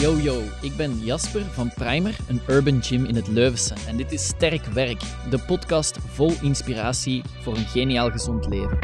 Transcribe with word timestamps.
Yo 0.00 0.16
yo, 0.16 0.42
ik 0.62 0.76
ben 0.76 0.98
Jasper 0.98 1.44
van 1.44 1.72
Primer, 1.74 2.16
een 2.28 2.40
urban 2.48 2.82
gym 2.82 3.04
in 3.04 3.14
het 3.14 3.28
Leuvense. 3.28 3.74
En 3.86 3.96
dit 3.96 4.12
is 4.12 4.26
Sterk 4.26 4.64
Werk, 4.64 5.00
de 5.30 5.44
podcast 5.46 5.98
vol 5.98 6.32
inspiratie 6.42 7.22
voor 7.24 7.56
een 7.56 7.66
geniaal 7.66 8.10
gezond 8.10 8.46
leven. 8.46 8.78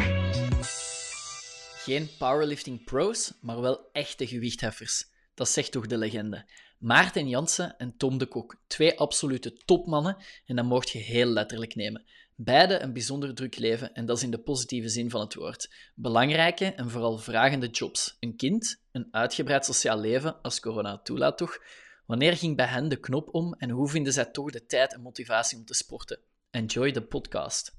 Geen 1.76 2.08
powerlifting 2.18 2.84
pros, 2.84 3.32
maar 3.40 3.60
wel 3.60 3.88
echte 3.92 4.26
gewichtheffers. 4.26 5.04
Dat 5.34 5.48
zegt 5.48 5.72
toch 5.72 5.86
de 5.86 5.98
legende. 5.98 6.50
Maarten 6.78 7.28
Jansen 7.28 7.76
en 7.76 7.96
Tom 7.96 8.18
de 8.18 8.26
Kok, 8.26 8.56
twee 8.66 8.98
absolute 8.98 9.52
topmannen 9.64 10.16
en 10.46 10.56
dat 10.56 10.64
mocht 10.64 10.90
je 10.90 10.98
heel 10.98 11.28
letterlijk 11.28 11.74
nemen. 11.74 12.04
Beide 12.38 12.78
een 12.78 12.92
bijzonder 12.92 13.34
druk 13.34 13.58
leven 13.58 13.94
en 13.94 14.06
dat 14.06 14.16
is 14.16 14.22
in 14.22 14.30
de 14.30 14.38
positieve 14.38 14.88
zin 14.88 15.10
van 15.10 15.20
het 15.20 15.34
woord. 15.34 15.70
Belangrijke 15.94 16.64
en 16.64 16.90
vooral 16.90 17.18
vragende 17.18 17.68
jobs. 17.68 18.16
Een 18.20 18.36
kind, 18.36 18.82
een 18.92 19.08
uitgebreid 19.10 19.64
sociaal 19.64 19.98
leven, 19.98 20.42
als 20.42 20.60
corona 20.60 20.98
toelaat 20.98 21.38
toch. 21.38 21.58
Wanneer 22.06 22.36
ging 22.36 22.56
bij 22.56 22.66
hen 22.66 22.88
de 22.88 22.96
knop 22.96 23.34
om 23.34 23.54
en 23.54 23.70
hoe 23.70 23.88
vinden 23.88 24.12
zij 24.12 24.24
toch 24.24 24.50
de 24.50 24.66
tijd 24.66 24.94
en 24.94 25.00
motivatie 25.00 25.58
om 25.58 25.64
te 25.64 25.74
sporten? 25.74 26.20
Enjoy 26.50 26.92
the 26.92 27.02
podcast. 27.02 27.76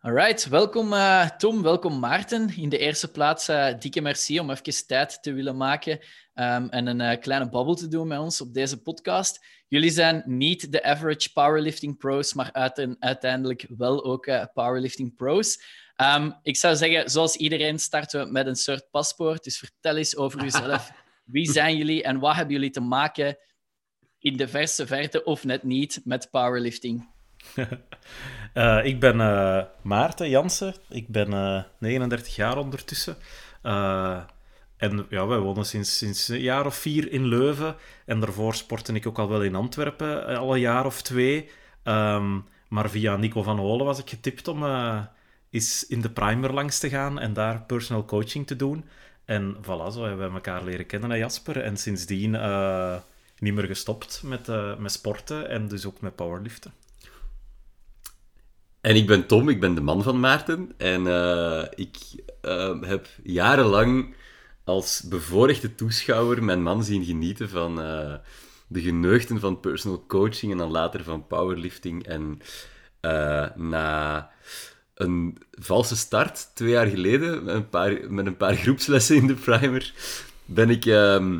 Alright, 0.00 0.48
welkom 0.48 0.92
uh, 0.92 1.28
Tom, 1.28 1.62
welkom 1.62 1.98
Maarten. 1.98 2.56
In 2.56 2.68
de 2.68 2.78
eerste 2.78 3.10
plaats 3.10 3.48
uh, 3.48 3.68
dikke 3.78 4.00
merci 4.00 4.40
om 4.40 4.50
even 4.50 4.86
tijd 4.86 5.22
te 5.22 5.32
willen 5.32 5.56
maken 5.56 5.92
um, 6.34 6.68
en 6.68 6.86
een 6.86 7.00
uh, 7.00 7.20
kleine 7.20 7.48
babbel 7.48 7.74
te 7.74 7.88
doen 7.88 8.08
met 8.08 8.18
ons 8.18 8.40
op 8.40 8.54
deze 8.54 8.82
podcast. 8.82 9.44
Jullie 9.68 9.90
zijn 9.90 10.22
niet 10.26 10.72
de 10.72 10.82
average 10.82 11.32
powerlifting 11.32 11.96
pros, 11.96 12.34
maar 12.34 12.52
uiteindelijk 12.98 13.66
wel 13.76 14.04
ook 14.04 14.52
powerlifting 14.52 15.14
pros. 15.14 15.62
Um, 15.96 16.38
ik 16.42 16.56
zou 16.56 16.76
zeggen, 16.76 17.10
zoals 17.10 17.36
iedereen 17.36 17.78
starten 17.78 18.24
we 18.24 18.32
met 18.32 18.46
een 18.46 18.56
soort 18.56 18.90
paspoort. 18.90 19.44
Dus 19.44 19.58
vertel 19.58 19.96
eens 19.96 20.16
over 20.16 20.44
uzelf. 20.44 20.90
Wie 21.24 21.50
zijn 21.50 21.76
jullie 21.76 22.02
en 22.02 22.18
wat 22.18 22.34
hebben 22.34 22.54
jullie 22.54 22.70
te 22.70 22.80
maken 22.80 23.38
in 24.18 24.36
de 24.36 24.48
verste 24.48 24.86
verte 24.86 25.24
of 25.24 25.44
net 25.44 25.62
niet 25.62 26.00
met 26.04 26.30
powerlifting? 26.30 27.08
uh, 28.58 28.84
ik 28.84 29.00
ben 29.00 29.16
uh, 29.16 29.62
Maarten 29.82 30.28
Jansen. 30.28 30.74
Ik 30.88 31.08
ben 31.08 31.30
uh, 31.32 31.56
eh, 31.56 31.64
39 31.78 32.36
jaar 32.36 32.58
ondertussen. 32.58 33.16
en 34.76 35.06
ja, 35.08 35.26
wij 35.26 35.38
wonen 35.38 35.64
sinds, 35.64 35.98
sinds 35.98 36.28
een 36.28 36.40
jaar 36.40 36.66
of 36.66 36.74
vier 36.74 37.12
in 37.12 37.26
Leuven. 37.26 37.76
En 38.06 38.20
daarvoor 38.20 38.54
sportte 38.54 38.92
ik 38.92 39.06
ook 39.06 39.18
al 39.18 39.28
wel 39.28 39.42
in 39.42 39.54
Antwerpen, 39.54 40.36
al 40.36 40.54
een 40.54 40.60
jaar 40.60 40.86
of 40.86 41.02
twee. 41.02 41.50
Um, 41.84 42.46
maar 42.68 42.90
via 42.90 43.16
Nico 43.16 43.42
van 43.42 43.58
Holen 43.58 43.86
was 43.86 43.98
ik 43.98 44.08
getipt 44.08 44.48
om 44.48 44.64
eens 45.50 45.86
in 45.86 46.00
de 46.00 46.10
primer 46.10 46.52
langs 46.52 46.78
te 46.78 46.88
gaan 46.88 47.18
en 47.18 47.32
daar 47.32 47.62
personal 47.62 48.04
coaching 48.04 48.46
te 48.46 48.56
doen. 48.56 48.84
En 49.24 49.56
voilà, 49.62 49.92
zo 49.92 50.04
hebben 50.04 50.28
we 50.28 50.34
elkaar 50.34 50.64
leren 50.64 50.86
kennen, 50.86 51.18
Jasper. 51.18 51.60
En 51.60 51.76
sindsdien 51.76 52.30
niet 53.38 53.54
meer 53.54 53.66
gestopt 53.66 54.22
met, 54.24 54.46
met 54.78 54.92
sporten 54.92 55.48
en 55.48 55.68
dus 55.68 55.86
ook 55.86 56.00
met 56.00 56.16
powerliften. 56.16 56.72
En 58.88 58.96
ik 58.96 59.06
ben 59.06 59.26
Tom, 59.26 59.48
ik 59.48 59.60
ben 59.60 59.74
de 59.74 59.80
man 59.80 60.02
van 60.02 60.20
Maarten. 60.20 60.72
En 60.76 61.02
uh, 61.02 61.62
ik 61.74 61.96
uh, 62.42 62.82
heb 62.82 63.06
jarenlang 63.22 64.14
als 64.64 65.02
bevoorrechte 65.08 65.74
toeschouwer 65.74 66.44
mijn 66.44 66.62
man 66.62 66.84
zien 66.84 67.04
genieten 67.04 67.48
van 67.48 67.80
uh, 67.80 68.14
de 68.66 68.80
geneugten 68.80 69.40
van 69.40 69.60
personal 69.60 70.04
coaching 70.06 70.52
en 70.52 70.58
dan 70.58 70.70
later 70.70 71.04
van 71.04 71.26
powerlifting. 71.26 72.06
En 72.06 72.40
na 73.54 74.30
een 74.94 75.38
valse 75.50 75.96
start, 75.96 76.50
twee 76.54 76.70
jaar 76.70 76.86
geleden, 76.86 77.44
met 77.44 77.54
een 77.54 77.68
paar, 77.68 78.12
met 78.12 78.26
een 78.26 78.36
paar 78.36 78.56
groepslessen 78.56 79.16
in 79.16 79.26
de 79.26 79.34
primer, 79.34 79.92
ben 80.44 80.70
ik... 80.70 80.86
Ehm, 80.86 81.38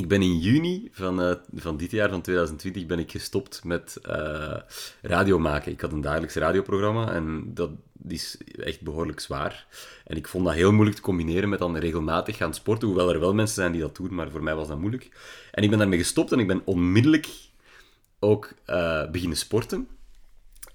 ik 0.00 0.08
ben 0.08 0.22
in 0.22 0.38
juni 0.38 0.88
van, 0.92 1.22
uh, 1.22 1.34
van 1.54 1.76
dit 1.76 1.90
jaar, 1.90 2.08
van 2.08 2.20
2020, 2.20 2.86
ben 2.86 2.98
ik 2.98 3.10
gestopt 3.10 3.64
met 3.64 3.98
uh, 4.08 4.56
radio 5.02 5.38
maken. 5.38 5.72
Ik 5.72 5.80
had 5.80 5.92
een 5.92 6.00
dagelijks 6.00 6.34
radioprogramma 6.34 7.12
en 7.12 7.54
dat 7.54 7.70
is 8.08 8.38
echt 8.56 8.80
behoorlijk 8.80 9.20
zwaar. 9.20 9.66
En 10.04 10.16
ik 10.16 10.28
vond 10.28 10.44
dat 10.44 10.54
heel 10.54 10.72
moeilijk 10.72 10.96
te 10.96 11.02
combineren 11.02 11.48
met 11.48 11.58
dan 11.58 11.76
regelmatig 11.76 12.36
gaan 12.36 12.54
sporten, 12.54 12.88
hoewel 12.88 13.12
er 13.12 13.20
wel 13.20 13.34
mensen 13.34 13.54
zijn 13.54 13.72
die 13.72 13.80
dat 13.80 13.96
doen, 13.96 14.14
maar 14.14 14.30
voor 14.30 14.42
mij 14.42 14.54
was 14.54 14.68
dat 14.68 14.78
moeilijk. 14.78 15.10
En 15.50 15.62
ik 15.62 15.70
ben 15.70 15.78
daarmee 15.78 15.98
gestopt 15.98 16.32
en 16.32 16.38
ik 16.38 16.46
ben 16.46 16.62
onmiddellijk 16.64 17.28
ook 18.18 18.52
uh, 18.66 19.10
beginnen 19.10 19.38
sporten. 19.38 19.88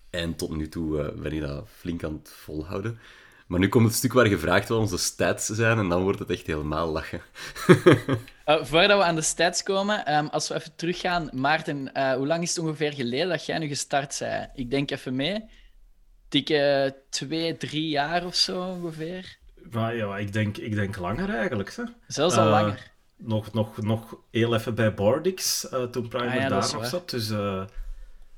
En 0.09 0.35
tot 0.35 0.55
nu 0.55 0.69
toe 0.69 1.13
ben 1.21 1.31
ik 1.31 1.41
dat 1.41 1.67
flink 1.69 2.03
aan 2.03 2.13
het 2.13 2.31
volhouden. 2.31 2.99
Maar 3.45 3.59
nu 3.59 3.67
komt 3.67 3.87
het 3.87 3.95
stuk 3.95 4.13
waar 4.13 4.25
gevraagd 4.25 4.69
wordt 4.69 4.81
onze 4.83 4.97
stats 4.97 5.45
zijn 5.45 5.77
en 5.77 5.89
dan 5.89 6.01
wordt 6.01 6.19
het 6.19 6.29
echt 6.29 6.47
helemaal 6.47 6.91
lachen. 6.91 7.21
uh, 7.67 8.63
voordat 8.69 8.97
we 8.97 9.03
aan 9.03 9.15
de 9.15 9.21
stats 9.21 9.63
komen, 9.63 10.15
um, 10.15 10.27
als 10.27 10.47
we 10.47 10.55
even 10.55 10.75
teruggaan, 10.75 11.29
Maarten, 11.33 11.89
uh, 11.93 12.13
hoe 12.13 12.27
lang 12.27 12.43
is 12.43 12.55
het 12.55 12.65
ongeveer 12.65 12.93
geleden 12.93 13.29
dat 13.29 13.45
jij 13.45 13.57
nu 13.57 13.67
gestart 13.67 14.17
bent? 14.19 14.49
Ik 14.53 14.69
denk 14.69 14.91
even 14.91 15.15
mee. 15.15 15.45
Dikke 16.29 16.95
twee, 17.09 17.57
drie 17.57 17.89
jaar 17.89 18.25
of 18.25 18.35
zo 18.35 18.63
ongeveer. 18.63 19.37
ja, 19.71 20.17
ik 20.17 20.33
denk, 20.33 20.57
ik 20.57 20.75
denk 20.75 20.97
langer 20.97 21.29
eigenlijk. 21.29 21.75
Hè. 21.75 21.83
Zelfs 22.07 22.35
al 22.37 22.45
uh, 22.45 22.51
langer. 22.51 22.93
Nog, 23.17 23.53
nog, 23.53 23.81
nog 23.81 24.17
heel 24.31 24.55
even 24.55 24.75
bij 24.75 24.93
Bordix, 24.93 25.67
toen 25.91 26.07
Primer 26.07 26.29
ah, 26.29 26.35
ja, 26.35 26.49
daar 26.49 26.73
nog 26.73 26.85
zat. 26.85 27.09
Dus 27.09 27.29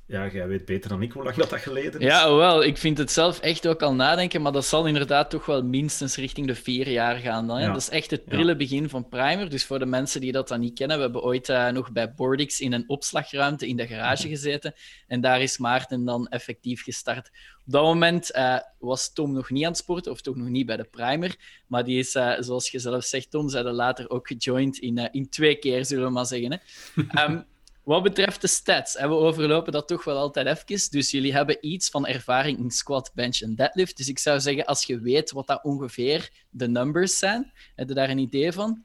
ja, 0.08 0.28
jij 0.28 0.48
weet 0.48 0.66
beter 0.66 0.90
dan 0.90 1.02
ik 1.02 1.12
hoe 1.12 1.24
lang 1.24 1.36
dat, 1.36 1.50
dat 1.50 1.60
geleden 1.60 2.00
is. 2.00 2.08
Ja, 2.08 2.36
wel. 2.36 2.64
Ik 2.64 2.78
vind 2.78 2.98
het 2.98 3.12
zelf 3.12 3.40
echt 3.40 3.68
ook 3.68 3.82
al 3.82 3.94
nadenken, 3.94 4.42
maar 4.42 4.52
dat 4.52 4.66
zal 4.66 4.86
inderdaad 4.86 5.30
toch 5.30 5.46
wel 5.46 5.64
minstens 5.64 6.16
richting 6.16 6.48
de 6.48 6.56
vier 6.56 6.90
jaar 6.90 7.16
gaan. 7.16 7.48
Dan, 7.48 7.58
hè? 7.58 7.68
Dat 7.68 7.78
is 7.78 7.90
echt 7.90 8.12
het 8.12 8.26
prille 8.26 8.56
begin 8.56 8.90
van 8.90 9.10
Primer. 9.10 9.50
Dus 9.50 9.66
voor 9.66 9.80
de 9.80 9.86
mensen 9.86 10.22
die 10.22 10.32
dat 10.32 10.48
dan 10.48 10.60
niet 10.60 10.74
kennen, 10.74 10.98
we 10.98 11.04
hebben 11.04 11.24
ooit 11.24 11.50
uh, 11.50 11.70
nog 11.70 11.92
bij 11.92 12.14
Bordix 12.14 12.60
in 12.60 12.74
een 12.74 12.84
opslagruimte 12.88 13.68
in 13.68 13.78
de 13.78 13.88
garage 13.88 14.28
gezeten. 14.28 14.74
En 15.08 15.22
daar 15.22 15.42
is 15.42 15.58
Maarten 15.58 16.06
dan 16.06 16.28
effectief 16.28 16.84
gestart. 16.84 17.28
Op 17.66 17.74
dat 17.74 17.84
moment 17.84 18.36
uh, 18.36 18.58
was 18.80 19.14
Tom 19.14 19.34
nog 19.34 19.50
niet 19.50 19.64
aan 19.64 19.70
het 19.70 19.80
sporten, 19.80 20.12
of 20.12 20.22
toch 20.22 20.36
nog 20.36 20.48
niet 20.48 20.66
bij 20.66 20.78
de 20.78 20.88
Primer. 20.92 21.36
Maar 21.68 21.84
die 21.84 22.00
is, 22.00 22.16
uh, 22.16 22.34
zoals 22.40 22.72
je 22.72 22.80
zelf 22.80 23.04
zegt, 23.04 23.32
Tom, 23.32 23.50
zijn 23.50 23.66
later 23.66 24.10
ook 24.10 24.28
gejoind 24.28 24.78
in, 24.78 25.10
in 25.12 25.30
twee 25.30 25.56
keer, 25.56 25.86
zullen 25.86 26.06
we 26.06 26.12
maar 26.12 26.26
zeggen. 26.26 26.52
Hè? 26.52 27.24
Um, 27.26 27.46
Wat 27.88 28.04
betreft 28.04 28.42
de 28.42 28.48
stats, 28.48 28.96
en 28.96 29.10
we 29.10 29.16
overlopen 29.16 29.72
dat 29.72 29.88
toch 29.88 30.04
wel 30.04 30.18
altijd 30.18 30.48
even. 30.48 30.92
Dus 30.92 31.12
jullie 31.12 31.34
hebben 31.34 31.58
iets 31.62 31.90
van 31.90 32.08
ervaring 32.08 32.58
in 32.58 32.72
squat, 32.72 33.12
bench 33.14 33.42
en 33.42 33.56
deadlift. 33.56 33.98
Dus 33.98 34.08
ik 34.08 34.20
zou 34.20 34.40
zeggen, 34.40 34.66
als 34.66 34.84
je 34.84 35.00
weet 35.00 35.32
wat 35.32 35.48
dat 35.48 35.64
ongeveer 35.64 36.30
de 36.50 36.68
numbers 36.68 37.18
zijn, 37.18 37.52
heb 37.76 37.88
je 37.88 37.94
daar 37.94 38.10
een 38.10 38.18
idee 38.18 38.52
van? 38.52 38.84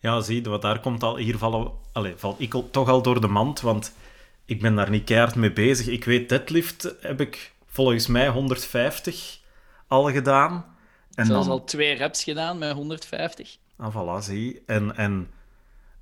Ja, 0.00 0.20
zie 0.20 0.42
je, 0.42 0.48
wat 0.48 0.62
daar 0.62 0.80
komt 0.80 1.02
al, 1.02 1.16
hier 1.16 1.38
vallen, 1.38 1.72
allez, 1.92 2.14
valt 2.16 2.40
ik 2.40 2.54
toch 2.70 2.88
al 2.88 3.02
door 3.02 3.20
de 3.20 3.28
mand, 3.28 3.60
want 3.60 3.92
ik 4.44 4.60
ben 4.60 4.74
daar 4.74 4.90
niet 4.90 5.04
keihard 5.04 5.34
mee 5.34 5.52
bezig. 5.52 5.86
Ik 5.86 6.04
weet, 6.04 6.28
deadlift 6.28 6.94
heb 7.00 7.20
ik 7.20 7.52
volgens 7.66 8.06
mij 8.06 8.28
150 8.28 9.38
al 9.86 10.10
gedaan. 10.10 10.76
En 11.14 11.26
Zelfs 11.26 11.46
dan... 11.46 11.58
al 11.58 11.64
twee 11.64 11.94
reps 11.94 12.24
gedaan 12.24 12.58
met 12.58 12.72
150. 12.72 13.56
Ah, 13.76 13.96
voilà, 13.96 14.24
zie. 14.24 14.62
En, 14.66 14.96
en 14.96 15.30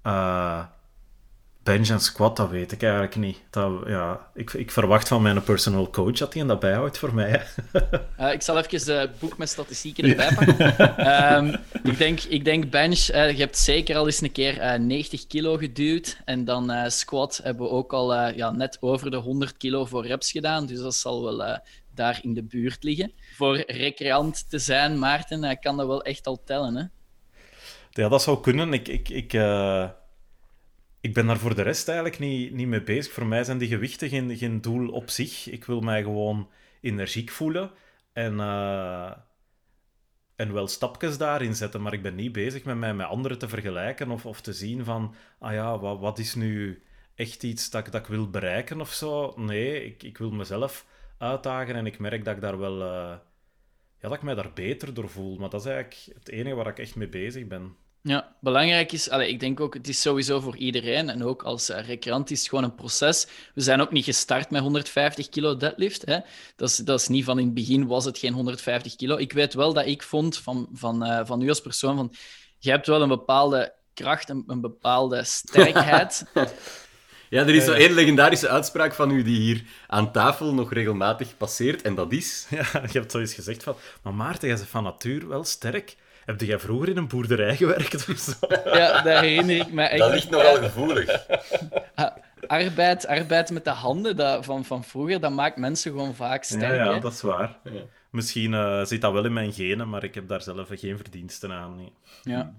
uh, 0.07 0.65
bench 1.65 1.89
en 1.89 2.01
squat, 2.01 2.37
dat 2.37 2.51
weet 2.51 2.73
ik 2.73 2.83
eigenlijk 2.83 3.17
niet. 3.17 3.39
Dat, 3.51 3.73
ja, 3.87 4.31
ik, 4.35 4.53
ik 4.53 4.71
verwacht 4.71 5.09
van 5.09 5.23
mijn 5.23 5.43
personal 5.43 5.91
coach 5.91 6.19
dat 6.19 6.35
hij 6.35 6.47
dat 6.47 6.61
bijhoudt 6.61 6.99
voor 6.99 7.15
mij. 7.15 7.43
Uh, 8.21 8.33
ik 8.37 8.43
zal 8.43 8.59
even 8.59 9.01
het 9.01 9.19
boek 9.19 9.39
met 9.39 9.49
statistieken 9.49 10.05
erbij 10.05 10.35
pakken. 10.35 11.37
um, 11.37 11.57
ik, 11.91 11.99
denk, 11.99 12.21
ik 12.21 12.45
denk 12.45 12.71
bench, 12.71 13.11
uh, 13.11 13.31
je 13.31 13.39
hebt 13.39 13.59
zeker 13.59 13.97
al 13.97 14.07
eens 14.07 14.21
een 14.21 14.33
keer 14.33 14.57
uh, 14.57 14.75
90 14.75 15.27
kilo 15.27 15.57
geduwd. 15.57 16.21
En 16.25 16.45
dan 16.45 16.91
squat 16.91 17.41
hebben 17.43 17.67
we 17.67 17.73
ook 17.73 17.93
al 17.93 18.29
ja, 18.29 18.51
net 18.51 18.77
over 18.81 19.11
de 19.11 19.17
100 19.17 19.57
kilo 19.57 19.85
voor 19.85 20.07
reps 20.07 20.31
gedaan. 20.31 20.67
Dus 20.67 20.79
dat 20.79 20.95
zal 20.95 21.23
wel 21.23 21.61
daar 21.95 22.19
in 22.23 22.35
de 22.35 22.43
buurt 22.43 22.83
liggen. 22.83 23.13
Voor 23.37 23.65
recreant 23.67 24.51
te 24.51 24.59
zijn, 24.59 24.99
Maarten, 24.99 25.59
kan 25.59 25.77
dat 25.77 25.87
wel 25.87 26.03
echt 26.03 26.27
al 26.27 26.43
tellen. 26.45 26.77
Hè? 26.77 26.85
Ja, 27.91 28.09
dat 28.09 28.23
zou 28.23 28.41
kunnen. 28.41 28.73
Ik... 28.73 28.89
ik, 28.89 29.09
ik 29.09 29.33
ik 31.05 31.15
ben 31.15 31.27
daar 31.27 31.39
voor 31.39 31.55
de 31.55 31.63
rest 31.63 31.89
eigenlijk 31.89 32.19
niet, 32.19 32.53
niet 32.53 32.67
mee 32.67 32.83
bezig. 32.83 33.13
Voor 33.13 33.27
mij 33.27 33.45
zijn 33.45 33.59
die 33.59 33.69
gewichten 33.69 34.09
geen, 34.09 34.37
geen 34.37 34.61
doel 34.61 34.89
op 34.89 35.11
zich. 35.11 35.51
Ik 35.51 35.65
wil 35.65 35.81
mij 35.81 36.03
gewoon 36.03 36.51
energiek 36.81 37.31
voelen 37.31 37.71
en, 38.13 38.35
uh, 38.35 39.13
en 40.37 40.53
wel 40.53 40.67
stapjes 40.67 41.19
daarin 41.19 41.55
zetten. 41.55 41.83
Maar 41.83 41.93
ik 41.93 42.03
ben 42.03 42.15
niet 42.15 42.33
bezig 42.33 42.65
met 42.65 42.77
mij 42.77 42.95
met 42.95 43.07
anderen 43.07 43.39
te 43.39 43.49
vergelijken 43.49 44.11
of, 44.11 44.27
of 44.27 44.41
te 44.41 44.53
zien 44.53 44.85
van, 44.85 45.15
ah 45.39 45.53
ja, 45.53 45.79
wat, 45.79 46.01
wat 46.01 46.19
is 46.19 46.35
nu 46.35 46.83
echt 47.15 47.43
iets 47.43 47.71
dat, 47.71 47.87
dat 47.87 48.01
ik 48.01 48.07
wil 48.07 48.31
bereiken 48.31 48.81
of 48.81 48.93
zo. 48.93 49.33
Nee, 49.37 49.85
ik, 49.85 50.03
ik 50.03 50.19
wil 50.19 50.31
mezelf 50.31 50.87
uitdagen 51.19 51.75
en 51.75 51.87
ik 51.87 51.99
merk 51.99 52.25
dat 52.25 52.35
ik 52.35 52.43
daar 52.43 52.59
wel... 52.59 52.81
Uh, 52.81 53.17
ja, 53.99 54.09
dat 54.09 54.13
ik 54.13 54.23
mij 54.23 54.35
daar 54.35 54.53
beter 54.53 54.95
door 54.95 55.09
voel. 55.09 55.37
Maar 55.37 55.51
dat 55.51 55.61
is 55.61 55.67
eigenlijk 55.67 56.19
het 56.19 56.29
enige 56.29 56.55
waar 56.55 56.67
ik 56.67 56.79
echt 56.79 56.97
mee 56.97 57.09
bezig 57.09 57.47
ben. 57.47 57.77
Ja, 58.07 58.37
belangrijk 58.41 58.93
is, 58.93 59.11
allez, 59.11 59.29
ik 59.29 59.41
denk 59.41 59.61
ook, 59.61 59.75
het 59.75 59.89
is 59.89 60.01
sowieso 60.01 60.41
voor 60.41 60.57
iedereen 60.57 61.09
en 61.09 61.25
ook 61.25 61.43
als 61.43 61.71
uh, 61.71 61.87
recreant 61.87 62.31
is 62.31 62.39
het 62.39 62.49
gewoon 62.49 62.65
een 62.65 62.75
proces. 62.75 63.27
We 63.55 63.61
zijn 63.61 63.81
ook 63.81 63.91
niet 63.91 64.05
gestart 64.05 64.51
met 64.51 64.63
150 64.63 65.29
kilo 65.29 65.57
deadlift. 65.57 66.05
Hè. 66.05 66.19
Dat, 66.57 66.69
is, 66.69 66.77
dat 66.77 67.01
is 67.01 67.09
niet 67.09 67.25
van 67.25 67.39
in 67.39 67.45
het 67.45 67.55
begin 67.55 67.87
was 67.87 68.05
het 68.05 68.19
geen 68.19 68.33
150 68.33 68.97
kilo. 68.97 69.17
Ik 69.17 69.33
weet 69.33 69.55
wel 69.55 69.73
dat 69.73 69.87
ik 69.87 70.03
vond 70.03 70.39
van, 70.39 70.69
van, 70.73 71.07
uh, 71.07 71.21
van 71.25 71.43
u 71.43 71.49
als 71.49 71.61
persoon, 71.61 71.97
van, 71.97 72.13
je 72.59 72.71
hebt 72.71 72.87
wel 72.87 73.03
een 73.03 73.09
bepaalde 73.09 73.75
kracht, 73.95 74.29
een, 74.29 74.45
een 74.47 74.61
bepaalde 74.61 75.25
sterkheid. 75.25 76.25
ja, 77.31 77.43
er 77.43 77.55
is 77.55 77.65
zo 77.65 77.73
één 77.73 77.93
legendarische 77.93 78.49
uitspraak 78.49 78.95
van 78.95 79.11
u 79.11 79.23
die 79.23 79.41
hier 79.41 79.65
aan 79.87 80.13
tafel 80.13 80.55
nog 80.55 80.73
regelmatig 80.73 81.37
passeert, 81.37 81.83
en 81.83 81.95
dat 81.95 82.13
is... 82.13 82.47
Ja, 82.51 82.67
je 82.73 82.99
hebt 82.99 83.11
zoiets 83.11 83.35
gezegd 83.35 83.63
van, 83.63 83.77
maar 84.03 84.15
Maarten, 84.15 84.49
jij 84.49 84.57
bent 84.57 84.69
van 84.69 84.83
natuur 84.83 85.29
wel 85.29 85.45
sterk. 85.45 85.97
Heb 86.25 86.41
jij 86.41 86.59
vroeger 86.59 86.89
in 86.89 86.97
een 86.97 87.09
boerderij 87.09 87.57
gewerkt 87.57 88.09
of 88.09 88.19
zo? 88.19 88.33
Ja, 88.79 89.03
dat 89.03 89.21
herinner 89.21 89.57
ik 89.57 89.73
me 89.73 89.83
echt. 89.83 89.99
Dat 89.99 90.13
ligt 90.13 90.31
nogal 90.31 90.57
gevoelig. 90.57 91.27
Arbeid, 92.47 93.07
arbeid 93.07 93.51
met 93.51 93.65
de 93.65 93.71
handen 93.71 94.17
dat, 94.17 94.45
van, 94.45 94.65
van 94.65 94.85
vroeger, 94.85 95.21
dat 95.21 95.33
maakt 95.33 95.57
mensen 95.57 95.91
gewoon 95.91 96.15
vaak 96.15 96.45
sterk. 96.45 96.77
Ja, 96.77 96.93
ja 96.93 96.99
dat 96.99 97.13
is 97.13 97.21
waar. 97.21 97.57
Ja. 97.65 97.81
Misschien 98.11 98.53
uh, 98.53 98.85
zit 98.85 99.01
dat 99.01 99.13
wel 99.13 99.25
in 99.25 99.33
mijn 99.33 99.53
genen, 99.53 99.89
maar 99.89 100.05
ik 100.05 100.15
heb 100.15 100.29
daar 100.29 100.43
zelf 100.43 100.69
geen 100.71 100.97
verdiensten 100.97 101.53
aan. 101.53 101.77
Nee. 101.77 101.93
Ja. 102.23 102.55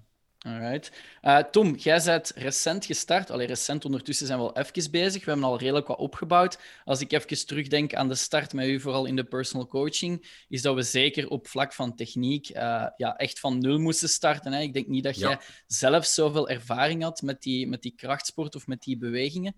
Alright. 0.46 0.92
Uh, 1.24 1.38
Tom, 1.38 1.76
jij 1.76 2.02
bent 2.04 2.32
recent 2.36 2.86
gestart. 2.86 3.32
Allee, 3.32 3.48
recent 3.48 3.86
ondertussen 3.86 4.28
zijn 4.28 4.40
we 4.40 4.46
al 4.46 4.58
even 4.58 4.92
bezig. 4.92 5.26
We 5.26 5.32
hebben 5.32 5.50
al 5.50 5.60
redelijk 5.60 5.88
wat 5.88 5.98
opgebouwd. 5.98 6.60
Als 6.84 7.02
ik 7.02 7.12
even 7.12 7.46
terugdenk 7.46 7.94
aan 7.94 8.08
de 8.08 8.16
start 8.16 8.54
met 8.54 8.68
u, 8.68 8.80
vooral 8.80 9.06
in 9.06 9.16
de 9.16 9.24
personal 9.24 9.68
coaching, 9.68 10.44
is 10.50 10.62
dat 10.62 10.76
we 10.76 10.82
zeker 10.82 11.30
op 11.30 11.48
vlak 11.48 11.74
van 11.74 11.96
techniek 11.96 12.50
uh, 12.50 12.86
ja, 12.98 13.16
echt 13.18 13.40
van 13.40 13.60
nul 13.60 13.80
moesten 13.80 14.10
starten. 14.10 14.54
Hè? 14.54 14.62
Ik 14.62 14.74
denk 14.74 14.88
niet 14.88 15.04
dat 15.04 15.20
jij 15.20 15.40
zelf 15.68 16.06
zoveel 16.06 16.50
ervaring 16.50 17.04
had 17.04 17.22
met 17.22 17.42
die, 17.42 17.68
met 17.68 17.82
die 17.82 17.94
krachtsport 17.96 18.56
of 18.56 18.68
met 18.68 18.82
die 18.84 18.98
bewegingen. 18.98 19.56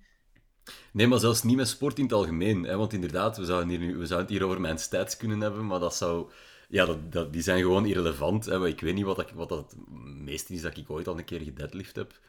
Nee, 0.91 1.07
maar 1.07 1.19
zelfs 1.19 1.43
niet 1.43 1.55
met 1.55 1.67
sport 1.67 1.97
in 1.97 2.03
het 2.03 2.13
algemeen. 2.13 2.63
Hè? 2.63 2.77
Want 2.77 2.93
inderdaad, 2.93 3.37
we 3.37 3.45
zouden, 3.45 3.69
hier 3.69 3.79
nu, 3.79 3.97
we 3.97 4.05
zouden 4.05 4.27
het 4.27 4.37
hier 4.37 4.45
over 4.45 4.61
mijn 4.61 4.79
stats 4.79 5.17
kunnen 5.17 5.41
hebben, 5.41 5.65
maar 5.67 5.79
dat 5.79 5.95
zou 5.95 6.31
ja, 6.67 6.85
dat, 6.85 7.11
dat, 7.11 7.33
die 7.33 7.41
zijn 7.41 7.61
gewoon 7.61 7.85
irrelevant. 7.85 8.45
Hè. 8.45 8.67
Ik 8.67 8.79
weet 8.79 8.93
niet 8.93 9.05
wat, 9.05 9.19
ik, 9.19 9.29
wat 9.29 9.49
dat 9.49 9.71
het 9.71 9.87
meeste 10.23 10.53
is 10.53 10.61
dat 10.61 10.77
ik 10.77 10.89
ooit 10.89 11.07
al 11.07 11.17
een 11.17 11.25
keer 11.25 11.41
gedeadlift 11.41 11.95
heb. 11.95 12.19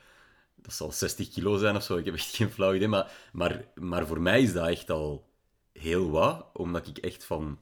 Dat 0.55 0.73
zal 0.73 0.93
60 0.93 1.29
kilo 1.29 1.57
zijn 1.57 1.77
of 1.77 1.83
zo. 1.83 1.97
Ik 1.97 2.05
heb 2.05 2.15
echt 2.15 2.37
geen 2.37 2.51
flauw 2.51 2.75
idee. 2.75 2.89
Maar, 2.89 3.13
maar, 3.33 3.65
maar 3.75 4.07
voor 4.07 4.21
mij 4.21 4.43
is 4.43 4.53
dat 4.53 4.69
echt 4.69 4.91
al 4.91 5.29
heel 5.73 6.11
wat. 6.11 6.47
Omdat 6.53 6.87
ik 6.87 6.99
echt 6.99 7.25
van... 7.25 7.59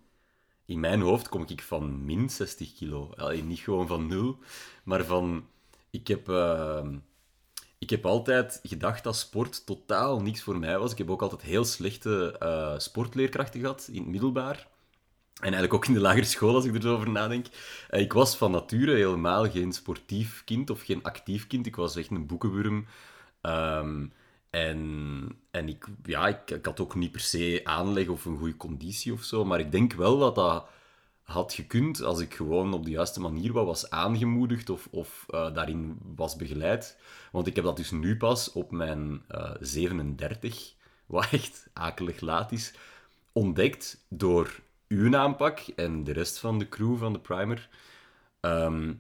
In 0.64 0.80
mijn 0.80 1.00
hoofd 1.00 1.28
kom 1.28 1.44
ik 1.46 1.62
van 1.62 2.04
min 2.04 2.30
60 2.30 2.74
kilo. 2.74 3.14
Niet 3.44 3.58
gewoon 3.58 3.86
van 3.86 4.06
nul. 4.06 4.38
Maar 4.84 5.04
van... 5.04 5.46
Ik 5.90 6.08
heb... 6.08 6.28
Uh, 6.28 6.86
ik 7.78 7.90
heb 7.90 8.06
altijd 8.06 8.60
gedacht 8.62 9.04
dat 9.04 9.16
sport 9.16 9.66
totaal 9.66 10.20
niks 10.20 10.42
voor 10.42 10.58
mij 10.58 10.78
was. 10.78 10.92
Ik 10.92 10.98
heb 10.98 11.10
ook 11.10 11.22
altijd 11.22 11.42
heel 11.42 11.64
slechte 11.64 12.36
uh, 12.42 12.78
sportleerkrachten 12.78 13.60
gehad 13.60 13.88
in 13.92 14.02
het 14.02 14.10
middelbaar. 14.10 14.68
En 15.36 15.42
eigenlijk 15.42 15.74
ook 15.74 15.86
in 15.86 15.94
de 15.94 16.00
lagere 16.00 16.24
school, 16.24 16.54
als 16.54 16.64
ik 16.64 16.74
er 16.74 16.82
zo 16.82 16.94
over 16.94 17.10
nadenk. 17.10 17.46
Eh, 17.88 18.00
ik 18.00 18.12
was 18.12 18.36
van 18.36 18.50
nature 18.50 18.94
helemaal 18.94 19.50
geen 19.50 19.72
sportief 19.72 20.42
kind 20.44 20.70
of 20.70 20.82
geen 20.82 21.02
actief 21.02 21.46
kind. 21.46 21.66
Ik 21.66 21.76
was 21.76 21.96
echt 21.96 22.10
een 22.10 22.26
boekenwurm. 22.26 22.86
Um, 23.42 24.12
en 24.50 25.38
en 25.50 25.68
ik, 25.68 25.86
ja, 26.04 26.26
ik, 26.28 26.64
had 26.64 26.80
ook 26.80 26.94
niet 26.94 27.12
per 27.12 27.20
se 27.20 27.60
aanleg 27.64 28.08
of 28.08 28.24
een 28.24 28.38
goede 28.38 28.56
conditie 28.56 29.12
of 29.12 29.22
zo. 29.22 29.44
Maar 29.44 29.60
ik 29.60 29.70
denk 29.70 29.92
wel 29.92 30.18
dat 30.18 30.34
dat 30.34 30.68
had 31.22 31.52
gekund 31.52 32.02
als 32.02 32.20
ik 32.20 32.34
gewoon 32.34 32.72
op 32.72 32.84
de 32.84 32.90
juiste 32.90 33.20
manier 33.20 33.52
wat 33.52 33.66
was 33.66 33.90
aangemoedigd 33.90 34.70
of, 34.70 34.88
of 34.90 35.26
uh, 35.30 35.54
daarin 35.54 35.98
was 36.16 36.36
begeleid. 36.36 36.98
Want 37.32 37.46
ik 37.46 37.54
heb 37.54 37.64
dat 37.64 37.76
dus 37.76 37.90
nu 37.90 38.16
pas 38.16 38.52
op 38.52 38.70
mijn 38.70 39.22
uh, 39.30 39.50
37, 39.60 40.74
wat 41.06 41.26
echt 41.30 41.68
akelig 41.72 42.20
laat 42.20 42.52
is, 42.52 42.74
ontdekt 43.32 44.04
door 44.08 44.60
uw 44.88 45.16
aanpak 45.16 45.58
en 45.58 46.04
de 46.04 46.12
rest 46.12 46.38
van 46.38 46.58
de 46.58 46.68
crew 46.68 46.98
van 46.98 47.12
de 47.12 47.20
primer, 47.20 47.68
ehm, 48.40 48.94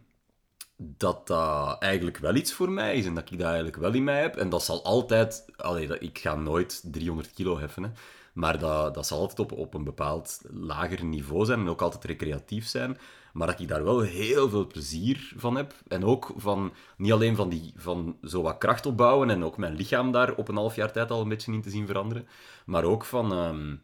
dat 0.76 1.26
dat 1.26 1.78
eigenlijk 1.78 2.18
wel 2.18 2.34
iets 2.34 2.52
voor 2.52 2.70
mij 2.70 2.96
is 2.96 3.06
en 3.06 3.14
dat 3.14 3.30
ik 3.30 3.38
dat 3.38 3.46
eigenlijk 3.46 3.76
wel 3.76 3.92
in 3.92 4.04
mij 4.04 4.20
heb. 4.20 4.36
En 4.36 4.48
dat 4.48 4.64
zal 4.64 4.84
altijd... 4.84 5.44
Allee, 5.56 5.98
ik 5.98 6.18
ga 6.18 6.34
nooit 6.34 6.82
300 6.92 7.32
kilo 7.32 7.58
heffen, 7.58 7.82
hè, 7.82 7.90
maar 8.32 8.58
dat, 8.58 8.94
dat 8.94 9.06
zal 9.06 9.18
altijd 9.18 9.38
op, 9.38 9.52
op 9.52 9.74
een 9.74 9.84
bepaald 9.84 10.40
lager 10.50 11.04
niveau 11.04 11.44
zijn 11.44 11.60
en 11.60 11.68
ook 11.68 11.82
altijd 11.82 12.04
recreatief 12.04 12.66
zijn. 12.66 12.98
Maar 13.32 13.46
dat 13.46 13.60
ik 13.60 13.68
daar 13.68 13.84
wel 13.84 14.00
heel 14.00 14.48
veel 14.48 14.66
plezier 14.66 15.32
van 15.36 15.56
heb. 15.56 15.74
En 15.88 16.04
ook 16.04 16.32
van, 16.36 16.72
niet 16.96 17.12
alleen 17.12 17.36
van, 17.36 17.48
die, 17.48 17.72
van 17.76 18.16
zo 18.22 18.42
wat 18.42 18.58
kracht 18.58 18.86
opbouwen 18.86 19.30
en 19.30 19.44
ook 19.44 19.56
mijn 19.56 19.74
lichaam 19.74 20.12
daar 20.12 20.34
op 20.34 20.48
een 20.48 20.56
half 20.56 20.76
jaar 20.76 20.92
tijd 20.92 21.10
al 21.10 21.20
een 21.20 21.28
beetje 21.28 21.52
in 21.52 21.62
te 21.62 21.70
zien 21.70 21.86
veranderen. 21.86 22.28
Maar 22.66 22.84
ook 22.84 23.04
van... 23.04 23.32
Ehm, 23.32 23.74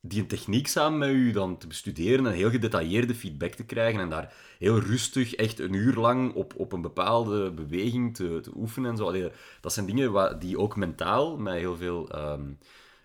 die 0.00 0.26
techniek 0.26 0.66
samen 0.66 0.98
met 0.98 1.08
u 1.08 1.30
dan 1.30 1.58
te 1.58 1.66
bestuderen 1.66 2.26
en 2.26 2.32
heel 2.32 2.50
gedetailleerde 2.50 3.14
feedback 3.14 3.54
te 3.54 3.64
krijgen 3.64 4.00
en 4.00 4.08
daar 4.08 4.34
heel 4.58 4.78
rustig, 4.78 5.34
echt 5.34 5.58
een 5.58 5.72
uur 5.72 5.94
lang 5.94 6.34
op, 6.34 6.54
op 6.56 6.72
een 6.72 6.80
bepaalde 6.80 7.50
beweging 7.50 8.14
te, 8.14 8.40
te 8.40 8.50
oefenen 8.56 8.90
en 8.90 8.96
zo. 8.96 9.30
Dat 9.60 9.72
zijn 9.72 9.86
dingen 9.86 10.38
die 10.38 10.58
ook 10.58 10.76
mentaal 10.76 11.38
mij 11.38 11.58
heel 11.58 11.76
veel 11.76 12.16
um, 12.32 12.58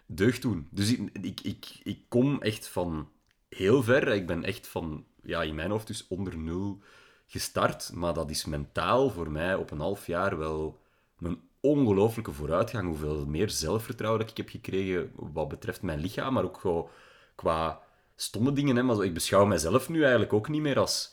deugd 0.05 0.41
doen. 0.41 0.67
Dus 0.71 0.91
ik, 0.91 1.09
ik, 1.21 1.39
ik, 1.41 1.79
ik 1.83 1.99
kom 2.07 2.41
echt 2.41 2.67
van 2.67 3.09
heel 3.49 3.83
ver. 3.83 4.07
Ik 4.07 4.27
ben 4.27 4.43
echt 4.43 4.67
van, 4.67 5.05
ja, 5.21 5.41
in 5.41 5.55
mijn 5.55 5.71
hoofd 5.71 5.87
dus 5.87 6.07
onder 6.07 6.37
nul 6.37 6.81
gestart, 7.27 7.91
maar 7.93 8.13
dat 8.13 8.29
is 8.29 8.45
mentaal 8.45 9.09
voor 9.09 9.31
mij 9.31 9.55
op 9.55 9.71
een 9.71 9.79
half 9.79 10.07
jaar 10.07 10.37
wel 10.37 10.81
een 11.19 11.41
ongelooflijke 11.65 12.31
vooruitgang. 12.31 12.87
Hoeveel 12.87 13.25
meer 13.25 13.49
zelfvertrouwen 13.49 14.21
dat 14.21 14.29
ik 14.29 14.37
heb 14.37 14.49
gekregen 14.49 15.11
wat 15.15 15.47
betreft 15.47 15.81
mijn 15.81 15.99
lichaam, 15.99 16.33
maar 16.33 16.43
ook 16.43 16.57
gewoon 16.57 16.87
qua 17.35 17.81
stomme 18.15 18.53
dingen. 18.53 18.75
Hè. 18.75 18.83
Maar 18.83 19.03
ik 19.03 19.13
beschouw 19.13 19.45
mezelf 19.45 19.89
nu 19.89 20.01
eigenlijk 20.01 20.33
ook 20.33 20.49
niet 20.49 20.61
meer 20.61 20.79
als, 20.79 21.11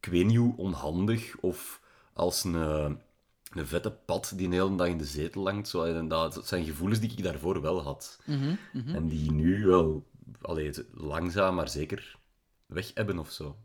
ik 0.00 0.08
weet 0.08 0.26
niet 0.26 0.36
hoe, 0.36 0.56
onhandig 0.56 1.36
of 1.40 1.80
als 2.12 2.44
een, 2.44 2.54
een 3.52 3.66
vette 3.66 3.90
pad 3.90 4.32
die 4.36 4.46
een 4.46 4.52
hele 4.52 4.76
dag 4.76 4.86
in 4.86 4.98
de 4.98 5.04
zetel 5.04 5.42
langt. 5.42 5.68
Zo, 5.68 5.82
en 5.82 6.08
dat 6.08 6.46
zijn 6.46 6.64
gevoelens 6.64 7.00
die 7.00 7.12
ik 7.16 7.22
daarvoor 7.22 7.60
wel 7.60 7.82
had. 7.82 8.20
Mhm, 8.24 8.54
mhm. 8.72 8.94
En 8.94 9.08
die 9.08 9.32
nu 9.32 9.66
wel 9.66 10.06
allee, 10.40 10.72
langzaam, 10.92 11.54
maar 11.54 11.68
zeker 11.68 12.18
weg 12.66 12.90
hebben 12.94 13.18
of 13.18 13.30
zo. 13.30 13.56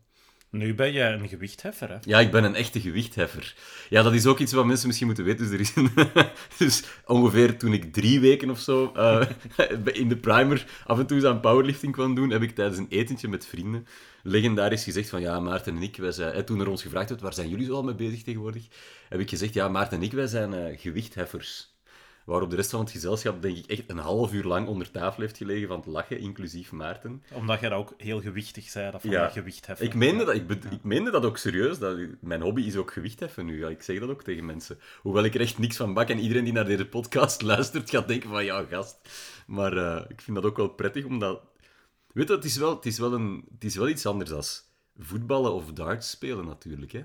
Nu 0.50 0.74
ben 0.74 0.92
jij 0.92 1.12
een 1.12 1.28
gewichtheffer, 1.28 1.88
hè? 1.88 1.96
Ja, 2.00 2.20
ik 2.20 2.30
ben 2.30 2.44
een 2.44 2.54
echte 2.54 2.80
gewichtheffer. 2.80 3.54
Ja, 3.88 4.02
dat 4.02 4.12
is 4.12 4.26
ook 4.26 4.38
iets 4.38 4.52
wat 4.52 4.64
mensen 4.64 4.86
misschien 4.86 5.06
moeten 5.06 5.24
weten. 5.24 5.50
Dus, 5.50 5.52
er 5.52 5.60
is 5.60 5.92
dus 6.58 6.84
ongeveer 7.06 7.58
toen 7.58 7.72
ik 7.72 7.92
drie 7.92 8.20
weken 8.20 8.50
of 8.50 8.58
zo 8.58 8.92
uh, 8.96 9.22
in 9.92 10.08
de 10.08 10.16
primer 10.16 10.66
af 10.86 10.98
en 10.98 11.06
toe 11.06 11.28
aan 11.28 11.40
powerlifting 11.40 11.92
kwam 11.92 12.14
doen, 12.14 12.30
heb 12.30 12.42
ik 12.42 12.54
tijdens 12.54 12.78
een 12.78 12.88
etentje 12.88 13.28
met 13.28 13.46
vrienden 13.46 13.86
legendarisch 14.22 14.84
gezegd 14.84 15.08
van 15.08 15.20
ja, 15.20 15.40
Maarten 15.40 15.76
en 15.76 15.82
ik, 15.82 15.96
wij 15.96 16.12
zijn, 16.12 16.44
toen 16.44 16.60
er 16.60 16.68
ons 16.68 16.82
gevraagd 16.82 17.08
werd, 17.08 17.20
waar 17.20 17.34
zijn 17.34 17.48
jullie 17.48 17.66
zo 17.66 17.74
al 17.74 17.82
mee 17.82 17.94
bezig 17.94 18.22
tegenwoordig? 18.22 18.66
Heb 19.08 19.20
ik 19.20 19.28
gezegd, 19.28 19.54
ja, 19.54 19.68
Maarten 19.68 19.98
en 19.98 20.04
ik, 20.04 20.12
wij 20.12 20.26
zijn 20.26 20.52
uh, 20.52 20.78
gewichtheffers. 20.78 21.74
Waarop 22.24 22.50
de 22.50 22.56
rest 22.56 22.70
van 22.70 22.80
het 22.80 22.90
gezelschap, 22.90 23.42
denk 23.42 23.56
ik, 23.56 23.66
echt 23.66 23.82
een 23.86 23.98
half 23.98 24.32
uur 24.32 24.44
lang 24.44 24.66
onder 24.66 24.90
tafel 24.90 25.22
heeft 25.22 25.36
gelegen 25.36 25.68
van 25.68 25.76
het 25.76 25.86
lachen, 25.86 26.18
inclusief 26.18 26.72
Maarten. 26.72 27.22
Omdat 27.32 27.60
jij 27.60 27.72
ook 27.72 27.94
heel 27.96 28.20
gewichtig 28.20 28.68
zei, 28.68 28.90
dat 28.90 29.00
van 29.00 29.10
ja. 29.10 29.28
gewicht 29.28 29.66
heffen. 29.66 29.86
Ik 29.86 29.94
meende, 29.94 30.24
dat, 30.24 30.34
ik, 30.34 30.64
ik 30.70 30.82
meende 30.82 31.10
dat 31.10 31.24
ook 31.24 31.36
serieus. 31.36 31.78
Dat, 31.78 31.98
mijn 32.20 32.40
hobby 32.40 32.62
is 32.62 32.76
ook 32.76 32.92
gewicht 32.92 33.20
heffen 33.20 33.46
nu. 33.46 33.58
Ja, 33.58 33.68
ik 33.68 33.82
zeg 33.82 34.00
dat 34.00 34.08
ook 34.08 34.22
tegen 34.22 34.46
mensen. 34.46 34.78
Hoewel 35.02 35.24
ik 35.24 35.34
er 35.34 35.40
echt 35.40 35.58
niks 35.58 35.76
van 35.76 35.94
bak 35.94 36.08
en 36.08 36.18
iedereen 36.18 36.44
die 36.44 36.52
naar 36.52 36.64
deze 36.64 36.86
podcast 36.86 37.42
luistert 37.52 37.90
gaat 37.90 38.08
denken 38.08 38.30
van 38.30 38.44
ja, 38.44 38.64
gast. 38.70 38.98
Maar 39.46 39.76
uh, 39.76 40.04
ik 40.08 40.20
vind 40.20 40.36
dat 40.36 40.46
ook 40.46 40.56
wel 40.56 40.68
prettig, 40.68 41.04
omdat... 41.04 41.42
Weet 42.12 42.28
je, 42.28 42.34
het 42.34 42.44
is 42.44 42.56
wel, 42.56 42.74
het 42.74 42.86
is 42.86 42.98
wel, 42.98 43.12
een, 43.12 43.44
het 43.54 43.64
is 43.64 43.76
wel 43.76 43.88
iets 43.88 44.06
anders 44.06 44.30
dan 44.30 44.42
voetballen 44.98 45.52
of 45.52 45.72
darts 45.72 46.10
spelen 46.10 46.46
natuurlijk, 46.46 46.92
hè. 46.92 47.02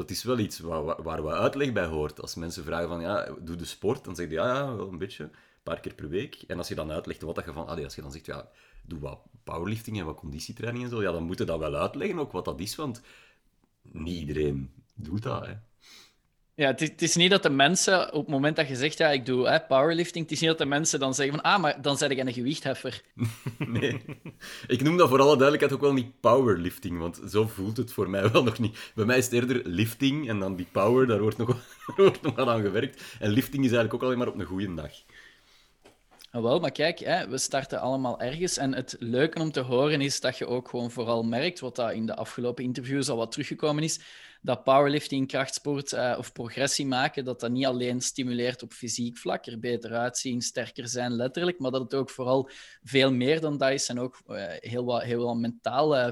Het 0.00 0.10
is 0.10 0.22
wel 0.22 0.38
iets 0.38 0.58
waar, 0.58 1.02
waar 1.02 1.32
uitleg 1.32 1.72
bij 1.72 1.86
hoort. 1.86 2.20
Als 2.20 2.34
mensen 2.34 2.64
vragen 2.64 2.88
van, 2.88 3.00
ja, 3.00 3.34
doe 3.40 3.56
de 3.56 3.64
sport? 3.64 4.04
Dan 4.04 4.14
zeg 4.14 4.28
je, 4.28 4.34
ja, 4.34 4.54
ja, 4.54 4.76
wel 4.76 4.88
een 4.88 4.98
beetje. 4.98 5.24
Een 5.24 5.72
paar 5.72 5.80
keer 5.80 5.94
per 5.94 6.08
week. 6.08 6.42
En 6.46 6.58
als 6.58 6.68
je 6.68 6.74
dan 6.74 6.90
uitlegt 6.90 7.22
wat 7.22 7.34
dat 7.34 7.44
je 7.44 7.52
van... 7.52 7.66
als 7.66 7.94
je 7.94 8.02
dan 8.02 8.12
zegt, 8.12 8.26
ja, 8.26 8.48
doe 8.82 8.98
wat 8.98 9.18
powerlifting 9.44 9.98
en 9.98 10.04
wat 10.04 10.16
conditietraining 10.16 10.84
en 10.84 10.90
zo, 10.90 11.02
ja, 11.02 11.12
dan 11.12 11.22
moet 11.22 11.38
je 11.38 11.44
dat 11.44 11.58
wel 11.58 11.74
uitleggen 11.74 12.18
ook 12.18 12.32
wat 12.32 12.44
dat 12.44 12.60
is, 12.60 12.74
want 12.74 13.02
niet 13.82 14.18
iedereen 14.18 14.70
doet 14.94 15.22
dat, 15.22 15.46
hè. 15.46 15.54
Ja, 16.56 16.66
het 16.66 16.80
is, 16.80 16.88
het 16.88 17.02
is, 17.02 17.16
niet 17.16 17.30
dat 17.30 17.42
de 17.42 17.50
mensen, 17.50 18.12
op 18.12 18.20
het 18.20 18.28
moment 18.28 18.56
dat 18.56 18.68
je 18.68 18.76
zegt, 18.76 18.98
ja, 18.98 19.10
ik 19.10 19.26
doe 19.26 19.48
hè, 19.48 19.60
powerlifting, 19.60 20.24
het 20.24 20.32
is 20.32 20.40
niet 20.40 20.48
dat 20.48 20.58
de 20.58 20.66
mensen 20.66 21.00
dan 21.00 21.14
zeggen 21.14 21.34
van, 21.34 21.44
ah, 21.44 21.60
maar 21.60 21.82
dan 21.82 21.96
zet 21.96 22.10
ik 22.10 22.18
een 22.18 22.32
gewichtheffer. 22.32 23.02
nee. 23.58 24.04
Ik 24.66 24.82
noem 24.82 24.96
dat 24.96 25.08
voor 25.08 25.20
alle 25.20 25.36
duidelijkheid 25.36 25.72
ook 25.72 25.80
wel 25.80 25.92
niet 25.92 26.20
powerlifting, 26.20 26.98
want 26.98 27.20
zo 27.28 27.46
voelt 27.46 27.76
het 27.76 27.92
voor 27.92 28.10
mij 28.10 28.30
wel 28.30 28.42
nog 28.42 28.58
niet. 28.58 28.92
Bij 28.94 29.04
mij 29.04 29.18
is 29.18 29.24
het 29.24 29.32
eerder 29.32 29.62
lifting 29.64 30.28
en 30.28 30.38
dan 30.38 30.56
die 30.56 30.66
power, 30.72 31.06
daar 31.06 31.20
wordt 31.20 31.36
nog, 31.36 31.56
wordt 31.96 32.22
nog 32.22 32.34
wat 32.34 32.48
aan 32.48 32.62
gewerkt. 32.62 33.02
En 33.18 33.30
lifting 33.30 33.64
is 33.64 33.70
eigenlijk 33.70 33.94
ook 33.94 34.02
alleen 34.02 34.18
maar 34.18 34.28
op 34.28 34.38
een 34.38 34.46
goede 34.46 34.74
dag. 34.74 34.92
Ah, 36.30 36.42
wel, 36.42 36.60
maar 36.60 36.72
kijk, 36.72 36.98
hè, 36.98 37.28
we 37.28 37.38
starten 37.38 37.80
allemaal 37.80 38.20
ergens. 38.20 38.56
En 38.56 38.74
het 38.74 38.96
leuke 38.98 39.40
om 39.40 39.52
te 39.52 39.60
horen 39.60 40.00
is 40.00 40.20
dat 40.20 40.38
je 40.38 40.46
ook 40.46 40.68
gewoon 40.68 40.90
vooral 40.90 41.22
merkt, 41.22 41.60
wat 41.60 41.76
dat 41.76 41.92
in 41.92 42.06
de 42.06 42.16
afgelopen 42.16 42.64
interviews 42.64 43.08
al 43.08 43.16
wat 43.16 43.30
teruggekomen 43.32 43.82
is, 43.82 44.00
dat 44.46 44.64
powerlifting, 44.64 45.28
krachtsport 45.28 45.92
uh, 45.92 46.14
of 46.18 46.32
progressie 46.32 46.86
maken, 46.86 47.24
dat 47.24 47.40
dat 47.40 47.50
niet 47.50 47.66
alleen 47.66 48.00
stimuleert 48.00 48.62
op 48.62 48.72
fysiek 48.72 49.18
vlak, 49.18 49.46
er 49.46 49.58
beter 49.58 49.92
uitzien, 49.92 50.40
sterker 50.42 50.88
zijn 50.88 51.12
letterlijk, 51.12 51.58
maar 51.58 51.70
dat 51.70 51.80
het 51.80 51.94
ook 51.94 52.10
vooral 52.10 52.50
veel 52.82 53.12
meer 53.12 53.40
dan 53.40 53.58
dat 53.58 53.70
is 53.70 53.88
en 53.88 54.00
ook 54.00 54.22
uh, 54.28 54.44
heel 54.48 54.84
wat, 54.84 55.02
heel 55.02 55.24
wat 55.24 55.36
mentale 55.36 56.10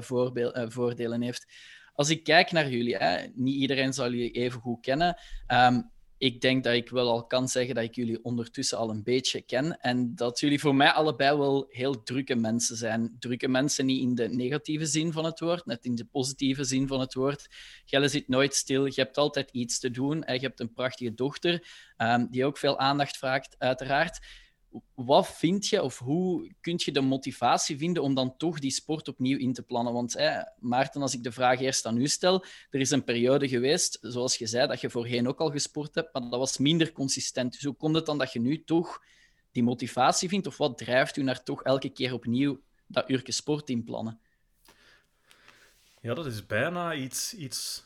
voordelen 0.67 1.21
heeft. 1.21 1.53
Als 1.93 2.09
ik 2.09 2.23
kijk 2.23 2.51
naar 2.51 2.69
jullie, 2.69 2.95
hè, 2.95 3.27
niet 3.33 3.55
iedereen 3.55 3.93
zal 3.93 4.09
jullie 4.09 4.31
even 4.31 4.61
goed 4.61 4.81
kennen. 4.81 5.17
Um, 5.47 5.91
ik 6.25 6.41
denk 6.41 6.63
dat 6.63 6.73
ik 6.73 6.89
wel 6.89 7.09
al 7.09 7.25
kan 7.25 7.47
zeggen 7.47 7.75
dat 7.75 7.83
ik 7.83 7.95
jullie 7.95 8.23
ondertussen 8.23 8.77
al 8.77 8.89
een 8.89 9.03
beetje 9.03 9.41
ken. 9.41 9.79
En 9.79 10.15
dat 10.15 10.39
jullie 10.39 10.59
voor 10.59 10.75
mij 10.75 10.91
allebei 10.91 11.37
wel 11.37 11.65
heel 11.69 12.03
drukke 12.03 12.35
mensen 12.35 12.75
zijn. 12.75 13.15
Drukke 13.19 13.47
mensen 13.47 13.85
niet 13.85 14.01
in 14.01 14.15
de 14.15 14.29
negatieve 14.29 14.85
zin 14.85 15.11
van 15.11 15.25
het 15.25 15.39
woord, 15.39 15.65
net 15.65 15.85
in 15.85 15.95
de 15.95 16.05
positieve 16.05 16.63
zin 16.63 16.87
van 16.87 16.99
het 16.99 17.13
woord. 17.13 17.47
Gelle 17.85 18.07
zit 18.07 18.27
nooit 18.27 18.55
stil, 18.55 18.85
je 18.85 19.01
hebt 19.01 19.17
altijd 19.17 19.49
iets 19.51 19.79
te 19.79 19.91
doen. 19.91 20.23
En 20.23 20.33
je 20.33 20.39
hebt 20.39 20.59
een 20.59 20.73
prachtige 20.73 21.13
dochter 21.13 21.67
um, 21.97 22.27
die 22.31 22.45
ook 22.45 22.57
veel 22.57 22.79
aandacht 22.79 23.17
vraagt, 23.17 23.55
uiteraard 23.57 24.19
wat 24.93 25.27
vind 25.27 25.67
je 25.67 25.83
of 25.83 25.99
hoe 25.99 26.53
kun 26.61 26.73
je 26.77 26.91
de 26.91 27.01
motivatie 27.01 27.77
vinden 27.77 28.03
om 28.03 28.15
dan 28.15 28.37
toch 28.37 28.59
die 28.59 28.71
sport 28.71 29.07
opnieuw 29.07 29.37
in 29.37 29.53
te 29.53 29.63
plannen? 29.63 29.93
Want 29.93 30.13
hè, 30.13 30.41
Maarten, 30.59 31.01
als 31.01 31.13
ik 31.13 31.23
de 31.23 31.31
vraag 31.31 31.59
eerst 31.59 31.85
aan 31.85 31.97
u 31.97 32.07
stel, 32.07 32.45
er 32.69 32.79
is 32.79 32.91
een 32.91 33.03
periode 33.03 33.47
geweest, 33.47 33.97
zoals 34.01 34.37
je 34.37 34.47
zei, 34.47 34.67
dat 34.67 34.81
je 34.81 34.89
voorheen 34.89 35.27
ook 35.27 35.39
al 35.39 35.51
gesport 35.51 35.95
hebt, 35.95 36.13
maar 36.13 36.21
dat 36.21 36.39
was 36.39 36.57
minder 36.57 36.91
consistent. 36.91 37.53
Dus 37.53 37.63
hoe 37.63 37.75
komt 37.75 37.95
het 37.95 38.05
dan 38.05 38.17
dat 38.17 38.33
je 38.33 38.39
nu 38.39 38.63
toch 38.63 39.01
die 39.51 39.63
motivatie 39.63 40.29
vindt? 40.29 40.47
Of 40.47 40.57
wat 40.57 40.77
drijft 40.77 41.17
u 41.17 41.23
naar 41.23 41.43
toch 41.43 41.63
elke 41.63 41.89
keer 41.89 42.13
opnieuw 42.13 42.61
dat 42.87 43.09
uurtje 43.09 43.31
sport 43.31 43.69
inplannen? 43.69 44.19
Ja, 46.01 46.13
dat 46.13 46.25
is 46.25 46.45
bijna 46.45 46.93
iets, 46.93 47.33
iets 47.33 47.83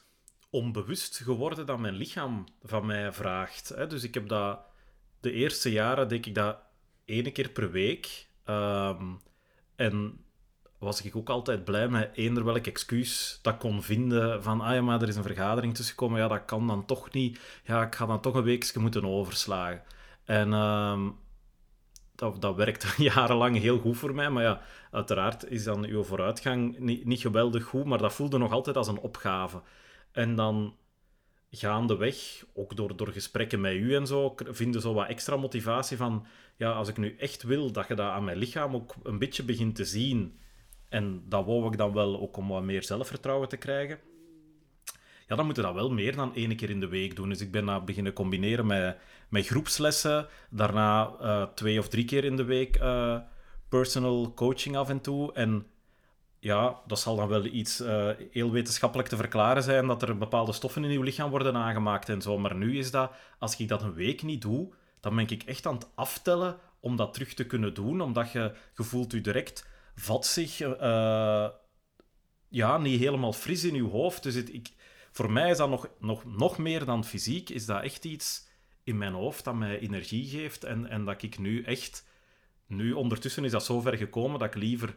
onbewust 0.50 1.17
geworden 1.17 1.65
dat 1.65 1.79
mijn 1.79 1.96
lichaam 1.96 2.43
van 2.62 2.86
mij 2.86 3.13
vraagt. 3.13 3.89
Dus 3.89 4.03
ik 4.03 4.13
heb 4.13 4.27
dat 4.27 4.60
de 5.19 5.31
eerste 5.31 5.72
jaren, 5.72 6.08
denk 6.08 6.25
ik, 6.25 6.36
dat 6.36 6.58
ene 7.09 7.31
keer 7.31 7.49
per 7.49 7.71
week. 7.71 8.27
Ehm, 8.43 9.05
en 9.75 10.23
was 10.77 11.01
ik 11.01 11.15
ook 11.15 11.29
altijd 11.29 11.63
blij 11.63 11.87
met 11.87 12.09
eender 12.13 12.43
welk 12.43 12.67
excuus 12.67 13.39
dat 13.41 13.57
kon 13.57 13.83
vinden 13.83 14.43
van 14.43 14.61
ah 14.61 14.73
ja, 14.73 14.81
maar 14.81 15.01
er 15.01 15.07
is 15.07 15.15
een 15.15 15.23
vergadering 15.23 15.75
tussengekomen, 15.75 16.19
ja, 16.19 16.27
dat 16.27 16.45
kan 16.45 16.67
dan 16.67 16.85
toch 16.85 17.11
niet. 17.11 17.39
Ja, 17.63 17.85
ik 17.85 17.95
ga 17.95 18.05
dan 18.05 18.21
toch 18.21 18.35
een 18.35 18.43
weekje 18.43 18.79
moeten 18.79 19.05
overslagen. 19.05 19.81
En 20.23 20.53
um, 20.53 21.17
dat, 22.15 22.41
dat 22.41 22.55
werkte 22.55 22.87
jarenlang 23.03 23.57
heel 23.57 23.79
goed 23.79 23.97
voor 23.97 24.15
mij, 24.15 24.29
maar 24.29 24.43
ja, 24.43 24.61
uiteraard 24.91 25.51
is 25.51 25.63
dan 25.63 25.85
uw 25.85 26.03
vooruitgang 26.03 26.79
niet, 26.79 27.05
niet 27.05 27.21
geweldig 27.21 27.63
goed, 27.63 27.85
maar 27.85 27.97
dat 27.97 28.13
voelde 28.13 28.37
nog 28.37 28.51
altijd 28.51 28.77
als 28.77 28.87
een 28.87 28.99
opgave. 28.99 29.61
En 30.11 30.35
dan 30.35 30.75
gaandeweg, 31.51 32.46
ook 32.53 32.75
door, 32.75 32.96
door 32.96 33.12
gesprekken 33.12 33.62
met 33.62 33.74
u 33.74 33.96
en 33.96 34.08
zo, 34.08 34.36
vinden 34.36 34.82
zo 34.82 34.94
wat 34.94 35.08
extra 35.08 35.36
motivatie 35.36 35.98
van, 35.98 36.25
ja, 36.56 36.72
als 36.72 36.88
ik 36.88 36.98
nu 36.98 37.15
echt 37.18 37.44
wil 37.44 37.72
dat 37.72 37.88
je 37.88 37.96
dat 37.96 38.10
aan 38.10 38.24
mijn 38.24 38.38
lichaam 38.38 38.75
ook 38.75 38.96
een 39.03 39.20
beetje 39.20 39.44
begint 39.44 39.75
te 39.75 39.86
zien, 39.86 40.39
en 40.89 41.24
dat 41.25 41.46
wou 41.46 41.68
ik 41.68 41.77
dan 41.77 41.94
wel 41.94 42.20
ook 42.20 42.38
om 42.38 42.48
wat 42.48 42.63
meer 42.63 42.84
zelfvertrouwen 42.84 43.50
te 43.50 43.58
krijgen, 43.58 44.00
ja, 45.27 45.36
dan 45.36 45.46
moet 45.46 45.56
je 45.56 45.62
dat 45.62 45.74
wel 45.74 45.91
meer 45.91 46.15
dan 46.15 46.36
één 46.36 46.56
keer 46.56 46.70
in 46.70 46.79
de 46.79 46.88
week 46.88 47.15
doen. 47.15 47.29
Dus 47.29 47.41
ik 47.41 47.51
ben 47.51 47.65
dat 47.65 47.86
beginnen 47.86 48.13
combineren 48.13 48.65
met, 48.65 48.98
met 49.29 49.48
groepslessen, 49.48 50.27
daarna 50.50 51.15
uh, 51.22 51.44
twee 51.44 51.79
of 51.79 51.89
drie 51.89 52.06
keer 52.06 52.24
in 52.24 52.36
de 52.36 52.44
week 52.44 52.77
uh, 52.77 53.20
personal 53.70 54.34
coaching 54.34 54.77
af 54.77 54.89
en 54.89 55.01
toe, 55.01 55.34
en 55.34 55.65
ja, 56.39 56.81
dat 56.88 57.00
zal 57.00 57.15
dan 57.15 57.27
wel 57.27 57.46
iets 57.46 57.81
uh, 57.81 58.10
heel 58.31 58.51
wetenschappelijk 58.51 59.10
te 59.10 59.15
verklaren 59.15 59.63
zijn, 59.63 59.88
dat 59.88 60.01
er 60.01 60.17
bepaalde 60.17 60.53
stoffen 60.53 60.84
in 60.84 60.91
je 60.91 61.03
lichaam 61.03 61.29
worden 61.29 61.55
aangemaakt 61.55 62.10
en 62.10 62.22
zo. 62.22 62.38
Maar 62.38 62.55
nu 62.55 62.77
is 62.77 62.91
dat, 62.91 63.12
als 63.39 63.58
ik 63.58 63.67
dat 63.67 63.81
een 63.81 63.93
week 63.93 64.24
niet 64.24 64.41
doe, 64.41 64.74
dan 65.00 65.15
ben 65.15 65.27
ik 65.27 65.43
echt 65.43 65.65
aan 65.65 65.74
het 65.74 65.89
aftellen 65.96 66.58
om 66.79 66.96
dat 66.96 67.13
terug 67.13 67.34
te 67.34 67.46
kunnen 67.46 67.74
doen, 67.74 68.01
omdat 68.01 68.31
je, 68.31 68.53
je 68.75 68.84
voelt 68.84 69.12
je 69.12 69.22
direct 69.22 69.67
vatzig, 69.96 70.62
uh, 70.62 71.48
ja, 72.50 72.77
niet 72.77 73.00
helemaal 73.00 73.34
fris 73.34 73.63
in 73.63 73.75
je 73.75 73.84
hoofd. 73.84 74.24
Dus 74.24 74.36
het, 74.36 74.53
ik, 74.53 74.69
voor 75.12 75.31
mij 75.31 75.50
is 75.50 75.58
dat 75.58 75.69
nog, 75.69 75.89
nog, 76.00 76.25
nog 76.25 76.58
meer 76.58 76.86
dan 76.86 77.05
fysiek, 77.05 77.50
is 77.50 77.65
dat 77.65 77.84
echt 77.84 78.05
iets 78.05 78.48
in 78.84 78.98
mijn 78.98 79.13
hoofd 79.13 79.43
dat 79.43 79.55
mij 79.55 79.79
energie 79.79 80.27
geeft 80.27 80.63
en, 80.63 80.88
en 80.88 81.05
dat 81.05 81.22
ik 81.22 81.39
nu 81.39 81.63
echt... 81.63 82.08
Nu, 82.67 82.91
ondertussen 82.91 83.43
is 83.43 83.51
dat 83.51 83.65
zo 83.65 83.79
ver 83.79 83.98
gekomen 83.98 84.39
dat 84.39 84.48
ik 84.48 84.62
liever 84.62 84.96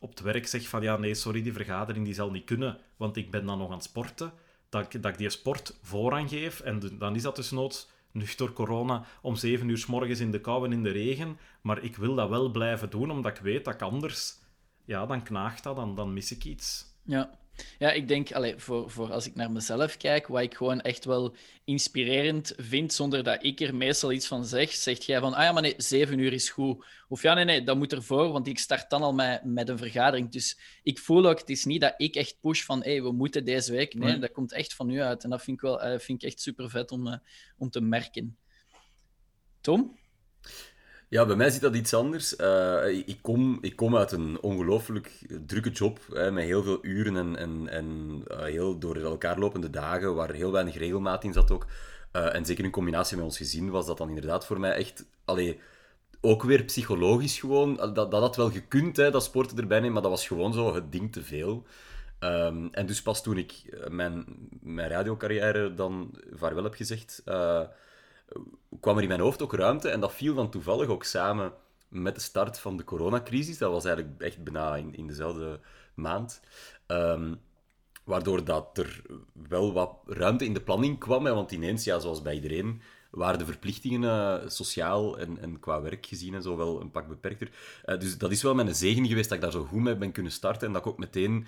op 0.00 0.10
het 0.10 0.20
werk 0.20 0.46
zeg 0.46 0.68
van 0.68 0.82
ja, 0.82 0.96
nee, 0.96 1.14
sorry, 1.14 1.42
die 1.42 1.52
vergadering 1.52 2.04
die 2.04 2.14
zal 2.14 2.30
niet 2.30 2.44
kunnen, 2.44 2.78
want 2.96 3.16
ik 3.16 3.30
ben 3.30 3.46
dan 3.46 3.58
nog 3.58 3.68
aan 3.68 3.74
het 3.74 3.84
sporten, 3.84 4.32
dat 4.68 4.94
ik, 4.94 5.02
dat 5.02 5.12
ik 5.12 5.18
die 5.18 5.30
sport 5.30 5.78
voorrang 5.82 6.28
geef. 6.28 6.60
En 6.60 6.98
dan 6.98 7.14
is 7.14 7.22
dat 7.22 7.36
dus 7.36 7.50
noods 7.50 7.90
nuchter 8.10 8.52
corona 8.52 9.04
om 9.22 9.36
zeven 9.36 9.68
uur 9.68 9.78
s 9.78 9.86
morgens 9.86 10.20
in 10.20 10.30
de 10.30 10.40
kou 10.40 10.64
en 10.64 10.72
in 10.72 10.82
de 10.82 10.90
regen. 10.90 11.38
Maar 11.60 11.82
ik 11.82 11.96
wil 11.96 12.14
dat 12.14 12.28
wel 12.28 12.50
blijven 12.50 12.90
doen, 12.90 13.10
omdat 13.10 13.36
ik 13.36 13.42
weet 13.42 13.64
dat 13.64 13.74
ik 13.74 13.82
anders... 13.82 14.42
Ja, 14.86 15.06
dan 15.06 15.22
knaagt 15.22 15.62
dat, 15.62 15.76
dan, 15.76 15.94
dan 15.94 16.12
mis 16.12 16.32
ik 16.32 16.44
iets. 16.44 16.84
Ja, 17.02 17.30
ja, 17.78 17.92
ik 17.92 18.08
denk, 18.08 18.32
allez, 18.32 18.54
voor, 18.56 18.90
voor 18.90 19.12
als 19.12 19.26
ik 19.26 19.34
naar 19.34 19.50
mezelf 19.50 19.96
kijk, 19.96 20.26
wat 20.26 20.42
ik 20.42 20.54
gewoon 20.54 20.80
echt 20.80 21.04
wel 21.04 21.34
inspirerend 21.64 22.52
vind, 22.56 22.92
zonder 22.92 23.22
dat 23.22 23.44
ik 23.44 23.60
er 23.60 23.74
meestal 23.74 24.12
iets 24.12 24.26
van 24.26 24.44
zeg, 24.44 24.72
zegt 24.72 25.04
jij 25.04 25.20
van, 25.20 25.34
ah 25.34 25.42
ja, 25.42 25.52
maar 25.52 25.62
nee, 25.62 25.74
zeven 25.76 26.18
uur 26.18 26.32
is 26.32 26.50
goed. 26.50 26.84
Of 27.08 27.22
ja, 27.22 27.34
nee, 27.34 27.44
nee, 27.44 27.62
dat 27.62 27.76
moet 27.76 27.92
ervoor, 27.92 28.32
want 28.32 28.46
ik 28.46 28.58
start 28.58 28.90
dan 28.90 29.02
al 29.02 29.12
met, 29.12 29.44
met 29.44 29.68
een 29.68 29.78
vergadering. 29.78 30.30
Dus 30.30 30.58
ik 30.82 30.98
voel 30.98 31.26
ook, 31.26 31.38
het 31.38 31.50
is 31.50 31.64
niet 31.64 31.80
dat 31.80 31.94
ik 31.96 32.14
echt 32.14 32.36
push 32.40 32.62
van, 32.62 32.82
hé, 32.82 32.90
hey, 32.90 33.02
we 33.02 33.12
moeten 33.12 33.44
deze 33.44 33.72
week. 33.72 33.94
Nee, 33.94 34.18
dat 34.18 34.32
komt 34.32 34.52
echt 34.52 34.74
van 34.74 34.90
u 34.90 35.02
uit. 35.02 35.24
En 35.24 35.30
dat 35.30 35.42
vind 35.42 35.56
ik, 35.56 35.62
wel, 35.62 35.86
uh, 35.86 35.98
vind 35.98 36.22
ik 36.22 36.28
echt 36.28 36.40
super 36.40 36.70
vet 36.70 36.90
om, 36.90 37.06
uh, 37.06 37.16
om 37.58 37.70
te 37.70 37.80
merken. 37.80 38.36
Tom? 39.60 39.98
Ja, 41.08 41.26
bij 41.26 41.36
mij 41.36 41.50
zit 41.50 41.60
dat 41.60 41.74
iets 41.74 41.94
anders. 41.94 42.38
Uh, 42.38 42.88
ik, 42.88 43.18
kom, 43.22 43.58
ik 43.60 43.76
kom 43.76 43.96
uit 43.96 44.12
een 44.12 44.40
ongelooflijk 44.40 45.26
drukke 45.46 45.70
job, 45.70 45.98
hè, 46.12 46.30
met 46.30 46.44
heel 46.44 46.62
veel 46.62 46.78
uren 46.82 47.16
en, 47.16 47.36
en, 47.36 47.68
en 47.68 48.22
uh, 48.30 48.42
heel 48.42 48.78
door 48.78 48.96
elkaar 48.96 49.38
lopende 49.38 49.70
dagen, 49.70 50.14
waar 50.14 50.32
heel 50.32 50.52
weinig 50.52 50.76
regelmaat 50.76 51.24
in 51.24 51.32
zat 51.32 51.50
ook. 51.50 51.66
Uh, 52.12 52.34
en 52.34 52.44
zeker 52.44 52.64
in 52.64 52.70
combinatie 52.70 53.16
met 53.16 53.24
ons 53.24 53.36
gezin 53.36 53.70
was 53.70 53.86
dat 53.86 53.98
dan 53.98 54.08
inderdaad 54.08 54.46
voor 54.46 54.60
mij 54.60 54.72
echt... 54.72 55.06
Allee, 55.24 55.60
ook 56.20 56.42
weer 56.42 56.64
psychologisch 56.64 57.38
gewoon. 57.38 57.76
Dat, 57.76 57.94
dat 57.94 58.12
had 58.12 58.36
wel 58.36 58.50
gekund, 58.50 58.96
hè, 58.96 59.10
dat 59.10 59.24
sporten 59.24 59.58
erbij 59.58 59.78
nemen, 59.78 59.92
maar 59.92 60.02
dat 60.02 60.10
was 60.10 60.26
gewoon 60.26 60.52
zo 60.52 60.74
het 60.74 60.92
ding 60.92 61.12
te 61.12 61.22
veel. 61.22 61.66
Um, 62.20 62.68
en 62.72 62.86
dus 62.86 63.02
pas 63.02 63.22
toen 63.22 63.38
ik 63.38 63.52
mijn, 63.88 64.24
mijn 64.60 64.88
radiocarrière 64.88 65.74
dan 65.74 66.18
vaarwel 66.32 66.64
heb 66.64 66.74
gezegd 66.74 67.22
kwam 68.80 68.96
er 68.96 69.02
in 69.02 69.08
mijn 69.08 69.20
hoofd 69.20 69.42
ook 69.42 69.54
ruimte. 69.54 69.88
En 69.88 70.00
dat 70.00 70.14
viel 70.14 70.34
dan 70.34 70.50
toevallig 70.50 70.88
ook 70.88 71.04
samen 71.04 71.52
met 71.88 72.14
de 72.14 72.20
start 72.20 72.58
van 72.58 72.76
de 72.76 72.84
coronacrisis. 72.84 73.58
Dat 73.58 73.70
was 73.70 73.84
eigenlijk 73.84 74.22
echt 74.22 74.44
bijna 74.44 74.76
in, 74.76 74.94
in 74.94 75.06
dezelfde 75.06 75.60
maand. 75.94 76.40
Um, 76.86 77.40
waardoor 78.04 78.44
dat 78.44 78.78
er 78.78 79.02
wel 79.48 79.72
wat 79.72 79.90
ruimte 80.06 80.44
in 80.44 80.54
de 80.54 80.62
planning 80.62 80.98
kwam. 80.98 81.24
Want 81.24 81.52
ineens, 81.52 81.84
ja, 81.84 81.98
zoals 81.98 82.22
bij 82.22 82.34
iedereen, 82.34 82.82
waren 83.10 83.38
de 83.38 83.44
verplichtingen 83.44 84.42
uh, 84.42 84.48
sociaal 84.48 85.18
en, 85.18 85.38
en 85.38 85.60
qua 85.60 85.82
werk 85.82 86.06
gezien 86.06 86.34
en 86.34 86.42
zo 86.42 86.56
wel 86.56 86.80
een 86.80 86.90
pak 86.90 87.08
beperkter. 87.08 87.50
Uh, 87.86 87.98
dus 87.98 88.18
dat 88.18 88.30
is 88.30 88.42
wel 88.42 88.54
mijn 88.54 88.74
zegen 88.74 89.06
geweest 89.06 89.28
dat 89.28 89.38
ik 89.38 89.44
daar 89.44 89.52
zo 89.52 89.64
goed 89.64 89.80
mee 89.80 89.96
ben 89.96 90.12
kunnen 90.12 90.32
starten. 90.32 90.66
En 90.66 90.72
dat 90.72 90.82
ik 90.82 90.88
ook 90.88 90.98
meteen, 90.98 91.46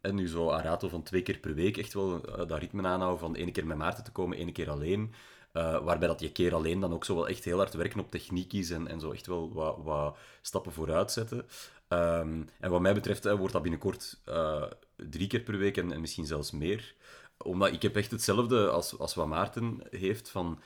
en 0.00 0.14
nu 0.14 0.28
zo 0.28 0.50
aan 0.50 0.62
ratel 0.62 0.88
van 0.88 1.02
twee 1.02 1.22
keer 1.22 1.38
per 1.38 1.54
week, 1.54 1.76
echt 1.76 1.94
wel 1.94 2.28
uh, 2.28 2.36
dat 2.36 2.58
ritme 2.58 2.86
aanhouden 2.86 3.18
van 3.18 3.36
één 3.36 3.52
keer 3.52 3.66
met 3.66 3.76
Maarten 3.76 4.04
te 4.04 4.12
komen, 4.12 4.36
één 4.36 4.52
keer 4.52 4.70
alleen. 4.70 5.12
Uh, 5.52 5.84
waarbij 5.84 6.08
dat 6.08 6.20
je 6.20 6.32
keer 6.32 6.54
alleen 6.54 6.80
dan 6.80 6.92
ook 6.92 7.04
zo 7.04 7.14
wel 7.14 7.28
echt 7.28 7.44
heel 7.44 7.56
hard 7.56 7.74
werken 7.74 8.00
op 8.00 8.10
techniek 8.10 8.52
is 8.52 8.70
en, 8.70 8.88
en 8.88 9.00
zo 9.00 9.10
echt 9.10 9.26
wel 9.26 9.52
wat, 9.52 9.76
wat 9.82 10.16
stappen 10.42 10.72
vooruit 10.72 11.12
zetten. 11.12 11.46
Um, 11.88 12.48
en 12.60 12.70
wat 12.70 12.80
mij 12.80 12.94
betreft 12.94 13.24
wordt 13.24 13.52
dat 13.52 13.62
binnenkort 13.62 14.20
uh, 14.28 14.64
drie 14.96 15.26
keer 15.26 15.40
per 15.40 15.58
week 15.58 15.76
en, 15.76 15.92
en, 15.92 16.00
misschien 16.00 16.26
zelfs 16.26 16.50
meer. 16.50 16.94
Omdat 17.38 17.72
ik 17.72 17.82
heb 17.82 17.96
echt 17.96 18.10
hetzelfde 18.10 18.70
als, 18.70 18.98
als 18.98 19.14
wat 19.14 19.26
Maarten 19.26 19.82
heeft 19.90 20.30
van... 20.30 20.60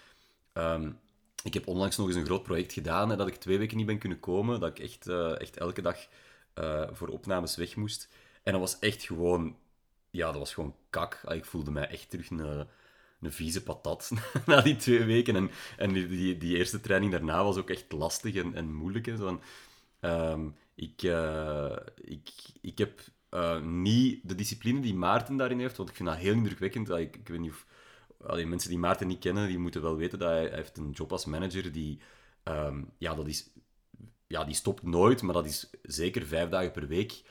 Um, 0.54 0.98
ik 1.42 1.54
heb 1.54 1.66
onlangs 1.66 1.96
nog 1.96 2.06
eens 2.06 2.16
een 2.16 2.24
groot 2.24 2.42
project 2.42 2.72
gedaan 2.72 3.10
en 3.10 3.18
dat 3.18 3.26
ik 3.26 3.36
twee 3.36 3.58
weken 3.58 3.76
niet 3.76 3.86
ben 3.86 3.98
kunnen 3.98 4.20
komen. 4.20 4.60
Dat 4.60 4.68
ik 4.68 4.78
echt, 4.78 5.06
echt 5.38 5.56
elke 5.56 5.82
dag 5.82 5.96
voor 6.92 7.08
opnames 7.08 7.56
weg 7.56 7.76
moest. 7.76 8.08
En 8.42 8.52
dat 8.52 8.60
was 8.60 8.78
echt 8.78 9.02
gewoon... 9.02 9.56
Ja, 10.10 10.26
dat 10.26 10.38
was 10.38 10.54
gewoon 10.54 10.76
kak. 10.90 11.20
Ik 11.28 11.44
voelde 11.44 11.70
mij 11.70 11.88
echt 11.88 12.10
terug 12.10 12.30
een 12.30 12.66
een 13.26 13.32
vieze 13.32 13.62
patat 13.62 14.10
na 14.46 14.60
die 14.60 14.76
twee 14.76 15.04
weken. 15.04 15.36
En, 15.36 15.50
en 15.76 15.92
die, 15.92 16.36
die, 16.38 16.56
eerste 16.56 16.80
training 16.80 17.12
daarna 17.12 17.44
was 17.44 17.56
ook 17.56 17.70
echt 17.70 17.92
lastig 17.92 18.34
en, 18.34 18.54
en 18.54 18.74
moeilijk. 18.74 19.06
Hè. 19.06 19.16
Zo 19.16 19.40
um, 20.00 20.56
ik, 20.74 21.02
uh, 21.02 21.76
ik, 21.94 22.30
ik 22.60 22.78
heb 22.78 23.00
uh, 23.30 23.60
niet 23.62 24.28
de 24.28 24.34
discipline 24.34 24.80
die 24.80 24.94
Maarten 24.94 25.36
daarin 25.36 25.60
heeft, 25.60 25.76
want 25.76 25.88
ik 25.88 25.96
vind 25.96 26.08
dat 26.08 26.18
heel 26.18 26.32
indrukwekkend. 26.32 26.90
Ik, 26.90 27.16
ik 27.16 27.28
weet 27.28 27.40
niet 27.40 27.50
of... 27.50 27.66
mensen 28.46 28.70
die 28.70 28.78
Maarten 28.78 29.06
niet 29.06 29.18
kennen, 29.18 29.48
die 29.48 29.58
moeten 29.58 29.82
wel 29.82 29.96
weten 29.96 30.18
dat 30.18 30.28
hij, 30.28 30.48
heeft 30.52 30.76
een 30.76 30.90
job 30.90 31.12
als 31.12 31.24
manager 31.24 31.72
die... 31.72 32.00
Um, 32.44 32.90
ja, 32.98 33.14
dat 33.14 33.26
is 33.26 33.50
ja, 34.26 34.44
die 34.44 34.54
stopt 34.54 34.82
nooit, 34.82 35.22
maar 35.22 35.34
dat 35.34 35.46
is 35.46 35.70
zeker 35.82 36.26
vijf 36.26 36.48
dagen 36.48 36.70
per 36.70 36.86
week 36.86 37.22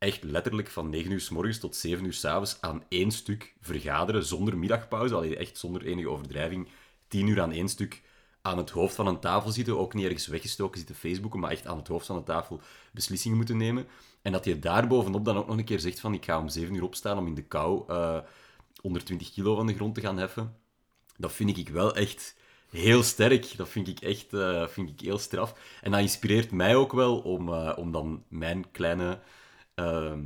echt 0.00 0.22
letterlijk 0.22 0.68
van 0.68 0.90
9 0.90 1.10
uur 1.10 1.20
s 1.20 1.28
morgens 1.28 1.58
tot 1.58 1.76
7 1.76 2.04
uur 2.04 2.12
s 2.12 2.24
avonds 2.24 2.60
aan 2.60 2.84
één 2.88 3.10
stuk 3.10 3.54
vergaderen 3.60 4.24
zonder 4.24 4.58
middagpauze. 4.58 5.14
Allee, 5.14 5.36
echt 5.36 5.58
zonder 5.58 5.84
enige 5.84 6.08
overdrijving. 6.08 6.68
10 7.08 7.26
uur 7.26 7.40
aan 7.40 7.52
één 7.52 7.68
stuk 7.68 8.02
aan 8.42 8.58
het 8.58 8.70
hoofd 8.70 8.94
van 8.94 9.06
een 9.06 9.20
tafel 9.20 9.50
zitten. 9.50 9.78
Ook 9.78 9.94
niet 9.94 10.04
ergens 10.04 10.26
weggestoken 10.26 10.78
zitten 10.78 10.96
Facebooken, 10.96 11.40
maar 11.40 11.50
echt 11.50 11.66
aan 11.66 11.76
het 11.76 11.88
hoofd 11.88 12.06
van 12.06 12.16
de 12.16 12.22
tafel 12.22 12.60
beslissingen 12.92 13.36
moeten 13.36 13.56
nemen. 13.56 13.86
En 14.22 14.32
dat 14.32 14.44
je 14.44 14.58
daar 14.58 14.86
bovenop 14.86 15.24
dan 15.24 15.36
ook 15.36 15.46
nog 15.46 15.56
een 15.56 15.64
keer 15.64 15.80
zegt 15.80 16.00
van 16.00 16.14
ik 16.14 16.24
ga 16.24 16.38
om 16.38 16.48
7 16.48 16.74
uur 16.74 16.82
opstaan 16.82 17.18
om 17.18 17.26
in 17.26 17.34
de 17.34 17.44
kou 17.44 17.84
uh, 17.90 18.16
eh, 18.16 18.22
120 18.80 19.32
kilo 19.32 19.54
van 19.54 19.66
de 19.66 19.74
grond 19.74 19.94
te 19.94 20.00
gaan 20.00 20.18
heffen. 20.18 20.56
Dat 21.16 21.32
vind 21.32 21.56
ik 21.56 21.68
wel 21.68 21.94
echt 21.94 22.36
heel 22.70 23.02
sterk. 23.02 23.56
Dat 23.56 23.68
vind 23.68 23.88
ik 23.88 24.00
echt 24.00 24.32
uh, 24.32 24.66
vind 24.66 24.88
ik 24.88 25.00
heel 25.00 25.18
straf. 25.18 25.54
En 25.80 25.90
dat 25.90 26.00
inspireert 26.00 26.50
mij 26.50 26.76
ook 26.76 26.92
wel 26.92 27.18
om, 27.18 27.48
uh, 27.48 27.72
om 27.76 27.92
dan 27.92 28.24
mijn 28.28 28.70
kleine 28.70 29.20
Ehm, 29.80 30.20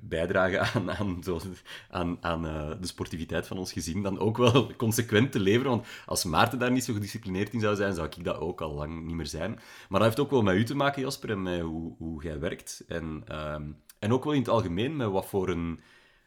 bijdragen 0.00 0.60
aan, 0.60 0.90
aan, 0.92 1.22
zo, 1.22 1.40
aan, 1.90 2.18
aan 2.20 2.46
uh, 2.46 2.70
de 2.80 2.86
sportiviteit 2.86 3.46
van 3.46 3.58
ons 3.58 3.72
gezin 3.72 4.02
dan 4.02 4.18
ook 4.18 4.36
wel 4.36 4.72
consequent 4.76 5.32
te 5.32 5.40
leveren. 5.40 5.70
Want 5.70 5.86
als 6.06 6.24
Maarten 6.24 6.58
daar 6.58 6.70
niet 6.70 6.84
zo 6.84 6.92
gedisciplineerd 6.92 7.52
in 7.52 7.60
zou 7.60 7.76
zijn, 7.76 7.94
zou 7.94 8.06
ik 8.06 8.24
dat 8.24 8.38
ook 8.38 8.60
al 8.60 8.72
lang 8.72 9.04
niet 9.04 9.14
meer 9.14 9.26
zijn. 9.26 9.50
Maar 9.88 10.00
dat 10.00 10.02
heeft 10.02 10.20
ook 10.20 10.30
wel 10.30 10.42
met 10.42 10.56
u 10.56 10.64
te 10.64 10.74
maken, 10.74 11.02
Jasper, 11.02 11.30
en 11.30 11.42
met 11.42 11.60
hoe, 11.60 11.94
hoe 11.98 12.22
jij 12.22 12.38
werkt. 12.38 12.84
En, 12.88 13.24
uh, 13.30 13.54
en 13.98 14.12
ook 14.12 14.24
wel 14.24 14.32
in 14.32 14.38
het 14.38 14.48
algemeen 14.48 14.96
met 14.96 15.08
wat 15.08 15.26
voor 15.26 15.48
een 15.48 15.80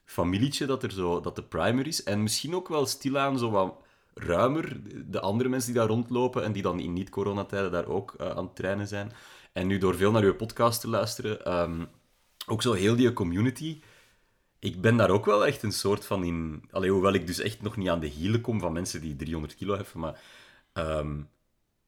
familietje 0.06 0.66
dat 0.66 0.84
er 0.84 0.92
zo, 0.92 1.20
dat 1.20 1.36
de 1.36 1.44
primer 1.44 1.88
is. 1.88 2.04
En 2.04 2.24
misschien 2.24 2.56
ook 2.56 2.68
wel 2.68 2.86
stilaan 2.86 3.38
zo 3.38 3.50
wat 3.50 3.76
ruimer, 4.14 4.78
de 5.12 5.20
andere 5.20 5.50
mensen 5.50 5.72
die 5.72 5.82
daar 5.82 5.90
rondlopen 5.90 6.44
en 6.44 6.52
die 6.52 6.62
dan 6.62 6.80
in 6.80 6.94
niet-coronatijden 6.94 7.72
daar 7.72 7.88
ook 7.88 8.16
uh, 8.22 8.30
aan 8.30 8.46
het 8.46 8.56
trainen 8.56 8.88
zijn. 8.88 9.12
En 9.54 9.68
nu 9.68 9.78
door 9.78 9.96
veel 9.96 10.12
naar 10.12 10.24
uw 10.24 10.36
podcast 10.36 10.82
te 10.82 10.90
luisteren... 10.90 11.62
Um, 11.62 11.88
ook 12.46 12.62
zo 12.62 12.74
heel 12.74 12.96
die 12.96 13.14
community. 13.14 13.82
Ik 14.60 14.82
ben 14.82 14.98
daar 14.98 15.10
ook 15.10 15.26
wel 15.26 15.46
echt 15.46 15.64
een 15.64 15.72
soort 15.72 16.06
van 16.06 16.24
in. 16.24 16.64
Allee, 16.72 16.92
hoewel 16.92 17.14
ik 17.14 17.28
dus 17.28 17.40
echt 17.40 17.62
nog 17.62 17.78
niet 17.78 17.90
aan 17.90 18.00
de 18.00 18.08
hielen 18.08 18.42
kom 18.42 18.60
van 18.60 18.74
mensen 18.74 19.02
die 19.02 19.16
300 19.16 19.56
kilo 19.56 19.76
hebben, 19.76 20.00
maar. 20.00 20.22
Ehm, 20.74 21.22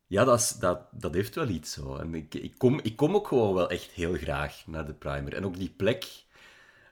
ja, 0.07 0.23
dat, 0.23 0.57
dat, 0.59 0.79
dat 0.91 1.13
heeft 1.13 1.35
wel 1.35 1.47
iets 1.47 1.73
zo. 1.73 1.95
En 1.95 2.15
ik, 2.15 2.33
ik, 2.33 2.53
kom, 2.57 2.79
ik 2.83 2.95
kom 2.95 3.15
ook 3.15 3.27
gewoon 3.27 3.53
wel 3.53 3.69
echt 3.69 3.91
heel 3.91 4.13
graag 4.13 4.63
naar 4.65 4.85
de 4.85 4.93
primer. 4.93 5.33
En 5.33 5.45
ook 5.45 5.57
die 5.57 5.73
plek, 5.77 6.05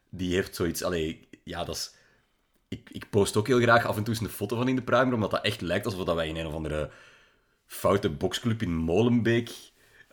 die 0.09 0.33
heeft 0.33 0.55
zoiets. 0.55 0.83
Allee, 0.83 1.27
ja, 1.43 1.63
dat 1.63 1.75
is. 1.75 1.93
Ik, 2.67 2.89
ik 2.91 3.09
post 3.09 3.37
ook 3.37 3.47
heel 3.47 3.59
graag 3.61 3.85
af 3.85 3.97
en 3.97 4.03
toe 4.03 4.13
eens 4.13 4.23
een 4.23 4.29
foto 4.29 4.55
van 4.57 4.67
in 4.67 4.75
de 4.75 4.81
primer, 4.81 5.13
omdat 5.13 5.31
dat 5.31 5.43
echt 5.43 5.61
lijkt 5.61 5.85
alsof 5.85 6.05
dat 6.05 6.15
wij 6.15 6.27
in 6.27 6.35
een 6.35 6.47
of 6.47 6.53
andere 6.53 6.91
foute 7.65 8.09
boxclub 8.09 8.61
in 8.61 8.75
Molenbeek 8.75 9.51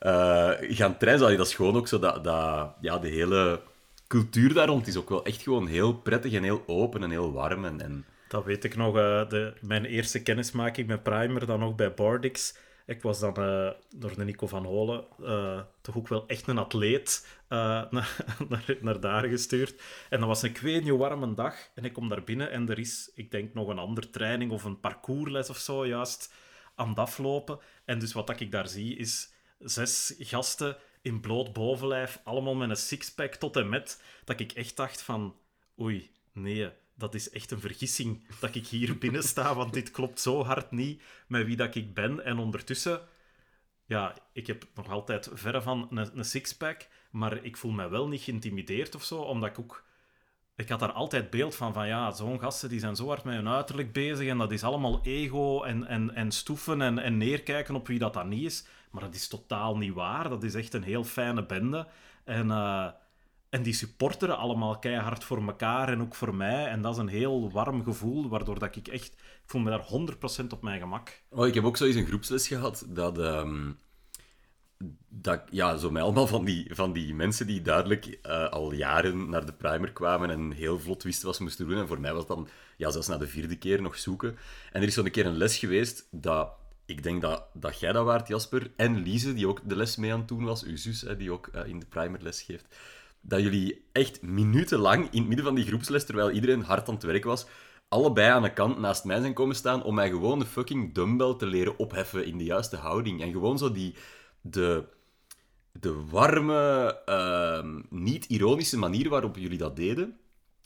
uh, 0.02 0.50
gaan 0.59 0.97
trainen. 0.97 1.37
Dat 1.37 1.47
is 1.47 1.54
gewoon 1.54 1.76
ook 1.76 1.88
zo 1.88 1.99
dat, 1.99 2.25
dat 2.25 2.75
ja, 2.80 2.99
de 2.99 3.09
hele 3.09 3.61
cultuur 4.06 4.54
daar 4.54 4.68
rond 4.68 4.87
is 4.87 4.97
ook 4.97 5.09
wel 5.09 5.25
echt 5.25 5.42
gewoon 5.42 5.66
heel 5.66 5.94
prettig 5.94 6.32
en 6.32 6.42
heel 6.42 6.62
open 6.66 7.02
en 7.02 7.11
heel 7.11 7.32
warm. 7.32 7.64
En, 7.64 7.80
en... 7.80 8.04
Dat 8.28 8.44
weet 8.44 8.64
ik 8.64 8.76
nog. 8.76 8.97
Uh, 8.97 9.28
de, 9.28 9.54
mijn 9.61 9.85
eerste 9.85 10.23
kennismaking 10.23 10.87
met 10.87 11.02
Primer, 11.02 11.47
dan 11.47 11.61
nog 11.61 11.75
bij 11.75 11.94
Bardix. 11.94 12.56
Ik 12.87 13.02
was 13.02 13.21
dan 13.21 13.35
uh, 13.38 13.71
door 13.97 14.14
de 14.16 14.25
Nico 14.25 14.47
van 14.47 14.64
Holen 14.64 15.04
toch 15.80 15.97
ook 15.97 16.09
wel 16.09 16.26
echt 16.26 16.47
een 16.47 16.59
atleet 16.59 17.26
naar, 17.49 18.23
naar, 18.80 19.00
daar 19.00 19.25
gestuurd. 19.25 19.82
En 20.09 20.18
dat 20.18 20.28
was 20.28 20.42
een 20.42 20.52
kweetje 20.52 20.97
warme 20.97 21.35
dag. 21.35 21.54
En 21.75 21.85
ik 21.85 21.92
kom 21.92 22.09
daar 22.09 22.25
binnen 22.25 22.50
en 22.50 22.68
er 22.68 22.78
is, 22.78 23.11
ik 23.14 23.30
denk, 23.30 23.54
nog 23.54 23.68
een 23.68 23.78
andere 23.78 24.11
training 24.11 24.50
of 24.50 24.64
een 24.64 24.80
parcoursles 24.80 25.50
of 25.50 25.56
zo 25.56 25.87
juist 25.87 26.32
aan 26.75 26.88
het 26.88 26.99
aflopen. 26.99 27.59
En 27.85 27.99
dus 27.99 28.12
wat 28.12 28.40
ik 28.40 28.50
daar 28.50 28.68
zie 28.68 28.97
is 28.97 29.32
zes 29.64 30.14
gasten 30.19 30.76
in 31.02 31.21
bloot 31.21 31.52
bovenlijf, 31.52 32.21
allemaal 32.25 32.54
met 32.54 32.71
een 32.71 32.76
sixpack 32.76 33.35
tot 33.35 33.57
en 33.57 33.69
met, 33.69 34.02
dat 34.25 34.40
ik 34.40 34.52
echt 34.52 34.76
dacht 34.76 35.02
van, 35.02 35.37
oei, 35.81 36.11
nee, 36.33 36.71
dat 36.95 37.14
is 37.14 37.31
echt 37.31 37.50
een 37.50 37.61
vergissing 37.61 38.25
dat 38.40 38.54
ik 38.54 38.66
hier 38.66 38.99
binnen 38.99 39.23
sta, 39.23 39.54
want 39.54 39.73
dit 39.73 39.90
klopt 39.90 40.21
zo 40.21 40.45
hard 40.45 40.71
niet 40.71 41.02
met 41.26 41.47
wie 41.47 41.57
dat 41.57 41.75
ik 41.75 41.95
ben. 41.95 42.25
En 42.25 42.38
ondertussen, 42.38 43.00
ja, 43.87 44.16
ik 44.33 44.47
heb 44.47 44.66
nog 44.75 44.88
altijd 44.88 45.31
verre 45.33 45.62
van 45.62 45.88
een, 45.90 46.19
een 46.19 46.25
sixpack, 46.25 46.88
maar 47.11 47.45
ik 47.45 47.57
voel 47.57 47.71
me 47.73 47.88
wel 47.88 48.09
niet 48.09 48.23
geïntimideerd 48.23 48.95
of 48.95 49.04
zo, 49.04 49.21
omdat 49.21 49.50
ik 49.50 49.59
ook... 49.59 49.85
Ik 50.57 50.69
had 50.69 50.81
daar 50.81 50.92
altijd 50.92 51.31
beeld 51.31 51.54
van, 51.54 51.73
van 51.73 51.87
ja, 51.87 52.12
zo'n 52.12 52.41
gasten 52.41 52.69
die 52.69 52.80
zijn 52.80 52.97
zo 52.97 53.06
hard 53.06 53.25
met 53.25 53.34
hun 53.34 53.49
uiterlijk 53.49 53.93
bezig 53.93 54.28
en 54.28 54.39
dat 54.39 54.52
is 54.52 54.65
allemaal 54.65 55.00
ego 55.02 55.63
en, 55.63 55.87
en, 55.87 56.15
en 56.15 56.32
stoeven 56.32 56.82
en, 56.82 56.99
en 56.99 57.17
neerkijken 57.17 57.75
op 57.75 57.87
wie 57.87 57.99
dat 57.99 58.15
dan 58.15 58.28
niet 58.28 58.45
is. 58.45 58.67
Maar 58.93 59.02
dat 59.02 59.15
is 59.15 59.28
totaal 59.28 59.76
niet 59.76 59.95
waar. 59.95 60.28
Dat 60.28 60.43
is 60.43 60.55
echt 60.55 60.75
een 60.75 60.83
heel 60.83 61.05
fijne 61.05 61.47
bende. 61.47 61.87
En, 62.25 62.47
uh, 62.47 62.89
en 63.49 63.63
die 63.63 63.73
supporteren 63.73 64.39
allemaal 64.39 64.78
keihard 64.78 65.25
voor 65.25 65.47
elkaar 65.47 65.89
en 65.89 66.00
ook 66.00 66.15
voor 66.15 66.35
mij. 66.35 66.67
En 66.67 66.83
dat 66.83 66.93
is 66.93 66.99
een 66.99 67.09
heel 67.09 67.50
warm 67.50 67.83
gevoel, 67.83 68.28
waardoor 68.28 68.59
dat 68.59 68.76
ik 68.76 68.89
echt... 68.89 69.13
Ik 69.13 69.49
voel 69.49 69.61
me 69.61 69.71
daar 69.71 69.87
100% 70.43 70.47
op 70.49 70.63
mijn 70.63 70.81
gemak. 70.81 71.23
Oh, 71.28 71.47
ik 71.47 71.55
heb 71.55 71.65
ook 71.65 71.76
zo 71.76 71.85
eens 71.85 71.97
een 71.97 72.07
groepsles 72.07 72.49
gehad 72.49 72.87
dat... 72.89 73.19
Um, 73.19 73.78
dat 75.09 75.43
ja, 75.50 75.76
zo 75.76 75.91
met 75.91 76.02
allemaal 76.02 76.26
van 76.26 76.45
die, 76.45 76.75
van 76.75 76.93
die 76.93 77.15
mensen 77.15 77.47
die 77.47 77.63
duidelijk 77.63 78.19
uh, 78.26 78.49
al 78.49 78.73
jaren 78.73 79.28
naar 79.28 79.47
de 79.47 79.52
primer 79.52 79.93
kwamen 79.93 80.31
en 80.31 80.52
heel 80.52 80.78
vlot 80.78 81.02
wisten 81.02 81.26
wat 81.26 81.37
ze 81.37 81.43
moesten 81.43 81.69
doen. 81.69 81.78
En 81.78 81.87
voor 81.87 82.00
mij 82.00 82.13
was 82.13 82.21
het 82.21 82.28
dan 82.28 82.49
ja, 82.76 82.91
zelfs 82.91 83.09
na 83.09 83.17
de 83.17 83.26
vierde 83.26 83.57
keer 83.57 83.83
nog 83.83 83.99
zoeken. 83.99 84.37
En 84.73 84.81
er 84.81 84.89
is 84.89 84.95
zo'n 84.95 85.11
keer 85.11 85.26
een 85.26 85.37
les 85.37 85.59
geweest 85.59 86.07
dat 86.11 86.52
ik 86.93 87.02
denk 87.02 87.21
dat, 87.21 87.45
dat 87.52 87.81
jij 87.81 87.93
dat 87.93 88.05
waard, 88.05 88.28
Jasper, 88.28 88.71
en 88.76 89.02
Lise, 89.02 89.35
die 89.35 89.49
ook 89.49 89.61
de 89.65 89.76
les 89.76 89.97
mee 89.97 90.13
aan 90.13 90.19
het 90.19 90.28
doen 90.28 90.45
was, 90.45 90.65
uw 90.65 90.76
zus, 90.76 91.00
hè, 91.00 91.17
die 91.17 91.33
ook 91.33 91.49
uh, 91.55 91.67
in 91.67 91.78
de 91.78 91.87
primer 91.87 92.23
les 92.23 92.43
geeft, 92.43 92.67
dat 93.21 93.41
jullie 93.41 93.85
echt 93.93 94.23
minutenlang 94.23 95.09
in 95.11 95.19
het 95.19 95.26
midden 95.26 95.45
van 95.45 95.55
die 95.55 95.65
groepsles, 95.65 96.05
terwijl 96.05 96.31
iedereen 96.31 96.63
hard 96.63 96.89
aan 96.89 96.95
het 96.95 97.02
werk 97.02 97.25
was, 97.25 97.47
allebei 97.89 98.31
aan 98.31 98.43
de 98.43 98.52
kant 98.52 98.78
naast 98.78 99.05
mij 99.05 99.21
zijn 99.21 99.35
komen 99.35 99.57
staan 99.57 99.83
om 99.83 99.95
mij 99.95 100.09
gewoon 100.09 100.39
de 100.39 100.47
fucking 100.47 100.95
dumbbell 100.95 101.35
te 101.39 101.47
leren 101.47 101.78
opheffen 101.78 102.26
in 102.26 102.39
de 102.39 102.45
juiste 102.45 102.76
houding. 102.76 103.21
En 103.23 103.33
gewoon 103.33 103.59
zo 103.59 103.73
die... 103.73 103.95
De, 104.41 104.85
de 105.73 106.05
warme, 106.11 107.00
uh, 107.07 107.81
niet-ironische 107.91 108.78
manier 108.78 109.09
waarop 109.09 109.37
jullie 109.37 109.59
dat 109.59 109.76
deden, 109.76 110.17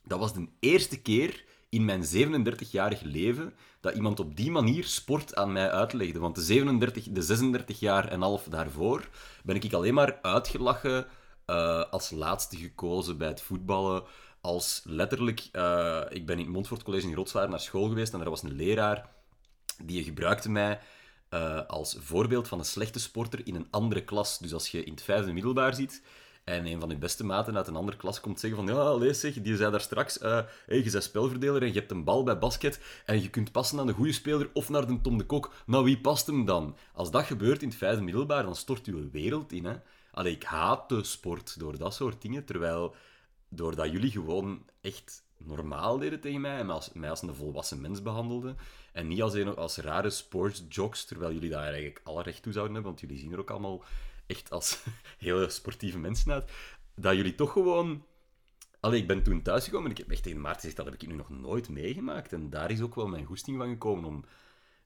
dat 0.04 0.18
was 0.18 0.34
de 0.34 0.48
eerste 0.60 1.02
keer 1.02 1.44
in 1.76 1.84
mijn 1.84 2.04
37-jarig 2.04 3.02
leven 3.02 3.54
dat 3.80 3.94
iemand 3.94 4.20
op 4.20 4.36
die 4.36 4.50
manier 4.50 4.84
sport 4.84 5.34
aan 5.34 5.52
mij 5.52 5.70
uitlegde. 5.70 6.18
Want 6.18 6.34
de, 6.34 6.40
37, 6.40 7.08
de 7.10 7.22
36 7.22 7.80
jaar 7.80 8.08
en 8.08 8.20
half 8.20 8.44
daarvoor 8.44 9.08
ben 9.44 9.56
ik 9.56 9.72
alleen 9.72 9.94
maar 9.94 10.18
uitgelachen, 10.22 11.06
uh, 11.46 11.84
als 11.90 12.10
laatste 12.10 12.56
gekozen 12.56 13.18
bij 13.18 13.28
het 13.28 13.42
voetballen. 13.42 14.02
Als 14.40 14.82
letterlijk, 14.84 15.48
uh, 15.52 16.00
ik 16.08 16.26
ben 16.26 16.38
in 16.38 16.44
het 16.44 16.52
Montfort 16.52 16.82
College 16.82 17.08
in 17.08 17.14
Rotswaard 17.14 17.50
naar 17.50 17.60
school 17.60 17.88
geweest 17.88 18.14
en 18.14 18.20
er 18.20 18.30
was 18.30 18.42
een 18.42 18.56
leraar 18.56 19.08
die 19.84 20.04
gebruikte 20.04 20.50
mij 20.50 20.80
uh, 21.30 21.60
als 21.66 21.96
voorbeeld 22.00 22.48
van 22.48 22.58
een 22.58 22.64
slechte 22.64 23.00
sporter 23.00 23.46
in 23.46 23.54
een 23.54 23.68
andere 23.70 24.04
klas. 24.04 24.38
Dus 24.38 24.52
als 24.52 24.68
je 24.68 24.84
in 24.84 24.92
het 24.92 25.02
vijfde 25.02 25.32
middelbaar 25.32 25.74
zit 25.74 26.02
en 26.46 26.66
een 26.66 26.80
van 26.80 26.88
je 26.88 26.96
beste 26.96 27.24
maten 27.24 27.56
uit 27.56 27.66
een 27.66 27.76
andere 27.76 27.96
klas 27.96 28.20
komt 28.20 28.40
zeggen 28.40 28.66
van 28.66 28.74
ja, 28.74 28.94
lees 28.94 29.20
zeg, 29.20 29.34
die 29.42 29.56
zei 29.56 29.70
daar 29.70 29.80
straks, 29.80 30.18
uh, 30.18 30.40
hey, 30.66 30.82
je 30.82 30.90
bent 30.90 31.02
spelverdeler 31.02 31.62
en 31.62 31.68
je 31.68 31.78
hebt 31.78 31.90
een 31.90 32.04
bal 32.04 32.22
bij 32.22 32.38
basket 32.38 32.80
en 33.04 33.22
je 33.22 33.30
kunt 33.30 33.52
passen 33.52 33.78
aan 33.78 33.86
de 33.86 33.92
goede 33.92 34.12
speler 34.12 34.50
of 34.52 34.68
naar 34.68 34.86
de 34.86 35.00
Tom 35.00 35.18
de 35.18 35.24
Kok. 35.24 35.52
Nou, 35.66 35.84
wie 35.84 36.00
past 36.00 36.26
hem 36.26 36.44
dan? 36.44 36.76
Als 36.92 37.10
dat 37.10 37.24
gebeurt 37.24 37.62
in 37.62 37.68
het 37.68 37.76
vijfde 37.76 38.02
middelbaar, 38.02 38.42
dan 38.42 38.56
stort 38.56 38.86
je 38.86 39.10
wereld 39.10 39.52
in. 39.52 39.64
Hè? 39.64 39.74
Allee, 40.10 40.32
ik 40.32 40.42
haat 40.42 40.88
de 40.88 41.04
sport 41.04 41.58
door 41.58 41.78
dat 41.78 41.94
soort 41.94 42.22
dingen, 42.22 42.44
terwijl 42.44 42.94
doordat 43.48 43.90
jullie 43.90 44.10
gewoon 44.10 44.62
echt 44.80 45.24
normaal 45.36 45.98
deden 45.98 46.20
tegen 46.20 46.40
mij 46.40 46.58
en 46.58 46.70
als, 46.70 46.90
mij 46.92 47.10
als 47.10 47.22
een 47.22 47.34
volwassen 47.34 47.80
mens 47.80 48.02
behandelden 48.02 48.56
en 48.92 49.08
niet 49.08 49.22
als, 49.22 49.34
een, 49.34 49.56
als 49.56 49.76
rare 49.76 50.10
sportsjocks, 50.10 51.04
terwijl 51.04 51.32
jullie 51.32 51.50
daar 51.50 51.62
eigenlijk 51.62 52.00
alle 52.04 52.22
recht 52.22 52.42
toe 52.42 52.52
zouden 52.52 52.74
hebben, 52.74 52.92
want 52.92 53.02
jullie 53.02 53.18
zien 53.18 53.32
er 53.32 53.40
ook 53.40 53.50
allemaal 53.50 53.84
echt 54.26 54.50
als 54.50 54.82
hele 55.18 55.50
sportieve 55.50 55.98
mensen 55.98 56.32
uit, 56.32 56.50
dat 56.94 57.16
jullie 57.16 57.34
toch 57.34 57.52
gewoon... 57.52 58.04
Allee, 58.80 59.00
ik 59.00 59.06
ben 59.06 59.22
toen 59.22 59.42
thuisgekomen 59.42 59.84
en 59.84 59.90
ik 59.90 59.98
heb 59.98 60.10
echt 60.10 60.22
tegen 60.22 60.40
Maarten 60.40 60.60
gezegd, 60.60 60.76
dat 60.76 60.86
heb 60.86 60.94
ik 60.94 61.08
nu 61.08 61.14
nog 61.14 61.30
nooit 61.30 61.68
meegemaakt. 61.68 62.32
En 62.32 62.50
daar 62.50 62.70
is 62.70 62.80
ook 62.80 62.94
wel 62.94 63.06
mijn 63.06 63.24
goesting 63.24 63.58
van 63.58 63.68
gekomen 63.68 64.04
om 64.04 64.24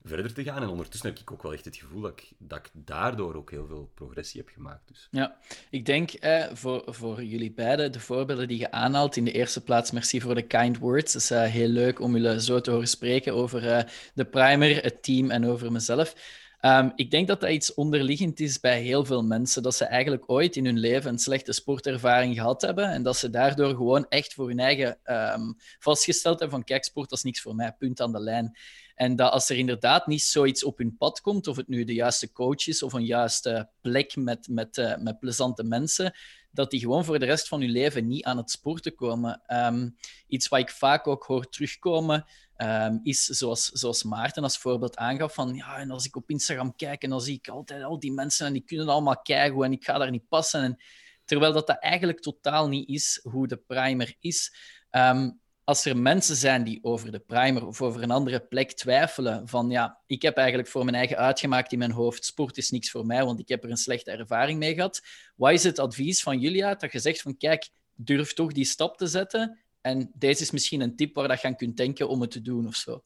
verder 0.03 0.33
te 0.33 0.43
gaan. 0.43 0.61
En 0.61 0.69
ondertussen 0.69 1.09
heb 1.09 1.19
ik 1.19 1.31
ook 1.31 1.43
wel 1.43 1.53
echt 1.53 1.65
het 1.65 1.75
gevoel 1.75 2.01
dat 2.01 2.11
ik, 2.11 2.31
dat 2.37 2.57
ik 2.57 2.69
daardoor 2.73 3.35
ook 3.35 3.51
heel 3.51 3.67
veel 3.67 3.91
progressie 3.93 4.41
heb 4.41 4.49
gemaakt. 4.49 4.87
Dus. 4.87 5.07
Ja, 5.11 5.37
ik 5.69 5.85
denk 5.85 6.11
eh, 6.11 6.45
voor, 6.53 6.83
voor 6.85 7.23
jullie 7.23 7.51
beiden, 7.51 7.91
de 7.91 7.99
voorbeelden 7.99 8.47
die 8.47 8.59
je 8.59 8.71
aanhaalt, 8.71 9.15
in 9.15 9.25
de 9.25 9.31
eerste 9.31 9.63
plaats 9.63 9.91
merci 9.91 10.21
voor 10.21 10.35
de 10.35 10.47
kind 10.47 10.77
words. 10.77 11.13
Het 11.13 11.21
is 11.21 11.31
uh, 11.31 11.43
heel 11.43 11.67
leuk 11.67 11.99
om 11.99 12.17
jullie 12.17 12.41
zo 12.41 12.61
te 12.61 12.71
horen 12.71 12.87
spreken 12.87 13.33
over 13.33 13.63
uh, 13.63 13.79
de 14.13 14.25
primer, 14.25 14.83
het 14.83 15.03
team 15.03 15.31
en 15.31 15.45
over 15.45 15.71
mezelf. 15.71 16.15
Ehm, 16.61 16.89
ik 16.95 17.11
denk 17.11 17.27
dat 17.27 17.41
dat 17.41 17.49
iets 17.49 17.73
onderliggend 17.73 18.39
is 18.39 18.59
bij 18.59 18.81
heel 18.81 19.05
veel 19.05 19.23
mensen, 19.23 19.63
dat 19.63 19.75
ze 19.75 19.85
eigenlijk 19.85 20.23
ooit 20.25 20.55
in 20.55 20.65
hun 20.65 20.79
leven 20.79 21.11
een 21.11 21.19
slechte 21.19 21.53
sportervaring 21.53 22.35
gehad 22.35 22.61
hebben 22.61 22.89
en 22.89 23.03
dat 23.03 23.17
ze 23.17 23.29
daardoor 23.29 23.69
gewoon 23.69 24.05
echt 24.09 24.33
voor 24.33 24.47
hun 24.47 24.59
eigen 24.59 24.97
um, 25.05 25.55
vastgesteld 25.79 26.39
hebben 26.39 26.57
van 26.57 26.65
kijk, 26.65 26.83
sport 26.83 27.09
dat 27.09 27.17
is 27.17 27.23
niks 27.23 27.41
voor 27.41 27.55
mij, 27.55 27.75
punt 27.77 28.01
aan 28.01 28.11
de 28.11 28.19
lijn. 28.19 28.57
En 28.95 29.15
dat 29.15 29.31
als 29.31 29.49
er 29.49 29.57
inderdaad 29.57 30.07
niet 30.07 30.21
zoiets 30.21 30.63
op 30.63 30.77
hun 30.77 30.97
pad 30.97 31.21
komt, 31.21 31.47
of 31.47 31.55
het 31.55 31.67
nu 31.67 31.83
de 31.83 31.93
juiste 31.93 32.31
coach 32.31 32.67
is 32.67 32.83
of 32.83 32.93
een 32.93 33.05
juiste 33.05 33.69
plek 33.81 34.15
met, 34.15 34.47
met, 34.47 34.77
uh, 34.77 34.97
met 34.97 35.19
plezante 35.19 35.63
mensen, 35.63 36.13
dat 36.51 36.71
die 36.71 36.79
gewoon 36.79 37.05
voor 37.05 37.19
de 37.19 37.25
rest 37.25 37.47
van 37.47 37.61
hun 37.61 37.69
leven 37.69 38.07
niet 38.07 38.23
aan 38.23 38.37
het 38.37 38.51
sporten 38.51 38.95
komen. 38.95 39.41
Um, 39.47 39.95
iets 40.27 40.47
wat 40.47 40.59
ik 40.59 40.69
vaak 40.69 41.07
ook 41.07 41.23
hoor 41.23 41.49
terugkomen, 41.49 42.25
um, 42.61 42.99
is 43.03 43.25
zoals, 43.25 43.65
zoals 43.65 44.03
Maarten 44.03 44.43
als 44.43 44.57
voorbeeld 44.57 44.97
aangaf 44.97 45.33
van 45.33 45.55
ja, 45.55 45.77
en 45.77 45.91
als 45.91 46.05
ik 46.05 46.15
op 46.15 46.29
Instagram 46.29 46.75
kijk 46.75 47.03
en 47.03 47.09
dan 47.09 47.21
zie 47.21 47.35
ik 47.35 47.47
altijd 47.47 47.83
al 47.83 47.99
die 47.99 48.11
mensen 48.11 48.47
en 48.47 48.53
die 48.53 48.63
kunnen 48.65 48.87
allemaal 48.87 49.21
kijken 49.21 49.63
en 49.63 49.71
ik 49.71 49.83
ga 49.83 49.97
daar 49.97 50.11
niet 50.11 50.27
passen. 50.27 50.61
En, 50.61 50.81
terwijl 51.25 51.53
dat, 51.53 51.67
dat 51.67 51.79
eigenlijk 51.79 52.19
totaal 52.19 52.67
niet 52.67 52.89
is 52.89 53.19
hoe 53.23 53.47
de 53.47 53.57
primer 53.57 54.15
is. 54.19 54.55
Um, 54.91 55.39
als 55.63 55.85
er 55.85 55.97
mensen 55.97 56.35
zijn 56.35 56.63
die 56.63 56.79
over 56.83 57.11
de 57.11 57.19
primer 57.19 57.67
of 57.67 57.81
over 57.81 58.03
een 58.03 58.11
andere 58.11 58.39
plek 58.39 58.71
twijfelen, 58.71 59.47
van 59.47 59.69
ja, 59.69 60.01
ik 60.05 60.21
heb 60.21 60.37
eigenlijk 60.37 60.69
voor 60.69 60.83
mijn 60.83 60.95
eigen 60.95 61.17
uitgemaakt 61.17 61.71
in 61.71 61.79
mijn 61.79 61.91
hoofd, 61.91 62.25
sport 62.25 62.57
is 62.57 62.69
niks 62.69 62.91
voor 62.91 63.05
mij, 63.05 63.25
want 63.25 63.39
ik 63.39 63.47
heb 63.47 63.63
er 63.63 63.69
een 63.69 63.77
slechte 63.77 64.11
ervaring 64.11 64.59
mee 64.59 64.73
gehad. 64.73 65.01
Wat 65.35 65.51
is 65.51 65.63
het 65.63 65.79
advies 65.79 66.23
van 66.23 66.39
jullie 66.39 66.65
uit 66.65 66.79
dat 66.79 66.91
je 66.91 66.99
zegt 66.99 67.21
van 67.21 67.37
kijk, 67.37 67.69
durf 67.95 68.33
toch 68.33 68.51
die 68.51 68.65
stap 68.65 68.97
te 68.97 69.07
zetten 69.07 69.59
en 69.81 70.11
deze 70.13 70.41
is 70.41 70.51
misschien 70.51 70.81
een 70.81 70.95
tip 70.95 71.15
waar 71.15 71.27
dat 71.27 71.41
je 71.41 71.47
aan 71.47 71.55
kunt 71.55 71.77
denken 71.77 72.09
om 72.09 72.21
het 72.21 72.31
te 72.31 72.41
doen 72.41 72.67
of 72.67 72.75
zo. 72.75 73.03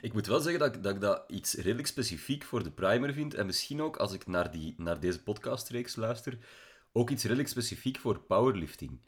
Ik 0.00 0.12
moet 0.12 0.26
wel 0.26 0.40
zeggen 0.40 0.60
dat 0.60 0.74
ik, 0.74 0.82
dat 0.82 1.00
dat 1.00 1.24
iets 1.28 1.54
redelijk 1.54 1.86
specifiek 1.86 2.44
voor 2.44 2.62
de 2.62 2.70
primer 2.70 3.12
vind 3.12 3.34
en 3.34 3.46
misschien 3.46 3.82
ook 3.82 3.96
als 3.96 4.12
ik 4.12 4.26
naar, 4.26 4.50
die, 4.50 4.74
naar 4.76 5.00
deze 5.00 5.22
podcastreeks 5.22 5.96
luister, 5.96 6.38
ook 6.92 7.10
iets 7.10 7.22
redelijk 7.22 7.48
specifiek 7.48 7.98
voor 7.98 8.20
powerlifting. 8.20 9.00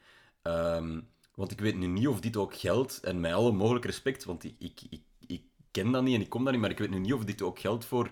Um, 0.42 1.08
want 1.34 1.50
ik 1.50 1.60
weet 1.60 1.76
nu 1.76 1.86
niet 1.86 2.08
of 2.08 2.20
dit 2.20 2.36
ook 2.36 2.54
geldt, 2.54 3.00
en 3.00 3.20
met 3.20 3.32
alle 3.32 3.52
mogelijk 3.52 3.84
respect, 3.84 4.24
want 4.24 4.44
ik, 4.44 4.54
ik, 4.58 4.80
ik, 4.90 5.02
ik 5.26 5.42
ken 5.70 5.92
dat 5.92 6.02
niet 6.02 6.14
en 6.14 6.20
ik 6.20 6.28
kom 6.28 6.44
daar 6.44 6.52
niet, 6.52 6.62
maar 6.62 6.70
ik 6.70 6.78
weet 6.78 6.90
nu 6.90 6.98
niet 6.98 7.12
of 7.12 7.24
dit 7.24 7.42
ook 7.42 7.58
geldt 7.58 7.84
voor, 7.84 8.10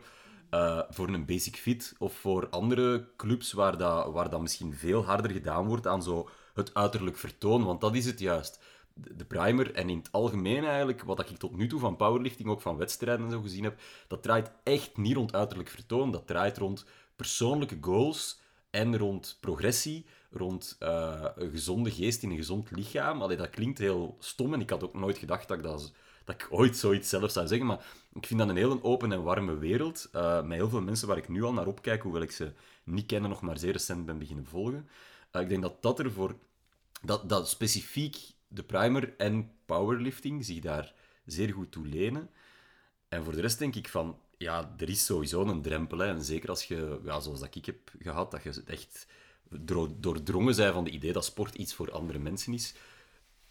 uh, 0.50 0.83
voor 0.88 1.09
een 1.09 1.26
Basic 1.26 1.56
Fit 1.56 1.94
of 1.98 2.14
voor 2.14 2.48
andere 2.48 3.11
clubs 3.16 3.52
waar 3.52 3.78
dat, 3.78 4.12
waar 4.12 4.30
dat 4.30 4.40
misschien 4.40 4.74
veel 4.74 5.04
harder 5.04 5.30
gedaan 5.30 5.66
wordt 5.66 5.87
aan 5.87 6.02
zo 6.02 6.28
het 6.55 6.75
uiterlijk 6.75 7.17
vertoon, 7.17 7.65
want 7.65 7.81
dat 7.81 7.95
is 7.95 8.07
het 8.07 8.19
juist. 8.19 8.61
De 8.95 9.25
primer 9.25 9.75
en 9.75 9.89
in 9.89 9.99
het 9.99 10.13
algemeen 10.13 10.65
eigenlijk, 10.65 11.03
wat 11.03 11.21
ik 11.21 11.37
tot 11.37 11.57
nu 11.57 11.67
toe 11.67 11.81
van 11.81 11.97
powerlifting, 11.97 12.49
ook 12.49 12.61
van 12.61 12.77
wedstrijden 12.77 13.25
en 13.25 13.31
zo 13.31 13.41
gezien 13.41 13.65
heb, 13.65 13.81
dat 14.09 14.23
draait 14.23 14.51
echt 14.63 14.97
niet 14.97 15.17
rond 15.17 15.35
uiterlijk 15.35 15.69
vertoon. 15.69 16.13
Dat 16.13 16.27
draait 16.27 16.59
rond 16.59 16.85
persoonlijke 17.17 17.79
goals 17.81 18.41
en 18.71 18.99
rond 18.99 19.37
progressie 19.41 20.07
rond 20.31 20.77
uh, 20.83 21.25
een 21.35 21.51
gezonde 21.51 21.91
geest 21.91 22.23
in 22.23 22.31
een 22.31 22.37
gezond 22.37 22.71
lichaam. 22.71 23.23
Allee, 23.23 23.37
dat 23.37 23.51
klinkt 23.51 23.79
heel 23.79 24.17
stom 24.19 24.55
en 24.55 24.61
ik 24.61 24.71
had 24.71 24.85
ook 24.85 24.95
nooit 24.95 25.19
gedacht 25.19 25.49
dat 25.49 25.57
ik, 25.57 25.63
dat, 25.63 25.93
dat 26.25 26.35
ik 26.35 26.49
ooit 26.51 26.77
zoiets 26.77 27.09
zelf 27.09 27.31
zou 27.31 27.47
zeggen. 27.47 27.67
Maar 27.67 27.85
ik 28.15 28.27
vind 28.27 28.41
dat 28.41 28.49
een 28.49 28.57
heel 28.57 28.83
open 28.83 29.13
en 29.13 29.23
warme 29.23 29.59
wereld. 29.59 30.09
Uh, 30.15 30.43
met 30.43 30.59
heel 30.59 30.69
veel 30.69 30.81
mensen 30.83 31.09
waar 31.09 31.17
ik 31.17 31.29
nu 31.29 31.43
al 31.43 31.53
naar 31.53 31.67
opkijk, 31.67 32.03
hoewel 32.03 32.23
ik 32.23 32.31
ze 32.31 32.53
niet 32.85 33.07
ken 33.07 33.23
nog 33.23 33.41
maar 33.41 33.59
zeer 33.59 33.73
recent 33.73 34.07
ben 34.07 34.19
beginnen 34.19 34.47
volgen. 34.47 34.89
Uh, 35.33 35.43
ik 35.43 35.49
denk 35.49 35.62
dat 35.62 35.83
dat 35.83 36.01
ervoor... 36.01 36.37
Dat, 37.03 37.29
dat 37.29 37.49
specifiek 37.49 38.16
de 38.49 38.62
primer 38.62 39.14
en 39.16 39.53
powerlifting 39.64 40.45
zich 40.45 40.61
daar 40.61 40.95
zeer 41.25 41.53
goed 41.53 41.73
toe 41.73 41.87
lenen. 41.87 42.31
En 43.09 43.25
voor 43.25 43.33
de 43.33 43.40
rest 43.40 43.59
denk 43.59 43.75
ik 43.75 43.88
van... 43.88 44.19
Ja, 44.37 44.75
er 44.79 44.88
is 44.88 45.05
sowieso 45.05 45.45
een 45.45 45.62
drempel. 45.62 45.99
Hè. 45.99 46.07
En 46.07 46.23
zeker 46.23 46.49
als 46.49 46.64
je, 46.64 47.01
ja, 47.05 47.21
zoals 47.21 47.40
dat 47.40 47.55
ik 47.55 47.66
heb 47.66 47.90
gehad, 47.99 48.31
dat 48.31 48.43
je 48.43 48.62
echt 48.66 49.07
doordrongen 50.01 50.55
zijn 50.55 50.73
van 50.73 50.85
het 50.85 50.93
idee 50.93 51.12
dat 51.12 51.25
sport 51.25 51.55
iets 51.55 51.75
voor 51.75 51.93
andere 51.93 52.19
mensen 52.19 52.53
is. 52.53 52.75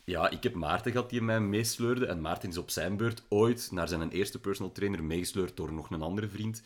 Ja, 0.03 0.29
ik 0.29 0.43
heb 0.43 0.53
Maarten 0.53 0.91
gehad 0.91 1.09
die 1.09 1.21
mij 1.21 1.39
meesleurde. 1.39 2.05
En 2.05 2.21
Maarten 2.21 2.49
is 2.49 2.57
op 2.57 2.69
zijn 2.69 2.97
beurt 2.97 3.23
ooit 3.29 3.71
naar 3.71 3.87
zijn 3.87 4.09
eerste 4.09 4.39
personal 4.39 4.71
trainer 4.71 5.03
meegesleurd 5.03 5.57
door 5.57 5.73
nog 5.73 5.89
een 5.89 6.01
andere 6.01 6.27
vriend. 6.27 6.57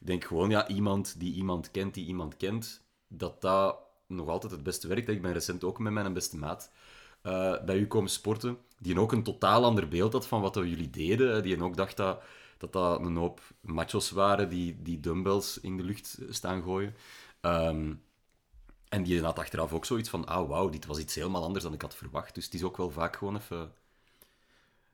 Ik 0.00 0.06
denk 0.06 0.24
gewoon, 0.24 0.50
ja, 0.50 0.68
iemand 0.68 1.20
die 1.20 1.34
iemand 1.34 1.70
kent, 1.70 1.94
die 1.94 2.06
iemand 2.06 2.36
kent, 2.36 2.82
dat 3.08 3.40
dat 3.40 3.78
nog 4.10 4.28
altijd 4.28 4.52
het 4.52 4.62
beste 4.62 4.88
werkt. 4.88 5.08
Ik 5.08 5.22
ben 5.22 5.32
recent 5.32 5.64
ook 5.64 5.78
met 5.78 5.92
mijn 5.92 6.12
beste 6.12 6.36
maat 6.36 6.70
uh, 7.22 7.64
bij 7.64 7.76
u 7.76 7.86
komen 7.86 8.10
sporten, 8.10 8.58
die 8.78 9.00
ook 9.00 9.12
een 9.12 9.22
totaal 9.22 9.64
ander 9.64 9.88
beeld 9.88 10.12
had 10.12 10.26
van 10.26 10.40
wat 10.40 10.54
jullie 10.54 10.90
deden. 10.90 11.42
Die 11.42 11.62
ook 11.62 11.76
dacht 11.76 11.96
dat 11.96 12.22
dat, 12.60 12.72
dat 12.72 13.00
een 13.00 13.16
hoop 13.16 13.40
machos 13.60 14.10
waren 14.10 14.48
die, 14.48 14.82
die 14.82 15.00
dumbbells 15.00 15.60
in 15.60 15.76
de 15.76 15.82
lucht 15.82 16.18
staan 16.28 16.62
gooien. 16.62 16.94
Um, 17.40 18.02
en 18.88 19.02
die 19.02 19.22
had 19.22 19.38
achteraf 19.38 19.72
ook 19.72 19.84
zoiets 19.84 20.08
van, 20.08 20.26
ah 20.26 20.48
wauw, 20.48 20.68
dit 20.68 20.86
was 20.86 20.98
iets 20.98 21.14
helemaal 21.14 21.44
anders 21.44 21.64
dan 21.64 21.72
ik 21.72 21.82
had 21.82 21.94
verwacht. 21.94 22.34
Dus 22.34 22.44
het 22.44 22.54
is 22.54 22.62
ook 22.62 22.76
wel 22.76 22.90
vaak 22.90 23.16
gewoon 23.16 23.36
even... 23.36 23.72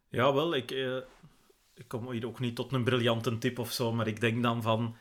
Ja, 0.08 0.34
wel, 0.34 0.54
ik, 0.54 0.70
eh, 0.70 0.96
ik 1.74 1.88
kom 1.88 2.10
hier 2.10 2.26
ook 2.26 2.40
niet 2.40 2.56
tot 2.56 2.72
een 2.72 2.84
briljante 2.84 3.38
tip 3.38 3.58
of 3.58 3.72
zo, 3.72 3.92
maar 3.92 4.06
ik 4.06 4.20
denk 4.20 4.42
dan 4.42 4.62
van, 4.62 4.96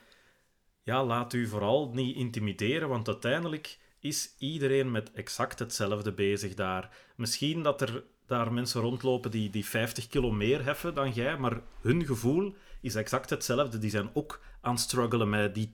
ja, 0.82 1.04
laat 1.04 1.32
u 1.32 1.46
vooral 1.46 1.90
niet 1.92 2.16
intimideren, 2.16 2.88
want 2.88 3.08
uiteindelijk 3.08 3.78
is 4.06 4.34
iedereen 4.38 4.90
met 4.90 5.12
exact 5.12 5.58
hetzelfde 5.58 6.12
bezig 6.12 6.54
daar. 6.54 6.90
Misschien 7.16 7.62
dat 7.62 7.80
er 7.80 8.04
daar 8.26 8.52
mensen 8.52 8.80
rondlopen 8.80 9.30
die, 9.30 9.50
die 9.50 9.66
50 9.66 10.06
kilo 10.06 10.30
meer 10.30 10.64
heffen 10.64 10.94
dan 10.94 11.10
jij, 11.10 11.36
maar 11.36 11.60
hun 11.80 12.06
gevoel 12.06 12.54
is 12.80 12.94
exact 12.94 13.30
hetzelfde. 13.30 13.78
Die 13.78 13.90
zijn 13.90 14.10
ook 14.12 14.40
aan 14.60 14.72
het 14.72 14.80
struggelen 14.80 15.28
met 15.28 15.54
die 15.54 15.72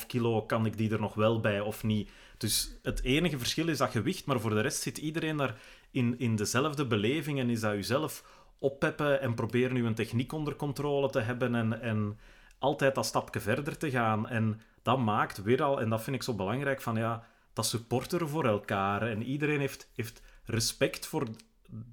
2,5 0.00 0.06
kilo, 0.06 0.42
kan 0.42 0.66
ik 0.66 0.76
die 0.76 0.90
er 0.90 1.00
nog 1.00 1.14
wel 1.14 1.40
bij 1.40 1.60
of 1.60 1.82
niet? 1.82 2.10
Dus 2.38 2.78
het 2.82 3.02
enige 3.02 3.38
verschil 3.38 3.68
is 3.68 3.78
dat 3.78 3.90
gewicht, 3.90 4.26
maar 4.26 4.40
voor 4.40 4.50
de 4.50 4.60
rest 4.60 4.82
zit 4.82 4.98
iedereen 4.98 5.36
daar 5.36 5.60
in, 5.90 6.18
in 6.18 6.36
dezelfde 6.36 6.86
beleving 6.86 7.38
en 7.38 7.50
is 7.50 7.60
dat 7.60 7.72
jezelf 7.72 8.24
oppeppen 8.58 9.20
en 9.20 9.34
proberen 9.34 9.84
een 9.84 9.94
techniek 9.94 10.32
onder 10.32 10.56
controle 10.56 11.10
te 11.10 11.20
hebben 11.20 11.54
en, 11.54 11.80
en 11.80 12.18
altijd 12.58 12.94
dat 12.94 13.06
stapje 13.06 13.40
verder 13.40 13.78
te 13.78 13.90
gaan. 13.90 14.28
En 14.28 14.60
dat 14.82 14.98
maakt 14.98 15.42
weer 15.42 15.62
al, 15.62 15.80
en 15.80 15.88
dat 15.88 16.02
vind 16.02 16.16
ik 16.16 16.22
zo 16.22 16.34
belangrijk, 16.34 16.80
van 16.80 16.96
ja, 16.96 17.26
dat 17.56 17.66
supporteren 17.66 18.28
voor 18.28 18.44
elkaar. 18.44 19.02
En 19.02 19.22
iedereen 19.22 19.60
heeft, 19.60 19.90
heeft 19.94 20.22
respect 20.44 21.06
voor 21.06 21.28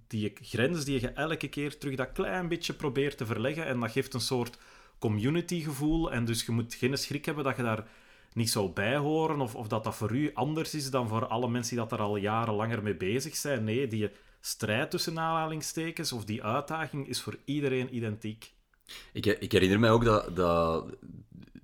die 0.08 0.34
grens 0.42 0.86
die 0.86 1.02
je 1.02 1.10
elke 1.10 1.48
keer 1.48 1.78
terug 1.78 1.96
dat 1.96 2.12
klein 2.12 2.48
beetje 2.48 2.74
probeert 2.74 3.18
te 3.18 3.26
verleggen. 3.26 3.66
En 3.66 3.80
dat 3.80 3.92
geeft 3.92 4.14
een 4.14 4.22
soort 4.22 4.58
community 5.00 5.62
gevoel. 5.62 6.12
En 6.12 6.26
dus 6.26 6.46
je 6.46 6.52
moet 6.52 6.74
geen 6.74 6.98
schrik 6.98 7.26
hebben 7.26 7.44
dat 7.44 7.56
je 7.56 7.64
daar 7.64 7.88
niet 8.34 8.50
zou 8.50 8.72
bijhoren 8.72 9.42
of, 9.42 9.56
of 9.56 9.68
dat 9.68 9.84
dat 9.84 9.96
voor 9.96 10.12
u 10.12 10.32
anders 10.34 10.74
is 10.74 10.90
dan 10.90 11.08
voor 11.08 11.28
alle 11.28 11.50
mensen 11.50 11.76
die 11.76 11.86
dat 11.88 12.00
er 12.00 12.06
al 12.06 12.16
jaren 12.16 12.54
langer 12.54 12.84
mee 12.84 12.96
bezig 12.96 13.36
zijn. 13.36 13.64
Nee, 13.64 13.88
die 13.88 14.10
strijd 14.42 14.92
tussen 14.92 15.20
aanhalingstekens 15.20 16.12
of 16.12 16.26
die 16.26 16.44
uitdaging 16.44 17.08
is 17.08 17.22
voor 17.22 17.38
iedereen 17.46 17.96
identiek. 17.96 18.52
Ik, 19.14 19.26
ik 19.26 19.52
herinner 19.52 19.80
mij 19.80 19.92
ook 19.92 20.04
dat, 20.04 20.36
dat 20.36 20.86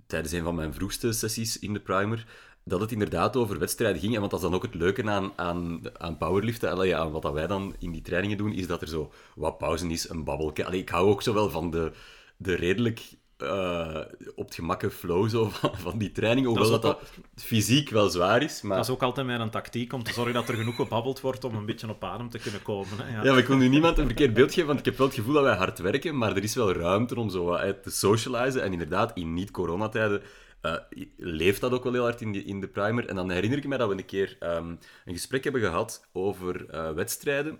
tijdens 0.07 0.33
een 0.33 0.43
van 0.43 0.55
mijn 0.55 0.73
vroegste 0.73 1.11
sessies 1.11 1.59
in 1.59 1.73
de 1.73 1.79
primer 1.79 2.25
dat 2.69 2.81
het 2.81 2.91
inderdaad 2.91 3.35
over 3.35 3.59
wedstrijden 3.59 4.01
ging. 4.01 4.13
En 4.13 4.19
want 4.19 4.31
dat 4.31 4.39
is 4.39 4.45
dan 4.45 4.55
ook 4.55 4.63
het 4.63 4.75
leuke 4.75 5.03
aan, 5.03 5.31
aan, 5.35 5.81
aan 5.97 6.17
powerliften, 6.17 6.71
allee, 6.71 6.95
aan 6.95 7.11
wat 7.11 7.21
dat 7.21 7.33
wij 7.33 7.47
dan 7.47 7.75
in 7.79 7.91
die 7.91 8.01
trainingen 8.01 8.37
doen, 8.37 8.53
is 8.53 8.67
dat 8.67 8.81
er 8.81 8.87
zo 8.87 9.11
wat 9.35 9.57
pauze 9.57 9.87
is, 9.87 10.09
een 10.09 10.23
babbelke. 10.23 10.65
Allee, 10.65 10.79
ik 10.79 10.89
hou 10.89 11.09
ook 11.09 11.21
zo 11.21 11.33
wel 11.33 11.49
van 11.49 11.71
de, 11.71 11.91
de 12.37 12.55
redelijk 12.55 13.01
uh, 13.43 14.01
op 14.35 14.45
het 14.45 14.55
gemakke 14.55 14.91
flow 14.91 15.29
zo 15.29 15.49
van, 15.49 15.71
van 15.77 15.97
die 15.97 16.11
training, 16.11 16.47
hoewel 16.47 16.69
dat, 16.69 16.81
dat, 16.81 17.01
fysiek 17.35 17.89
wel 17.89 18.09
zwaar 18.09 18.43
is. 18.43 18.61
Maar... 18.61 18.77
Dat 18.77 18.85
is 18.85 18.91
ook 18.91 19.03
altijd 19.03 19.25
mijn 19.25 19.49
tactiek, 19.49 19.93
om 19.93 20.03
te 20.03 20.13
zorgen 20.13 20.33
dat 20.33 20.49
er 20.49 20.55
genoeg 20.55 20.75
gebabbeld 20.75 21.21
wordt 21.21 21.43
om 21.43 21.55
een 21.55 21.65
beetje 21.65 21.89
op 21.89 22.03
adem 22.03 22.29
te 22.29 22.39
kunnen 22.39 22.61
komen. 22.61 22.97
Hè? 22.97 23.15
Ja. 23.15 23.23
ja, 23.23 23.29
maar 23.29 23.39
ik 23.39 23.47
wil 23.47 23.57
nu 23.57 23.67
niemand 23.67 23.97
een 23.97 24.05
verkeerd 24.05 24.33
beeld 24.33 24.53
geven, 24.53 24.67
want 24.67 24.79
ik 24.79 24.85
heb 24.85 24.97
wel 24.97 25.07
het 25.07 25.15
gevoel 25.15 25.33
dat 25.33 25.43
wij 25.43 25.55
hard 25.55 25.79
werken, 25.79 26.17
maar 26.17 26.35
er 26.35 26.43
is 26.43 26.55
wel 26.55 26.73
ruimte 26.73 27.19
om 27.19 27.29
zo 27.29 27.43
wat 27.43 27.83
te 27.83 27.91
socializen. 27.91 28.63
En 28.63 28.71
inderdaad, 28.71 29.11
in 29.17 29.33
niet-coronatijden 29.33 30.21
uh, 30.61 30.75
leeft 31.17 31.61
dat 31.61 31.71
ook 31.71 31.83
wel 31.83 31.93
heel 31.93 32.03
hard 32.03 32.21
in, 32.21 32.45
in 32.45 32.59
de 32.59 32.67
primer. 32.67 33.07
En 33.07 33.15
dan 33.15 33.29
herinner 33.29 33.57
ik 33.57 33.67
me 33.67 33.77
dat 33.77 33.89
we 33.89 33.97
een 33.97 34.05
keer 34.05 34.37
um, 34.39 34.79
een 35.05 35.13
gesprek 35.13 35.43
hebben 35.43 35.61
gehad 35.61 36.07
over 36.11 36.73
uh, 36.73 36.91
wedstrijden 36.91 37.59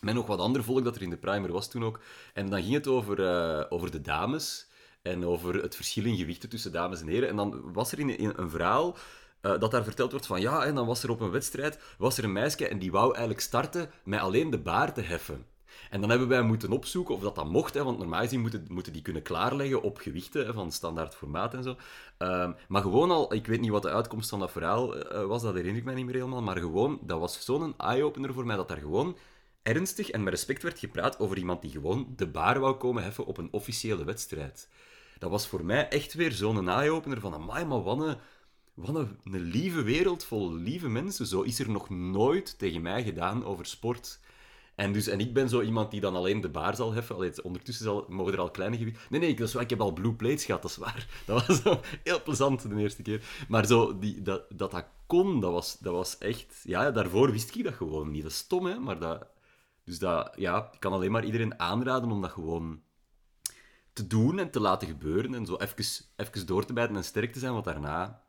met 0.00 0.14
nog 0.14 0.26
wat 0.26 0.38
ander 0.38 0.64
volk 0.64 0.84
dat 0.84 0.96
er 0.96 1.02
in 1.02 1.10
de 1.10 1.16
primer 1.16 1.52
was 1.52 1.70
toen 1.70 1.84
ook. 1.84 2.00
En 2.34 2.50
dan 2.50 2.62
ging 2.62 2.74
het 2.74 2.86
over, 2.86 3.20
uh, 3.20 3.64
over 3.68 3.90
de 3.90 4.00
dames 4.00 4.68
en 5.02 5.24
over 5.24 5.54
het 5.54 5.76
verschil 5.76 6.04
in 6.04 6.16
gewichten 6.16 6.48
tussen 6.48 6.72
dames 6.72 7.00
en 7.00 7.08
heren. 7.08 7.28
En 7.28 7.36
dan 7.36 7.72
was 7.72 7.92
er 7.92 7.98
in, 7.98 8.32
een 8.36 8.50
verhaal 8.50 8.96
dat 9.40 9.70
daar 9.70 9.84
verteld 9.84 10.10
wordt 10.10 10.26
van 10.26 10.40
ja, 10.40 10.64
en 10.64 10.74
dan 10.74 10.86
was 10.86 11.02
er 11.02 11.10
op 11.10 11.20
een 11.20 11.30
wedstrijd 11.30 11.78
was 11.98 12.18
er 12.18 12.24
een 12.24 12.32
meisje 12.32 12.68
en 12.68 12.78
die 12.78 12.90
wou 12.90 13.10
eigenlijk 13.10 13.40
starten 13.40 13.90
met 14.04 14.20
alleen 14.20 14.50
de 14.50 14.58
baar 14.58 14.94
te 14.94 15.00
heffen. 15.00 15.46
En 15.90 16.00
dan 16.00 16.10
hebben 16.10 16.28
wij 16.28 16.42
moeten 16.42 16.72
opzoeken 16.72 17.14
of 17.14 17.20
dat 17.20 17.34
dat 17.34 17.48
mocht, 17.48 17.74
hè, 17.74 17.84
want 17.84 17.98
normaal 17.98 18.20
gezien 18.20 18.40
moeten, 18.40 18.66
moeten 18.68 18.92
die 18.92 19.02
kunnen 19.02 19.22
klaarleggen 19.22 19.82
op 19.82 19.98
gewichten 19.98 20.54
van 20.54 20.72
standaard 20.72 21.14
formaat 21.14 21.54
en 21.54 21.62
zo. 21.62 21.76
Uh, 22.18 22.50
maar 22.68 22.82
gewoon 22.82 23.10
al, 23.10 23.34
ik 23.34 23.46
weet 23.46 23.60
niet 23.60 23.70
wat 23.70 23.82
de 23.82 23.90
uitkomst 23.90 24.28
van 24.28 24.38
dat 24.38 24.50
verhaal 24.50 24.96
uh, 24.96 25.24
was, 25.24 25.42
dat 25.42 25.54
herinner 25.54 25.78
ik 25.78 25.84
mij 25.84 25.94
niet 25.94 26.04
meer 26.04 26.14
helemaal, 26.14 26.42
maar 26.42 26.56
gewoon, 26.56 26.98
dat 27.02 27.20
was 27.20 27.44
zo'n 27.44 27.74
eye-opener 27.76 28.32
voor 28.32 28.46
mij, 28.46 28.56
dat 28.56 28.68
daar 28.68 28.76
gewoon 28.78 29.16
ernstig 29.62 30.10
en 30.10 30.22
met 30.22 30.32
respect 30.32 30.62
werd 30.62 30.78
gepraat 30.78 31.18
over 31.18 31.38
iemand 31.38 31.62
die 31.62 31.70
gewoon 31.70 32.12
de 32.16 32.26
baar 32.26 32.60
wou 32.60 32.74
komen 32.74 33.02
heffen 33.02 33.26
op 33.26 33.38
een 33.38 33.48
officiële 33.50 34.04
wedstrijd. 34.04 34.68
dat 35.18 35.30
was 35.30 35.46
voor 35.46 35.64
mij 35.64 35.88
echt 35.88 36.14
weer 36.14 36.32
zo'n 36.32 36.68
eye-opener 36.68 37.20
van, 37.20 37.34
amai, 37.34 37.64
maar 37.64 37.82
wat 37.82 37.98
een, 38.00 39.18
een 39.24 39.40
lieve 39.40 39.82
wereld 39.82 40.24
vol 40.24 40.54
lieve 40.54 40.88
mensen. 40.88 41.26
Zo 41.26 41.42
is 41.42 41.58
er 41.58 41.70
nog 41.70 41.90
nooit 41.90 42.58
tegen 42.58 42.82
mij 42.82 43.02
gedaan 43.02 43.44
over 43.44 43.66
sport. 43.66 44.20
En, 44.80 44.92
dus, 44.92 45.06
en 45.06 45.20
ik 45.20 45.34
ben 45.34 45.48
zo 45.48 45.60
iemand 45.60 45.90
die 45.90 46.00
dan 46.00 46.16
alleen 46.16 46.40
de 46.40 46.48
baar 46.48 46.76
zal 46.76 46.92
heffen. 46.92 47.44
Ondertussen 47.44 47.84
zal, 47.84 48.06
mogen 48.08 48.32
er 48.32 48.38
al 48.38 48.50
kleine 48.50 48.76
gewichten... 48.76 49.02
Nee, 49.10 49.20
nee, 49.20 49.34
dat 49.34 49.60
ik 49.60 49.70
heb 49.70 49.80
al 49.80 49.92
blue 49.92 50.14
plates 50.14 50.44
gehad, 50.44 50.62
dat 50.62 50.70
is 50.70 50.76
waar. 50.76 51.06
Dat 51.26 51.46
was 51.46 51.62
zo 51.62 51.80
heel 52.02 52.22
plezant 52.22 52.68
de 52.68 52.76
eerste 52.76 53.02
keer. 53.02 53.44
Maar 53.48 53.66
zo, 53.66 53.98
die, 53.98 54.22
dat, 54.22 54.44
dat 54.54 54.70
dat 54.70 54.84
kon, 55.06 55.40
dat 55.40 55.52
was, 55.52 55.78
dat 55.78 55.92
was 55.92 56.18
echt... 56.18 56.60
Ja, 56.62 56.90
daarvoor 56.90 57.30
wist 57.30 57.56
ik 57.56 57.64
dat 57.64 57.74
gewoon 57.74 58.10
niet. 58.10 58.22
Dat 58.22 58.30
is 58.30 58.36
stom, 58.36 58.66
hè. 58.66 58.78
Maar 58.78 58.98
dat... 58.98 59.26
Dus 59.84 59.98
dat, 59.98 60.32
ja, 60.36 60.68
ik 60.72 60.80
kan 60.80 60.92
alleen 60.92 61.10
maar 61.10 61.24
iedereen 61.24 61.58
aanraden 61.58 62.10
om 62.10 62.20
dat 62.20 62.30
gewoon 62.30 62.82
te 63.92 64.06
doen 64.06 64.38
en 64.38 64.50
te 64.50 64.60
laten 64.60 64.88
gebeuren. 64.88 65.34
En 65.34 65.46
zo 65.46 65.56
even, 65.56 66.04
even 66.16 66.46
door 66.46 66.64
te 66.64 66.72
bijten 66.72 66.96
en 66.96 67.04
sterk 67.04 67.32
te 67.32 67.38
zijn, 67.38 67.52
want 67.52 67.64
daarna 67.64 68.22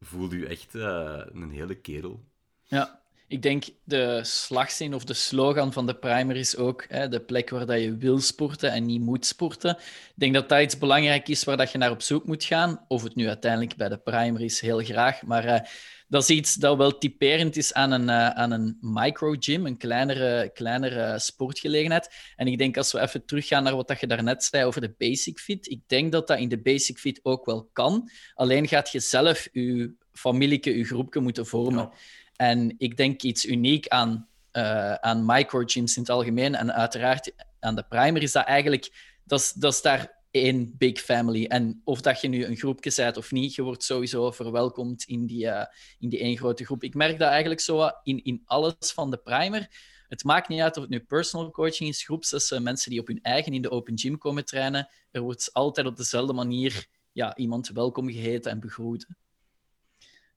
voelde 0.00 0.36
u 0.36 0.44
echt 0.44 0.74
uh, 0.74 1.20
een 1.32 1.50
hele 1.50 1.74
kerel. 1.74 2.24
Ja, 2.62 2.97
ik 3.28 3.42
denk 3.42 3.64
de 3.84 4.20
slagzin 4.22 4.94
of 4.94 5.04
de 5.04 5.14
slogan 5.14 5.72
van 5.72 5.86
de 5.86 5.94
primer 5.94 6.36
is 6.36 6.56
ook 6.56 6.84
hè, 6.88 7.08
de 7.08 7.20
plek 7.20 7.50
waar 7.50 7.66
dat 7.66 7.80
je 7.80 7.96
wil 7.96 8.20
sporten 8.20 8.72
en 8.72 8.86
niet 8.86 9.00
moet 9.00 9.26
sporten. 9.26 9.70
Ik 9.78 10.12
denk 10.14 10.34
dat 10.34 10.48
dat 10.48 10.60
iets 10.60 10.78
belangrijk 10.78 11.28
is 11.28 11.44
waar 11.44 11.56
dat 11.56 11.72
je 11.72 11.78
naar 11.78 11.90
op 11.90 12.02
zoek 12.02 12.26
moet 12.26 12.44
gaan. 12.44 12.84
Of 12.88 13.02
het 13.02 13.14
nu 13.14 13.26
uiteindelijk 13.26 13.76
bij 13.76 13.88
de 13.88 13.98
primer 13.98 14.40
is, 14.40 14.60
heel 14.60 14.78
graag. 14.78 15.22
Maar 15.22 15.44
uh, 15.44 15.60
dat 16.08 16.22
is 16.22 16.30
iets 16.30 16.54
dat 16.54 16.76
wel 16.76 16.98
typerend 16.98 17.56
is 17.56 17.72
aan 17.72 17.90
een, 17.90 18.08
uh, 18.08 18.28
aan 18.28 18.50
een 18.50 18.78
micro-gym, 18.80 19.66
een 19.66 19.76
kleinere, 19.76 20.50
kleinere 20.54 21.18
sportgelegenheid. 21.18 22.10
En 22.36 22.46
ik 22.46 22.58
denk 22.58 22.76
als 22.76 22.92
we 22.92 23.00
even 23.00 23.24
teruggaan 23.24 23.62
naar 23.62 23.76
wat 23.76 23.88
dat 23.88 24.00
je 24.00 24.06
daarnet 24.06 24.44
zei 24.44 24.64
over 24.64 24.80
de 24.80 24.94
basic 24.98 25.38
fit, 25.38 25.70
ik 25.70 25.80
denk 25.86 26.12
dat 26.12 26.26
dat 26.26 26.38
in 26.38 26.48
de 26.48 26.60
basic 26.60 26.98
fit 26.98 27.20
ook 27.22 27.46
wel 27.46 27.68
kan. 27.72 28.10
Alleen 28.34 28.68
gaat 28.68 28.90
je 28.90 29.00
zelf 29.00 29.48
je 29.52 29.92
familieke, 30.12 30.76
je 30.76 30.84
groepje 30.84 31.20
moeten 31.20 31.46
vormen. 31.46 31.90
En 32.38 32.74
ik 32.76 32.96
denk 32.96 33.22
iets 33.22 33.46
uniek 33.46 33.88
aan, 33.88 34.28
uh, 34.52 34.94
aan 34.94 35.26
microgyms 35.26 35.96
in 35.96 36.02
het 36.02 36.10
algemeen 36.10 36.54
en 36.54 36.74
uiteraard 36.74 37.32
aan 37.60 37.74
de 37.74 37.82
primer 37.82 38.22
is 38.22 38.32
dat 38.32 38.44
eigenlijk, 38.44 39.16
dat 39.24 39.40
is, 39.40 39.52
dat 39.52 39.72
is 39.72 39.82
daar 39.82 40.16
één 40.30 40.74
big 40.76 41.00
family. 41.00 41.44
En 41.44 41.80
of 41.84 42.00
dat 42.00 42.20
je 42.20 42.28
nu 42.28 42.44
een 42.44 42.56
groepje 42.56 42.92
bent 42.96 43.16
of 43.16 43.32
niet, 43.32 43.54
je 43.54 43.62
wordt 43.62 43.84
sowieso 43.84 44.30
verwelkomd 44.30 45.04
in 45.04 45.26
die, 45.26 45.44
uh, 45.44 45.64
in 45.98 46.08
die 46.08 46.18
één 46.18 46.36
grote 46.36 46.64
groep. 46.64 46.82
Ik 46.82 46.94
merk 46.94 47.18
dat 47.18 47.28
eigenlijk 47.28 47.60
zo 47.60 47.90
in, 48.02 48.24
in 48.24 48.42
alles 48.44 48.74
van 48.78 49.10
de 49.10 49.16
primer. 49.16 49.68
Het 50.08 50.24
maakt 50.24 50.48
niet 50.48 50.60
uit 50.60 50.76
of 50.76 50.82
het 50.82 50.90
nu 50.90 51.00
personal 51.00 51.50
coaching 51.50 51.88
is, 51.88 52.04
groepslessen, 52.04 52.62
mensen 52.62 52.90
die 52.90 53.00
op 53.00 53.06
hun 53.06 53.22
eigen 53.22 53.52
in 53.52 53.62
de 53.62 53.70
open 53.70 53.98
gym 53.98 54.18
komen 54.18 54.44
trainen. 54.44 54.88
Er 55.10 55.20
wordt 55.20 55.50
altijd 55.52 55.86
op 55.86 55.96
dezelfde 55.96 56.32
manier 56.32 56.86
ja, 57.12 57.36
iemand 57.36 57.68
welkom 57.68 58.10
geheten 58.10 58.50
en 58.50 58.60
begroeten. 58.60 59.16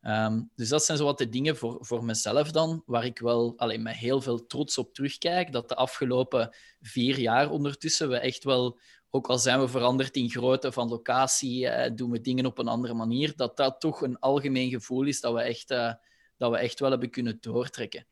Um, 0.08 0.50
dus 0.56 0.70
dat 0.70 0.84
zijn 0.84 0.98
zo 0.98 1.04
wat 1.04 1.18
de 1.18 1.30
dingen 1.30 1.58
voor, 1.58 1.78
voor 1.80 2.06
mezelf 2.06 2.52
dan, 2.52 2.84
waar 2.86 3.06
ik 3.06 3.20
wel 3.20 3.54
alleen 3.58 3.82
met 3.82 3.96
heel 3.96 4.22
veel 4.22 4.46
trots 4.46 4.78
op 4.78 4.94
terugkijk. 4.94 5.52
Dat 5.52 5.70
de 5.70 5.76
afgelopen 5.76 6.56
vier 6.82 7.20
jaar 7.20 7.50
ondertussen 7.50 8.10
we 8.10 8.18
echt 8.18 8.44
wel, 8.44 8.80
ook 9.10 9.28
al 9.28 9.38
zijn 9.38 9.60
we 9.60 9.68
veranderd 9.68 10.16
in 10.16 10.30
grootte 10.30 10.72
van 10.72 10.90
locatie, 10.90 11.68
eh, 11.68 11.92
doen 11.96 12.12
we 12.12 12.22
dingen 12.22 12.46
op 12.46 12.58
een 12.58 12.68
andere 12.68 12.94
manier, 12.94 13.36
dat 13.36 13.58
dat 13.58 13.80
toch 13.80 14.02
een 14.02 14.20
algemeen 14.20 14.70
gevoel 14.70 15.04
is 15.04 15.22
dat 15.22 15.34
we 15.34 15.42
echt, 15.42 15.72
uh, 15.72 15.94
dat 16.38 16.52
we 16.52 16.58
echt 16.58 16.80
wel 16.80 16.90
hebben 16.90 17.10
kunnen 17.10 17.38
doortrekken. 17.42 18.06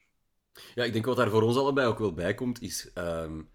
Ja, 0.76 0.84
ik 0.84 0.94
denk 0.94 1.06
wat 1.06 1.18
daar 1.18 1.30
voor 1.30 1.44
ons 1.44 1.58
allebei 1.58 1.88
ook 1.88 2.00
wel 2.00 2.14
bij 2.14 2.34
komt, 2.34 2.62
is 2.62 2.92
um, 2.96 3.50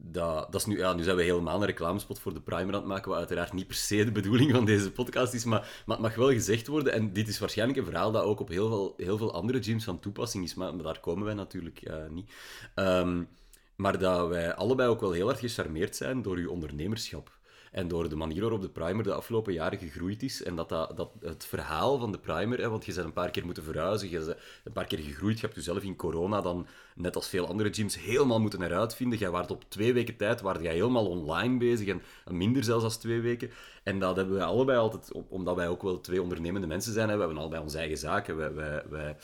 dat, 0.00 0.52
dat 0.52 0.60
is 0.60 0.66
nu, 0.66 0.78
ja, 0.78 0.92
nu 0.92 1.02
zijn 1.02 1.16
we 1.16 1.22
helemaal 1.22 1.60
een 1.60 1.66
reclamespot 1.66 2.18
voor 2.18 2.34
de 2.34 2.40
primer 2.40 2.74
aan 2.74 2.80
het 2.80 2.88
maken, 2.88 3.08
wat 3.08 3.18
uiteraard 3.18 3.52
niet 3.52 3.66
per 3.66 3.76
se 3.76 4.04
de 4.04 4.12
bedoeling 4.12 4.50
van 4.50 4.64
deze 4.64 4.92
podcast 4.92 5.34
is, 5.34 5.44
maar, 5.44 5.82
maar 5.86 5.96
het 5.96 6.06
mag 6.06 6.14
wel 6.14 6.30
gezegd 6.30 6.66
worden. 6.66 6.92
En 6.92 7.12
dit 7.12 7.28
is 7.28 7.38
waarschijnlijk 7.38 7.78
een 7.78 7.84
verhaal 7.84 8.12
dat 8.12 8.22
ook 8.22 8.40
op 8.40 8.48
heel 8.48 8.68
veel, 8.68 8.94
heel 8.96 9.18
veel 9.18 9.32
andere 9.32 9.62
gyms 9.62 9.84
van 9.84 10.00
toepassing 10.00 10.44
is, 10.44 10.54
maar, 10.54 10.76
daar 10.76 11.00
komen 11.00 11.24
wij 11.24 11.34
natuurlijk 11.34 11.88
uh, 11.88 11.94
niet. 12.10 12.32
Um, 12.74 13.28
maar 13.76 13.98
dat 13.98 14.28
wij 14.28 14.54
allebei 14.54 14.88
ook 14.88 15.00
wel 15.00 15.12
heel 15.12 15.28
erg 15.28 15.38
gecharmeerd 15.38 15.96
zijn 15.96 16.22
door 16.22 16.36
uw 16.36 16.50
ondernemerschap. 16.50 17.37
En 17.72 17.88
door 17.88 18.08
de 18.08 18.16
manier 18.16 18.40
waarop 18.40 18.62
de 18.62 18.68
primer 18.68 19.04
de 19.04 19.12
afgelopen 19.12 19.52
jaren 19.52 19.78
gegroeid 19.78 20.22
is. 20.22 20.42
En 20.42 20.56
dat, 20.56 20.68
dat, 20.68 21.10
het 21.20 21.44
verhaal 21.44 21.98
van 21.98 22.12
de 22.12 22.18
primer, 22.18 22.58
hè, 22.58 22.68
want 22.68 22.84
je 22.84 22.94
bent 22.94 23.06
een 23.06 23.12
paar 23.12 23.30
keer 23.30 23.44
moeten 23.44 23.62
verhuizen, 23.62 24.10
je 24.10 24.18
bent 24.18 24.36
een 24.64 24.72
paar 24.72 24.86
keer 24.86 24.98
gegroeid. 24.98 25.34
Je 25.40 25.44
hebt 25.46 25.56
jezelf 25.56 25.82
in 25.82 25.96
corona 25.96 26.40
dan, 26.40 26.66
net 26.94 27.16
als 27.16 27.28
veel 27.28 27.46
andere 27.46 27.74
gyms, 27.74 28.00
helemaal 28.00 28.40
moeten 28.40 28.60
heruitvinden. 28.60 29.18
Jij 29.18 29.30
waart 29.30 29.50
op 29.50 29.64
twee 29.68 29.92
weken 29.92 30.16
tijd 30.16 30.40
waar 30.40 30.62
jij 30.62 30.74
helemaal 30.74 31.06
online 31.06 31.58
bezig 31.58 31.88
en 31.88 32.02
minder 32.36 32.64
zelfs 32.64 32.84
als 32.84 32.96
twee 32.96 33.20
weken. 33.20 33.50
En 33.82 33.98
dat 33.98 34.16
hebben 34.16 34.34
wij 34.34 34.44
allebei 34.44 34.78
altijd, 34.78 35.12
omdat 35.28 35.56
wij 35.56 35.68
ook 35.68 35.82
wel 35.82 36.00
twee 36.00 36.22
ondernemende 36.22 36.66
mensen 36.66 36.92
zijn. 36.92 37.08
Hè, 37.08 37.14
we 37.14 37.20
hebben 37.20 37.38
allebei 37.38 37.62
onze 37.62 37.78
eigen 37.78 37.98
zaken. 37.98 38.36
Wij, 38.36 38.54
wij, 38.54 38.82
wij 38.88 39.16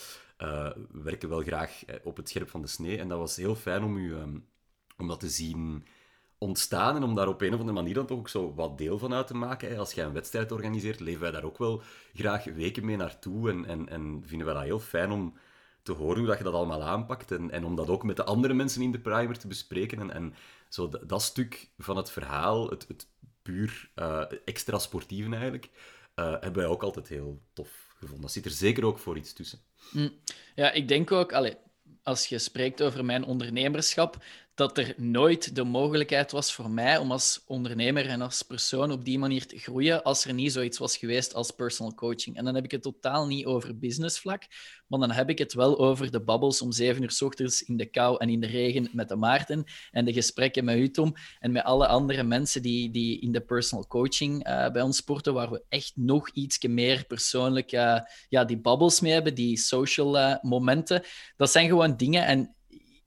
uh, 0.43 0.71
werken 0.93 1.29
wel 1.29 1.43
graag 1.43 1.83
op 2.03 2.17
het 2.17 2.29
scherp 2.29 2.49
van 2.49 2.63
de 2.63 2.69
snee. 2.69 2.99
En 2.99 3.09
dat 3.09 3.19
was 3.19 3.37
heel 3.37 3.55
fijn 3.55 3.85
om, 3.85 3.97
u, 3.97 4.15
um, 4.15 4.47
om 4.97 5.09
dat 5.09 5.21
te 5.21 5.29
zien 5.29 5.87
ontstaan 6.45 6.97
en 6.97 7.03
om 7.03 7.15
daar 7.15 7.29
op 7.29 7.41
een 7.41 7.55
of 7.55 7.59
andere 7.61 7.79
manier 7.79 7.95
dan 7.95 8.07
toch 8.07 8.19
ook 8.19 8.29
zo 8.29 8.55
wat 8.55 8.79
deel 8.79 8.99
van 8.99 9.15
uit 9.15 9.27
te 9.27 9.35
maken. 9.35 9.79
Als 9.79 9.93
jij 9.93 10.05
een 10.05 10.13
wedstrijd 10.13 10.53
organiseert, 10.53 11.01
leven 11.01 11.21
wij 11.21 11.31
daar 11.31 11.45
ook 11.45 11.59
wel 11.59 11.83
graag 12.15 12.45
weken 12.45 12.85
mee 12.85 12.97
naartoe 12.97 13.51
en, 13.51 13.65
en, 13.65 13.89
en 13.89 14.23
vinden 14.27 14.47
wij 14.47 14.55
dat 14.55 14.65
heel 14.65 14.81
fijn 14.81 15.11
om 15.11 15.35
te 15.83 15.93
horen 15.93 16.19
hoe 16.19 16.27
dat 16.27 16.39
je 16.39 16.45
dat 16.45 16.55
allemaal 16.55 16.83
aanpakt 16.83 17.31
en, 17.31 17.51
en 17.51 17.65
om 17.65 17.77
dat 17.77 17.89
ook 17.89 18.03
met 18.03 18.17
de 18.17 18.25
andere 18.25 18.55
mensen 18.55 18.83
in 18.83 18.93
de 18.93 19.01
primer 19.01 19.39
te 19.39 19.47
bespreken. 19.47 20.01
En, 20.01 20.11
en 20.11 20.35
zo 20.69 20.91
dat, 21.07 21.23
stuk 21.23 21.69
van 21.79 21.97
het 21.97 22.11
verhaal, 22.11 22.71
het, 22.71 22.89
het 22.89 23.07
puur 23.43 23.91
uh, 23.97 24.23
extra 24.45 24.79
sportieve 24.79 25.31
eigenlijk, 25.31 25.71
uh, 26.17 26.31
hebben 26.31 26.63
wij 26.63 26.67
ook 26.67 26.83
altijd 26.83 27.09
heel 27.09 27.41
tof 27.53 27.95
gevonden. 27.99 28.21
Dat 28.21 28.33
zit 28.33 28.45
er 28.45 28.51
zeker 28.51 28.85
ook 28.85 28.99
voor 28.99 29.17
iets 29.17 29.33
tussen. 29.33 29.59
Mm. 29.91 30.13
Ja, 30.55 30.73
ik 30.73 30.89
denk 30.89 31.13
ook, 31.13 31.33
allez, 31.33 31.55
als 32.03 32.27
je 32.27 32.39
spreekt 32.39 32.83
over 32.83 33.05
mijn 33.05 33.25
ondernemerschap, 33.25 34.17
dat 34.55 34.79
er 34.79 34.95
nooit 34.97 35.55
de 35.55 35.65
mogelijkheid 35.65 36.33
was 36.33 36.53
voor 36.53 36.71
mij 36.71 36.99
om 36.99 37.13
als 37.13 37.43
ondernemer 37.47 38.07
en 38.07 38.21
als 38.21 38.43
persoon 38.43 38.93
op 38.93 39.05
die 39.05 39.19
manier 39.19 39.47
te 39.47 39.59
groeien 39.59 40.03
als 40.03 40.25
er 40.25 40.35
niet 40.35 40.53
zoiets 40.53 40.79
was 40.79 40.97
geweest 40.97 41.35
als 41.35 41.51
personal 41.51 41.95
coaching. 41.95 42.37
En 42.37 42.45
dan 42.45 42.55
heb 42.55 42.65
ik 42.65 42.71
het 42.71 42.83
totaal 42.83 43.27
niet 43.27 43.45
over 43.45 43.79
businessvlak, 43.79 44.43
maar 44.87 44.99
dan 45.01 45.11
heb 45.11 45.31
ik 45.31 45.39
het 45.39 45.53
wel 45.53 45.79
over 45.79 46.11
de 46.11 46.21
babbels 46.21 46.63
om 46.63 46.73
zeven 46.73 47.03
uur 47.03 47.11
s 47.11 47.23
ochtends 47.23 47.63
in 47.63 47.77
de 47.77 47.87
kou 47.87 48.17
en 48.19 48.29
in 48.29 48.41
de 48.41 48.47
regen 48.47 48.89
met 48.93 49.09
de 49.09 49.17
Maarten 49.17 49.65
en 49.91 50.05
de 50.05 50.13
gesprekken 50.13 50.65
met 50.65 50.77
u, 50.77 50.91
Tom, 50.91 51.15
en 51.39 51.53
met 51.53 51.65
alle 51.65 51.87
andere 51.87 52.23
mensen 52.23 52.63
die, 52.63 52.91
die 52.91 53.21
in 53.21 53.33
de 53.33 53.41
personal 53.41 53.87
coaching 53.87 54.49
uh, 54.49 54.71
bij 54.71 54.83
ons 54.83 54.97
sporten, 54.97 55.35
waar 55.35 55.51
we 55.51 55.65
echt 55.69 55.93
nog 55.95 56.31
iets 56.31 56.59
meer 56.67 57.05
persoonlijk 57.07 57.73
uh, 57.73 58.01
ja, 58.29 58.45
die 58.45 58.59
babbels 58.59 59.01
mee 59.01 59.13
hebben, 59.13 59.35
die 59.35 59.57
social 59.57 60.19
uh, 60.19 60.35
momenten. 60.43 61.03
Dat 61.37 61.51
zijn 61.51 61.69
gewoon 61.69 61.97
dingen 61.97 62.27
en 62.27 62.55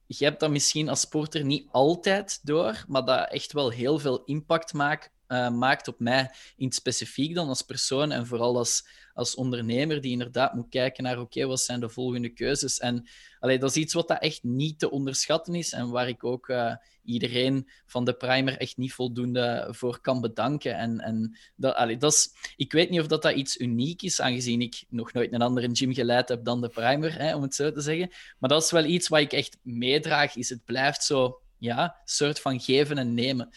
je 0.07 0.25
hebt 0.25 0.39
dat 0.39 0.49
misschien 0.49 0.89
als 0.89 0.99
sporter 0.99 1.45
niet 1.45 1.67
altijd 1.71 2.39
door, 2.43 2.85
maar 2.87 3.05
dat 3.05 3.31
echt 3.31 3.53
wel 3.53 3.69
heel 3.69 3.99
veel 3.99 4.23
impact 4.23 4.73
maakt, 4.73 5.11
uh, 5.27 5.49
maakt 5.49 5.87
op 5.87 5.99
mij 5.99 6.31
in 6.55 6.65
het 6.65 6.75
specifiek 6.75 7.35
dan 7.35 7.47
als 7.47 7.61
persoon 7.61 8.11
en 8.11 8.27
vooral 8.27 8.57
als, 8.57 8.87
als 9.17 9.35
ondernemer 9.35 10.01
die 10.01 10.11
inderdaad 10.11 10.53
moet 10.53 10.69
kijken 10.69 11.03
naar 11.03 11.19
oké, 11.19 11.45
wat 11.45 11.59
zijn 11.59 11.79
de 11.79 11.89
volgende 11.89 12.29
keuzes. 12.29 12.79
En 12.79 13.07
allee, 13.39 13.59
dat 13.59 13.69
is 13.69 13.75
iets 13.75 13.93
wat 13.93 14.07
dat 14.07 14.21
echt 14.21 14.43
niet 14.43 14.79
te 14.79 14.91
onderschatten 14.91 15.55
is 15.55 15.73
en 15.73 15.89
waar 15.89 16.07
ik 16.07 16.23
ook 16.23 16.47
uh, 16.47 16.75
iedereen 17.03 17.69
van 17.85 18.05
de 18.05 18.13
primer 18.13 18.57
echt 18.57 18.77
niet 18.77 18.93
voldoende 18.93 19.67
voor 19.71 20.01
kan 20.01 20.21
bedanken. 20.21 20.75
En, 20.75 20.99
en 20.99 21.37
dat, 21.55 21.75
allee, 21.75 21.97
dat 21.97 22.13
is, 22.13 22.29
ik 22.55 22.71
weet 22.71 22.89
niet 22.89 22.99
of 22.99 23.07
dat, 23.07 23.21
dat 23.21 23.35
iets 23.35 23.57
uniek 23.57 24.01
is, 24.01 24.21
aangezien 24.21 24.61
ik 24.61 24.83
nog 24.89 25.13
nooit 25.13 25.33
een 25.33 25.41
andere 25.41 25.69
gym 25.71 25.93
geleid 25.93 26.29
heb 26.29 26.43
dan 26.43 26.61
de 26.61 26.69
primer, 26.69 27.17
hè, 27.17 27.35
om 27.35 27.41
het 27.41 27.55
zo 27.55 27.71
te 27.71 27.81
zeggen. 27.81 28.11
Maar 28.39 28.49
dat 28.49 28.63
is 28.63 28.71
wel 28.71 28.85
iets 28.85 29.07
wat 29.07 29.19
ik 29.19 29.33
echt 29.33 29.57
meedraag, 29.61 30.35
is 30.35 30.49
het 30.49 30.65
blijft 30.65 31.03
zo, 31.03 31.41
ja, 31.57 31.95
soort 32.05 32.39
van 32.39 32.59
geven 32.59 32.97
en 32.97 33.13
nemen. 33.13 33.49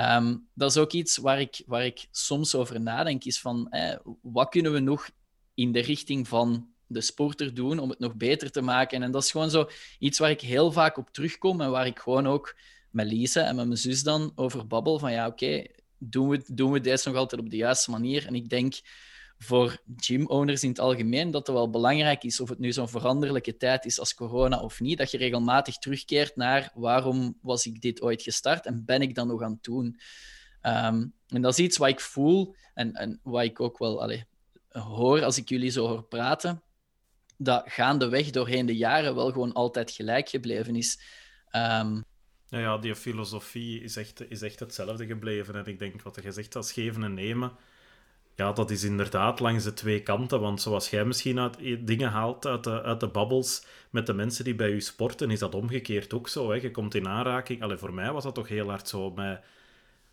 Um, 0.00 0.48
dat 0.54 0.70
is 0.70 0.76
ook 0.76 0.92
iets 0.92 1.16
waar 1.16 1.40
ik, 1.40 1.62
waar 1.66 1.84
ik 1.84 2.06
soms 2.10 2.54
over 2.54 2.80
nadenk, 2.80 3.24
is 3.24 3.40
van 3.40 3.70
eh, 3.70 3.96
wat 4.22 4.48
kunnen 4.48 4.72
we 4.72 4.80
nog 4.80 5.10
in 5.54 5.72
de 5.72 5.80
richting 5.80 6.28
van 6.28 6.68
de 6.86 7.00
sporter 7.00 7.54
doen 7.54 7.78
om 7.78 7.90
het 7.90 7.98
nog 7.98 8.14
beter 8.14 8.50
te 8.50 8.60
maken. 8.60 9.02
En 9.02 9.12
dat 9.12 9.22
is 9.22 9.30
gewoon 9.30 9.50
zo 9.50 9.68
iets 9.98 10.18
waar 10.18 10.30
ik 10.30 10.40
heel 10.40 10.72
vaak 10.72 10.96
op 10.96 11.10
terugkom 11.10 11.60
en 11.60 11.70
waar 11.70 11.86
ik 11.86 11.98
gewoon 11.98 12.26
ook 12.26 12.56
met 12.90 13.06
Lise 13.06 13.40
en 13.40 13.56
met 13.56 13.66
mijn 13.66 13.78
zus 13.78 14.02
dan 14.02 14.32
over 14.34 14.66
babbel 14.66 14.98
van 14.98 15.12
ja, 15.12 15.26
oké, 15.26 15.64
doen, 15.98 16.28
we, 16.28 16.42
doen 16.46 16.72
we 16.72 16.80
deze 16.80 17.08
nog 17.08 17.16
altijd 17.16 17.40
op 17.40 17.50
de 17.50 17.56
juiste 17.56 17.90
manier? 17.90 18.26
En 18.26 18.34
ik 18.34 18.48
denk 18.48 18.74
voor 19.42 19.78
gym-owners 19.96 20.62
in 20.62 20.68
het 20.68 20.78
algemeen 20.78 21.30
dat 21.30 21.46
het 21.46 21.56
wel 21.56 21.70
belangrijk 21.70 22.24
is, 22.24 22.40
of 22.40 22.48
het 22.48 22.58
nu 22.58 22.72
zo'n 22.72 22.88
veranderlijke 22.88 23.56
tijd 23.56 23.84
is 23.84 23.98
als 23.98 24.14
corona 24.14 24.60
of 24.60 24.80
niet, 24.80 24.98
dat 24.98 25.10
je 25.10 25.18
regelmatig 25.18 25.78
terugkeert 25.78 26.36
naar 26.36 26.70
waarom 26.74 27.38
was 27.42 27.66
ik 27.66 27.80
dit 27.80 28.02
ooit 28.02 28.22
gestart 28.22 28.66
en 28.66 28.84
ben 28.84 29.02
ik 29.02 29.14
dan 29.14 29.26
nog 29.26 29.42
aan 29.42 29.52
het 29.52 29.62
doen. 29.62 30.00
Um, 30.62 31.12
en 31.26 31.42
dat 31.42 31.52
is 31.52 31.64
iets 31.64 31.76
wat 31.76 31.88
ik 31.88 32.00
voel 32.00 32.54
en, 32.74 32.92
en 32.92 33.20
wat 33.22 33.42
ik 33.42 33.60
ook 33.60 33.78
wel 33.78 34.12
hoor 34.68 35.24
als 35.24 35.38
ik 35.38 35.48
jullie 35.48 35.70
zo 35.70 35.86
hoor 35.86 36.02
praten, 36.02 36.62
dat 37.36 37.62
gaandeweg 37.66 38.30
doorheen 38.30 38.66
de 38.66 38.76
jaren 38.76 39.14
wel 39.14 39.32
gewoon 39.32 39.52
altijd 39.52 39.90
gelijk 39.90 40.28
gebleven 40.28 40.76
is. 40.76 41.00
Ja, 41.52 42.58
ja, 42.58 42.78
die 42.78 42.94
filosofie 42.94 43.80
is 43.82 43.96
echt, 43.96 44.30
is 44.30 44.42
echt 44.42 44.60
hetzelfde 44.60 45.06
gebleven. 45.06 45.54
En 45.54 45.66
ik 45.66 45.78
denk, 45.78 46.02
wat 46.02 46.18
je 46.22 46.32
zegt, 46.32 46.56
als 46.56 46.72
geven 46.72 47.02
en 47.02 47.14
nemen, 47.14 47.52
ja, 48.40 48.52
dat 48.52 48.70
is 48.70 48.84
inderdaad 48.84 49.40
langs 49.40 49.64
de 49.64 49.74
twee 49.74 50.02
kanten. 50.02 50.40
Want 50.40 50.60
zoals 50.60 50.90
jij 50.90 51.04
misschien 51.04 51.38
uit, 51.38 51.56
dingen 51.86 52.10
haalt 52.10 52.46
uit 52.46 52.64
de, 52.64 52.82
uit 52.82 53.00
de 53.00 53.08
babbels 53.08 53.64
met 53.90 54.06
de 54.06 54.14
mensen 54.14 54.44
die 54.44 54.54
bij 54.54 54.70
je 54.70 54.80
sporten, 54.80 55.30
is 55.30 55.38
dat 55.38 55.54
omgekeerd 55.54 56.14
ook 56.14 56.28
zo. 56.28 56.50
Hè? 56.50 56.56
Je 56.56 56.70
komt 56.70 56.94
in 56.94 57.08
aanraking. 57.08 57.62
Allee, 57.62 57.76
voor 57.76 57.94
mij 57.94 58.12
was 58.12 58.24
dat 58.24 58.34
toch 58.34 58.48
heel 58.48 58.68
hard 58.68 58.88
zo 58.88 59.10
met, 59.10 59.40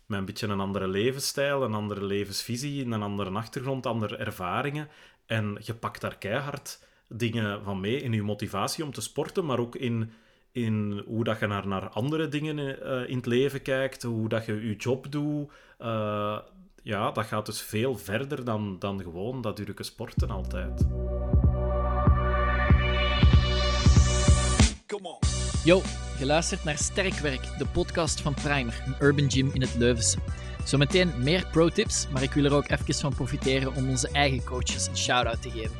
met 0.06 0.18
een 0.18 0.24
beetje 0.24 0.46
een 0.46 0.60
andere 0.60 0.88
levensstijl, 0.88 1.62
een 1.62 1.74
andere 1.74 2.04
levensvisie, 2.04 2.84
een 2.84 3.02
andere 3.02 3.30
achtergrond, 3.30 3.86
andere 3.86 4.16
ervaringen. 4.16 4.88
En 5.26 5.58
je 5.60 5.74
pakt 5.74 6.00
daar 6.00 6.18
keihard 6.18 6.86
dingen 7.08 7.64
van 7.64 7.80
mee 7.80 8.02
in 8.02 8.12
je 8.12 8.22
motivatie 8.22 8.84
om 8.84 8.92
te 8.92 9.00
sporten, 9.00 9.44
maar 9.46 9.58
ook 9.58 9.76
in, 9.76 10.12
in 10.52 11.02
hoe 11.06 11.24
dat 11.24 11.40
je 11.40 11.46
naar, 11.46 11.66
naar 11.66 11.88
andere 11.88 12.28
dingen 12.28 12.58
uh, 12.58 13.08
in 13.08 13.16
het 13.16 13.26
leven 13.26 13.62
kijkt, 13.62 14.02
hoe 14.02 14.28
dat 14.28 14.46
je 14.46 14.66
je 14.66 14.76
job 14.76 15.10
doet. 15.10 15.50
Uh, 15.80 16.38
ja, 16.82 17.10
dat 17.10 17.24
gaat 17.24 17.46
dus 17.46 17.60
veel 17.60 17.96
verder 17.96 18.44
dan, 18.44 18.76
dan 18.78 19.02
gewoon 19.02 19.40
dat 19.40 19.56
drukke 19.56 19.82
sporten 19.82 20.30
altijd. 20.30 20.86
Yo, 25.64 25.82
geluisterd 26.16 26.64
naar 26.64 26.78
Sterkwerk, 26.78 27.58
de 27.58 27.66
podcast 27.66 28.20
van 28.20 28.34
Primer, 28.34 28.82
een 28.86 28.94
urban 29.00 29.30
gym 29.30 29.50
in 29.52 29.60
het 29.60 29.74
Leuvense. 29.74 30.18
Zometeen 30.64 31.12
meer 31.18 31.46
pro-tips, 31.52 32.08
maar 32.12 32.22
ik 32.22 32.32
wil 32.32 32.44
er 32.44 32.54
ook 32.54 32.68
even 32.68 32.94
van 32.94 33.14
profiteren 33.14 33.74
om 33.74 33.88
onze 33.88 34.08
eigen 34.12 34.44
coaches 34.44 34.86
een 34.86 34.96
shout-out 34.96 35.42
te 35.42 35.50
geven. 35.50 35.76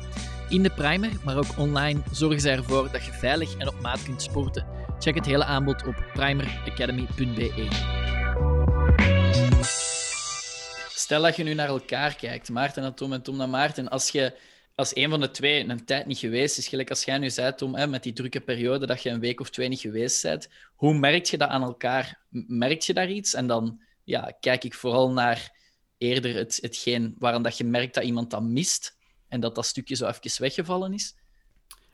In 0.49 0.63
de 0.63 0.69
Primer, 0.69 1.11
maar 1.23 1.37
ook 1.37 1.57
online, 1.57 1.99
zorgen 2.11 2.41
zij 2.41 2.55
ervoor 2.55 2.91
dat 2.91 3.05
je 3.05 3.11
veilig 3.11 3.57
en 3.57 3.67
op 3.67 3.81
maat 3.81 4.03
kunt 4.03 4.21
sporten. 4.21 4.65
Check 4.99 5.15
het 5.15 5.25
hele 5.25 5.45
aanbod 5.45 5.87
op 5.87 5.95
primeracademy.be. 6.13 7.67
Stel 11.09 11.21
dat 11.21 11.35
je 11.35 11.43
nu 11.43 11.53
naar 11.53 11.67
elkaar 11.67 12.15
kijkt, 12.15 12.49
Maarten 12.49 12.81
naar 12.81 12.93
Tom 12.93 13.13
en 13.13 13.21
Tom 13.21 13.37
naar 13.37 13.49
Maarten. 13.49 13.89
Als 13.89 14.09
je 14.09 14.37
als 14.75 14.95
een 14.95 15.09
van 15.09 15.19
de 15.19 15.31
twee 15.31 15.69
een 15.69 15.85
tijd 15.85 16.05
niet 16.05 16.17
geweest 16.17 16.57
is, 16.57 16.67
gelijk 16.67 16.89
als 16.89 17.03
jij 17.03 17.17
nu 17.17 17.29
zei, 17.29 17.55
Tom, 17.55 17.75
hè, 17.75 17.87
met 17.87 18.03
die 18.03 18.13
drukke 18.13 18.41
periode 18.41 18.85
dat 18.85 19.03
je 19.03 19.09
een 19.09 19.19
week 19.19 19.39
of 19.39 19.49
twee 19.49 19.67
niet 19.67 19.79
geweest 19.79 20.21
bent, 20.21 20.49
hoe 20.75 20.93
merk 20.93 21.25
je 21.25 21.37
dat 21.37 21.49
aan 21.49 21.61
elkaar? 21.61 22.19
Merk 22.47 22.81
je 22.81 22.93
daar 22.93 23.09
iets? 23.09 23.33
En 23.33 23.47
dan 23.47 23.81
ja, 24.03 24.33
kijk 24.39 24.63
ik 24.63 24.73
vooral 24.73 25.11
naar 25.11 25.55
eerder 25.97 26.35
het, 26.35 26.59
hetgeen 26.61 27.15
waarom 27.17 27.43
dat 27.43 27.57
je 27.57 27.63
merkt 27.63 27.93
dat 27.93 28.03
iemand 28.03 28.31
dat 28.31 28.43
mist 28.43 28.97
en 29.27 29.39
dat 29.39 29.55
dat 29.55 29.65
stukje 29.65 29.95
zo 29.95 30.07
even 30.07 30.41
weggevallen 30.41 30.93
is. 30.93 31.15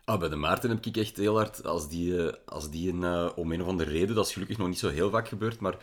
Ah, 0.05 0.19
bij 0.19 0.29
de 0.29 0.35
Maarten 0.35 0.69
heb 0.69 0.85
ik 0.85 0.97
echt 0.97 1.17
heel 1.17 1.35
hard, 1.35 1.65
als 1.65 1.89
die, 1.89 2.27
eh, 2.27 2.33
als 2.45 2.69
die 2.69 2.91
een, 2.91 3.01
uh, 3.01 3.29
om 3.35 3.51
een 3.51 3.61
of 3.61 3.67
andere 3.67 3.91
reden, 3.91 4.15
dat 4.15 4.25
is 4.25 4.33
gelukkig 4.33 4.57
nog 4.57 4.67
niet 4.67 4.79
zo 4.79 4.89
heel 4.89 5.09
vaak 5.09 5.27
gebeurd, 5.27 5.59
maar 5.59 5.77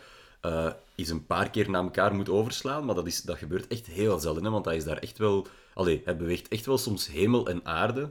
uh, 0.45 0.71
is 0.95 1.09
een 1.09 1.25
paar 1.25 1.49
keer 1.49 1.69
na 1.69 1.81
elkaar 1.81 2.15
moet 2.15 2.29
overslaan. 2.29 2.85
Maar 2.85 2.95
dat, 2.95 3.07
is, 3.07 3.21
dat 3.21 3.37
gebeurt 3.37 3.67
echt 3.67 3.87
heel 3.87 4.19
zelden, 4.19 4.43
hè, 4.43 4.49
want 4.49 4.65
hij 4.65 4.75
is 4.75 4.83
daar 4.83 4.97
echt 4.97 5.17
wel... 5.17 5.47
Allee, 5.73 6.01
hij 6.05 6.17
beweegt 6.17 6.47
echt 6.47 6.65
wel 6.65 6.77
soms 6.77 7.07
hemel 7.07 7.47
en 7.47 7.65
aarde 7.65 8.09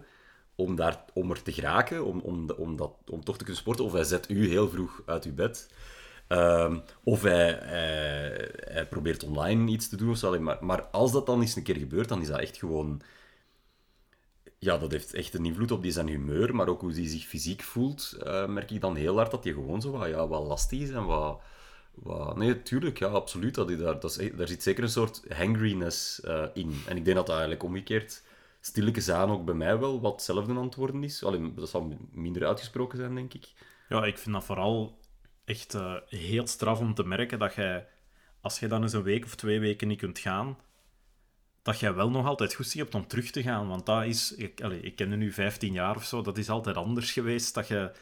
om, 0.54 0.76
daar, 0.76 1.04
om 1.12 1.30
er 1.30 1.42
te 1.42 1.52
geraken, 1.52 2.04
om, 2.04 2.20
om, 2.20 2.50
om, 2.50 2.76
dat, 2.76 2.92
om 3.10 3.24
toch 3.24 3.36
te 3.36 3.44
kunnen 3.44 3.62
sporten. 3.62 3.84
Of 3.84 3.92
hij 3.92 4.04
zet 4.04 4.30
u 4.30 4.48
heel 4.48 4.68
vroeg 4.68 5.02
uit 5.06 5.24
uw 5.24 5.34
bed. 5.34 5.70
Um, 6.28 6.82
of 7.04 7.22
hij, 7.22 8.86
probeert 8.90 9.24
online 9.24 9.70
iets 9.70 9.88
te 9.88 9.96
doen 9.96 10.10
of 10.10 10.16
zo. 10.16 10.40
Maar, 10.40 10.64
maar 10.64 10.82
als 10.82 11.12
dat 11.12 11.26
dan 11.26 11.40
eens 11.40 11.56
een 11.56 11.62
keer 11.62 11.76
gebeurt, 11.76 12.08
dan 12.08 12.20
is 12.20 12.26
dat 12.26 12.40
echt 12.40 12.56
gewoon... 12.56 13.02
Ja, 14.58 14.78
dat 14.78 14.92
heeft 14.92 15.14
echt 15.14 15.34
een 15.34 15.44
invloed 15.44 15.70
op 15.70 15.82
die 15.82 15.92
zijn 15.92 16.08
humeur, 16.08 16.54
maar 16.54 16.68
ook 16.68 16.80
hoe 16.80 16.92
hij 16.92 17.08
zich 17.08 17.24
fysiek 17.24 17.62
voelt, 17.62 18.16
uh, 18.24 18.46
merk 18.46 18.70
ik 18.70 18.80
dan 18.80 18.96
heel 18.96 19.16
hard 19.16 19.30
dat 19.30 19.44
hij 19.44 19.52
gewoon 19.52 19.80
zo 19.80 19.90
wat, 19.90 20.08
ja, 20.08 20.28
wat 20.28 20.46
lastig 20.46 20.80
is 20.80 20.90
en 20.90 21.04
wat 21.04 21.40
Nee, 22.34 22.62
tuurlijk, 22.62 22.98
ja, 22.98 23.06
absoluut. 23.06 23.54
Dat, 23.54 23.68
daar, 23.68 24.00
dat 24.00 24.18
is, 24.18 24.30
daar 24.36 24.48
zit 24.48 24.62
zeker 24.62 24.82
een 24.82 24.88
soort 24.88 25.22
hangriness 25.28 26.20
uh, 26.24 26.44
in. 26.54 26.82
En 26.86 26.96
ik 26.96 27.04
denk 27.04 27.16
dat 27.16 27.26
dat 27.26 27.34
eigenlijk 27.36 27.62
omgekeerd 27.62 28.22
stilletjes 28.60 29.10
aan 29.10 29.30
ook 29.30 29.44
bij 29.44 29.54
mij 29.54 29.78
wel 29.78 30.00
wat 30.00 30.12
hetzelfde 30.12 30.54
antwoorden 30.54 31.04
is. 31.04 31.24
Alleen, 31.24 31.54
dat 31.54 31.68
zal 31.68 31.98
minder 32.10 32.46
uitgesproken 32.46 32.98
zijn, 32.98 33.14
denk 33.14 33.34
ik. 33.34 33.52
Ja, 33.88 34.04
ik 34.04 34.18
vind 34.18 34.34
dat 34.34 34.44
vooral 34.44 34.98
echt 35.44 35.74
uh, 35.74 35.94
heel 36.08 36.46
straf 36.46 36.80
om 36.80 36.94
te 36.94 37.04
merken 37.04 37.38
dat 37.38 37.54
jij, 37.54 37.86
als 38.40 38.58
je 38.58 38.66
dan 38.66 38.82
eens 38.82 38.92
een 38.92 39.02
week 39.02 39.24
of 39.24 39.34
twee 39.34 39.60
weken 39.60 39.88
niet 39.88 39.98
kunt 39.98 40.18
gaan, 40.18 40.58
dat 41.62 41.80
jij 41.80 41.94
wel 41.94 42.10
nog 42.10 42.26
altijd 42.26 42.54
goed 42.54 42.72
hebt 42.72 42.94
om 42.94 43.06
terug 43.06 43.30
te 43.30 43.42
gaan. 43.42 43.68
Want 43.68 43.86
dat 43.86 44.04
is, 44.04 44.34
ik, 44.34 44.60
ik 44.60 44.96
ken 44.96 45.18
nu 45.18 45.32
15 45.32 45.72
jaar 45.72 45.96
of 45.96 46.04
zo, 46.04 46.22
dat 46.22 46.38
is 46.38 46.50
altijd 46.50 46.76
anders 46.76 47.12
geweest. 47.12 47.54
Dat 47.54 47.68
je 47.68 47.92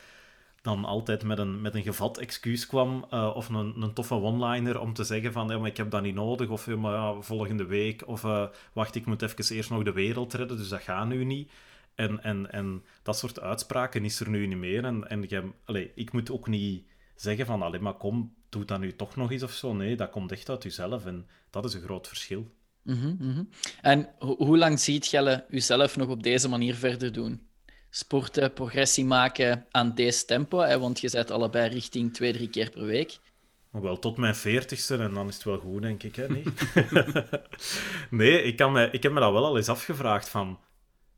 dan 0.62 0.84
altijd 0.84 1.24
met 1.24 1.38
een, 1.38 1.60
met 1.60 1.74
een 1.74 1.82
gevat 1.82 2.18
excuus 2.18 2.66
kwam 2.66 3.04
uh, 3.14 3.32
of 3.34 3.48
een, 3.48 3.82
een 3.82 3.92
toffe 3.92 4.14
one-liner 4.14 4.80
om 4.80 4.92
te 4.92 5.04
zeggen 5.04 5.32
van 5.32 5.48
ja, 5.48 5.58
maar 5.58 5.68
ik 5.68 5.76
heb 5.76 5.90
dat 5.90 6.02
niet 6.02 6.14
nodig 6.14 6.48
of 6.48 6.66
ja, 6.66 6.76
maar, 6.76 6.92
ja, 6.92 7.20
volgende 7.20 7.64
week 7.64 8.06
of 8.06 8.24
uh, 8.24 8.46
wacht, 8.72 8.94
ik 8.94 9.06
moet 9.06 9.22
even 9.22 9.56
eerst 9.56 9.70
nog 9.70 9.82
de 9.82 9.92
wereld 9.92 10.34
redden, 10.34 10.56
dus 10.56 10.68
dat 10.68 10.82
gaat 10.82 11.08
nu 11.08 11.24
niet. 11.24 11.50
En, 11.94 12.22
en, 12.22 12.52
en 12.52 12.84
dat 13.02 13.18
soort 13.18 13.40
uitspraken 13.40 14.04
is 14.04 14.20
er 14.20 14.28
nu 14.28 14.46
niet 14.46 14.58
meer. 14.58 14.84
En, 14.84 15.08
en 15.08 15.24
je, 15.28 15.50
allez, 15.64 15.88
ik 15.94 16.12
moet 16.12 16.30
ook 16.30 16.48
niet 16.48 16.84
zeggen 17.14 17.46
van 17.46 17.62
alleen 17.62 17.82
maar 17.82 17.94
kom, 17.94 18.34
doe 18.48 18.64
dat 18.64 18.80
nu 18.80 18.96
toch 18.96 19.16
nog 19.16 19.32
eens 19.32 19.42
of 19.42 19.52
zo. 19.52 19.72
Nee, 19.72 19.96
dat 19.96 20.10
komt 20.10 20.32
echt 20.32 20.48
uit 20.48 20.62
jezelf 20.62 21.06
en 21.06 21.26
dat 21.50 21.64
is 21.64 21.74
een 21.74 21.82
groot 21.82 22.08
verschil. 22.08 22.54
Mm 22.82 23.16
-hmm. 23.18 23.48
En 23.80 24.08
ho 24.18 24.36
hoe 24.36 24.58
lang 24.58 24.80
ziet 24.80 25.06
je 25.06 25.44
jezelf 25.48 25.96
nog 25.96 26.08
op 26.08 26.22
deze 26.22 26.48
manier 26.48 26.74
verder 26.74 27.12
doen? 27.12 27.49
Sporten, 27.90 28.52
progressie 28.52 29.04
maken 29.04 29.66
aan 29.70 29.94
deze 29.94 30.24
tempo? 30.24 30.58
Hè? 30.58 30.78
Want 30.78 31.00
je 31.00 31.08
zet 31.08 31.30
allebei 31.30 31.68
richting 31.68 32.14
twee, 32.14 32.32
drie 32.32 32.48
keer 32.48 32.70
per 32.70 32.84
week. 32.84 33.18
Wel 33.70 33.98
tot 33.98 34.16
mijn 34.16 34.34
veertigste 34.34 34.96
en 34.96 35.14
dan 35.14 35.28
is 35.28 35.34
het 35.34 35.44
wel 35.44 35.58
goed, 35.58 35.82
denk 35.82 36.02
ik. 36.02 36.16
Hè? 36.16 36.28
Nee, 36.28 36.44
nee 38.10 38.42
ik, 38.42 38.56
kan 38.56 38.72
me, 38.72 38.90
ik 38.90 39.02
heb 39.02 39.12
me 39.12 39.20
dat 39.20 39.32
wel 39.32 39.44
al 39.44 39.56
eens 39.56 39.68
afgevraagd 39.68 40.28
van... 40.28 40.58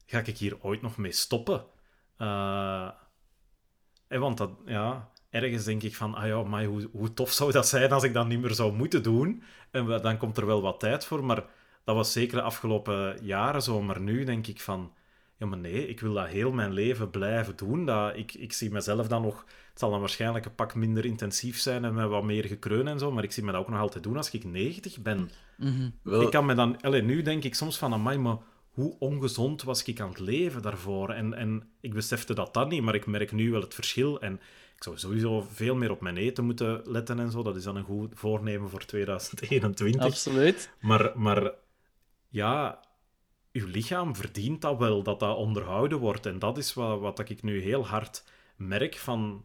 Ga 0.07 0.19
ik 0.19 0.39
hier 0.39 0.57
ooit 0.61 0.83
nog 0.83 0.97
mee 0.97 1.13
stoppen? 1.13 1.65
Uh, 2.19 2.89
want 4.09 4.39
dat, 4.39 4.51
ja, 4.67 5.11
ergens 5.31 5.65
denk 5.65 5.83
ik 5.83 5.97
van... 5.97 6.15
Ah 6.15 6.27
ja, 6.27 6.43
maar 6.43 6.65
hoe, 6.65 6.89
hoe 6.93 7.15
tof 7.15 7.31
zou 7.31 7.53
dat 7.53 7.69
zijn 7.69 7.93
als 7.93 8.03
ik 8.03 8.13
dat 8.13 8.27
niet 8.27 8.41
meer 8.41 8.55
zou 8.55 8.73
moeten 8.73 9.03
doen? 9.03 9.43
En 9.71 9.87
dan 9.87 10.17
komt 10.17 10.37
er 10.37 10.47
wel 10.47 10.63
wat 10.63 10.81
tijd 10.81 11.05
voor, 11.05 11.25
maar... 11.25 11.45
Dat 11.85 11.95
was 11.95 12.13
zeker 12.13 12.37
de 12.37 12.43
afgelopen 12.43 13.19
jaren 13.23 13.63
zo. 13.63 13.83
Maar 13.83 14.01
nu 14.01 14.25
denk 14.25 14.47
ik 14.47 14.61
van 14.61 14.93
ja, 15.43 15.49
maar 15.49 15.59
nee, 15.59 15.87
ik 15.87 16.01
wil 16.01 16.13
dat 16.13 16.27
heel 16.27 16.53
mijn 16.53 16.73
leven 16.73 17.11
blijven 17.11 17.57
doen. 17.57 17.87
Dat, 17.87 18.17
ik, 18.17 18.35
ik 18.35 18.53
zie 18.53 18.71
mezelf 18.71 19.09
dan 19.09 19.23
nog... 19.23 19.45
Het 19.71 19.81
zal 19.81 19.91
dan 19.91 20.01
waarschijnlijk 20.01 20.45
een 20.45 20.55
pak 20.55 20.75
minder 20.75 21.05
intensief 21.05 21.59
zijn 21.59 21.85
en 21.85 21.95
met 21.95 22.09
wat 22.09 22.25
meer 22.25 22.45
gekreun 22.45 22.89
en 22.89 22.99
zo, 22.99 23.13
maar 23.13 23.25
ik 23.25 23.33
zie 23.33 23.45
me 23.45 23.53
dat 23.53 23.61
ook 23.61 23.69
nog 23.69 23.81
altijd 23.81 24.03
doen 24.03 24.17
als 24.17 24.31
ik 24.31 24.45
90 24.45 24.99
ben. 25.03 25.31
Mm 25.57 25.95
Ik 26.05 26.31
kan 26.31 26.47
me 26.47 26.55
dan... 26.55 26.81
Allez, 26.81 27.03
nu 27.03 27.23
denk 27.23 27.45
ik 27.45 27.55
soms 27.55 27.79
van, 27.79 27.93
amai, 27.93 28.19
maar 28.19 28.37
hoe 28.71 28.97
ongezond 28.99 29.63
was 29.63 29.85
ik 29.85 30.01
aan 30.01 30.09
het 30.09 30.19
leven 30.19 30.63
daarvoor? 30.63 31.11
En, 31.11 31.35
en 31.35 31.69
ik 31.81 31.95
besefte 31.95 32.35
dat 32.35 32.55
dan 32.55 32.69
niet, 32.69 32.83
maar 32.83 32.95
ik 32.95 33.07
merk 33.07 33.33
nu 33.33 33.51
wel 33.51 33.61
het 33.61 33.75
verschil. 33.75 34.21
En 34.21 34.35
ik 34.77 34.83
zou 34.83 34.99
sowieso 34.99 35.47
veel 35.53 35.75
meer 35.75 35.91
op 35.91 36.01
mijn 36.01 36.17
eten 36.17 36.45
moeten 36.45 36.81
letten 36.85 37.19
en 37.19 37.31
zo. 37.31 37.43
Dat 37.43 37.57
is 37.57 37.65
dan 37.65 37.77
een 37.77 37.85
goed 37.85 38.13
voornemen 38.15 38.71
voor 38.71 38.85
2021. 38.85 40.03
Absoluut. 40.03 40.71
Maar, 40.81 41.13
maar 41.15 41.53
ja, 42.29 42.81
uw 43.53 43.67
lichaam 43.67 44.17
verdient 44.17 44.61
dat 44.61 44.79
wel, 44.79 45.03
dat 45.03 45.21
dat 45.21 45.37
onderhouden 45.37 45.99
wordt. 45.99 46.27
En 46.27 46.39
dat 46.39 46.59
is 46.59 46.75
wat, 46.75 47.01
wat 47.01 47.29
ik 47.29 47.43
nu 47.43 47.63
heel 47.63 47.87
hard 47.87 48.25
merk 48.57 48.97
van... 48.97 49.45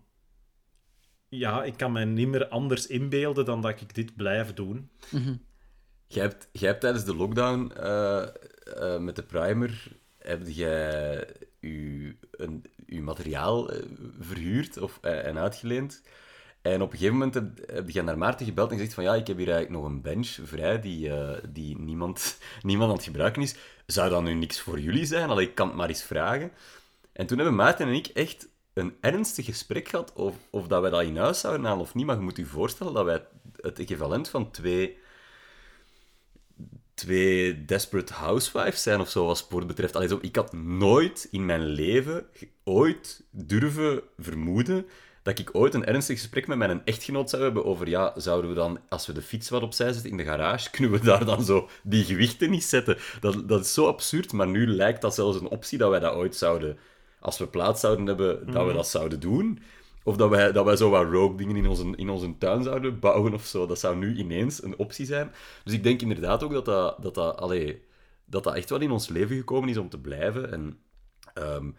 Ja, 1.30 1.64
ik 1.64 1.78
kan 1.78 1.92
me 1.92 2.06
niet 2.06 2.28
meer 2.28 2.48
anders 2.48 2.88
inbeelden 2.88 3.46
dan 3.46 3.62
dat 3.62 3.82
ik 3.82 3.96
dit 3.96 4.16
blijf 4.16 4.54
doen. 4.54 4.90
Mm 5.12 5.46
jij, 6.08 6.24
hebt, 6.24 6.48
jij 6.52 6.70
hebt 6.70 6.82
tijdens 6.82 7.06
de 7.06 7.16
lockdown 7.16 7.72
uh, 7.78 8.28
uh, 8.78 8.98
met 8.98 9.16
de 9.16 9.24
primer... 9.24 9.96
Heb 10.18 10.48
jij 10.48 11.28
uw, 11.62 12.14
een, 12.32 12.66
uw 12.86 13.02
materiaal 13.02 13.74
uh, 13.74 13.82
verhuurd 14.20 14.78
of, 14.78 14.98
en 15.02 15.38
uitgeleend... 15.38 16.02
En 16.62 16.82
op 16.82 16.92
een 16.92 16.98
gegeven 16.98 17.18
moment 17.18 17.34
heb, 17.66 17.90
je 17.90 18.02
naar 18.02 18.18
Maarten 18.18 18.46
gebeld 18.46 18.72
en 18.72 18.76
gezegd 18.78 18.94
van 18.94 19.04
ja, 19.04 19.16
ik 19.16 19.28
heb 19.28 19.38
hier 19.38 19.52
eigenlijk 19.52 19.82
nog 19.82 19.92
een 19.92 20.02
bench 20.02 20.38
vrij 20.44 20.82
die, 20.82 21.08
uh, 21.08 21.32
die 21.50 21.80
niemand, 21.80 22.38
niemand 22.62 22.90
aan 22.90 22.96
het 22.96 23.06
gebruiken 23.06 23.42
is. 23.42 23.56
Zou 23.86 24.10
dat 24.10 24.24
nu 24.24 24.34
niks 24.34 24.60
voor 24.60 24.80
jullie 24.80 25.06
zijn? 25.06 25.30
Allee, 25.30 25.48
ik 25.48 25.56
kan 25.56 25.68
het 25.68 25.76
maar 25.76 25.90
eens 25.90 26.04
vragen. 26.04 26.52
En 27.12 27.28
toen 27.28 27.38
hebben 27.38 27.56
Maarten 27.56 27.88
en 27.88 27.94
ik 27.94 28.08
echt 28.08 28.48
een 28.74 28.96
ernstig 29.02 29.46
gesprek 29.46 29.88
gehad 29.88 30.14
of, 30.14 30.36
of 30.50 30.68
dat 30.68 30.82
wij 30.82 30.90
dat 30.90 31.04
in 31.04 31.18
huis 31.18 31.40
zouden 31.40 31.66
halen 31.66 31.82
of 31.82 31.96
niet. 31.96 32.06
Maar 32.06 32.16
je 32.16 32.22
moet 32.22 32.38
je 32.38 32.46
voorstellen 32.46 32.94
dat 32.94 33.06
wij 33.06 33.26
het 33.62 33.80
equivalent 33.80 34.30
van 34.30 34.52
twee, 34.52 34.98
twee 36.94 37.66
desperate 37.66 38.14
housewives 38.14 38.84
zijn 38.84 39.00
of 39.00 39.10
zo 39.10 39.26
wat 39.26 39.38
sport 39.38 39.68
betreft. 39.68 39.96
Allee, 39.96 40.18
ik 40.22 40.36
had 40.36 40.54
nooit 40.54 41.28
in 41.32 41.46
mijn 41.46 41.66
leven 41.66 42.26
ooit 42.64 43.24
durven 43.32 44.02
vermoeden 44.18 44.86
dat 45.28 45.40
ik 45.40 45.50
ooit 45.52 45.74
een 45.74 45.86
ernstig 45.86 46.20
gesprek 46.20 46.48
met 46.48 46.58
mijn 46.58 46.82
echtgenoot 46.86 47.30
zou 47.30 47.44
hebben 47.44 47.66
over, 47.66 47.90
ja, 47.90 48.14
zouden 48.16 48.50
we 48.50 48.56
dan, 48.56 48.80
als 48.90 49.08
we 49.08 49.14
de 49.14 49.22
fiets 49.22 49.50
wat 49.50 49.62
opzij 49.62 49.92
zetten 49.92 50.12
in 50.12 50.18
de 50.18 50.24
garage, 50.24 50.70
kunnen 50.76 50.92
we 50.92 51.06
daar 51.06 51.26
dan 51.26 51.44
zo 51.44 51.70
die 51.84 52.04
gewichten 52.04 52.50
niet 52.50 52.64
zetten? 52.64 52.98
Dat, 53.20 53.48
dat 53.48 53.66
is 53.66 53.74
zo 53.74 53.88
absurd, 53.88 54.34
maar 54.34 54.48
nu 54.48 54.68
lijkt 54.68 55.02
dat 55.02 55.14
zelfs 55.16 55.40
een 55.40 55.48
optie 55.48 55.78
dat 55.78 55.90
wij 55.90 56.00
dat 56.00 56.14
ooit 56.14 56.36
zouden, 56.36 56.78
als 57.20 57.38
we 57.38 57.48
plaats 57.48 57.82
zouden 57.82 58.06
hebben, 58.06 58.46
dat 58.46 58.56
we 58.56 58.62
mhm. 58.62 58.76
dat 58.76 58.88
zouden 58.88 59.20
doen. 59.20 59.60
of 60.04 60.18
dat 60.18 60.30
wij, 60.30 60.52
dat 60.52 60.66
wij 60.66 60.76
zo 60.76 60.90
wat 60.90 61.12
rogue 61.12 61.38
dingen 61.38 61.56
in 61.56 61.68
onze, 61.68 61.94
in 61.96 62.10
onze 62.10 62.38
tuin 62.38 62.64
zouden 62.64 63.00
bouwen 63.00 63.34
of 63.34 63.46
zo. 63.46 63.66
Dat 63.66 63.80
zou 63.80 63.96
nu 63.96 64.16
ineens 64.16 64.64
een 64.64 64.78
optie 64.78 65.06
zijn. 65.06 65.32
Dus 65.64 65.74
ik 65.74 65.84
denk 65.84 66.02
inderdaad 66.02 66.44
ook 66.44 66.52
dat 66.52 66.66
dat, 66.66 67.02
dat, 67.02 67.16
dat, 67.16 67.38
allee, 67.38 67.84
dat, 68.26 68.44
dat 68.44 68.56
echt 68.56 68.70
wel 68.70 68.82
in 68.82 68.92
ons 68.92 69.08
leven 69.08 69.36
gekomen 69.36 69.70
is 69.70 69.78
om 69.78 69.90
te 69.90 70.00
blijven. 70.00 70.52
En 70.52 70.80
um, 71.36 71.76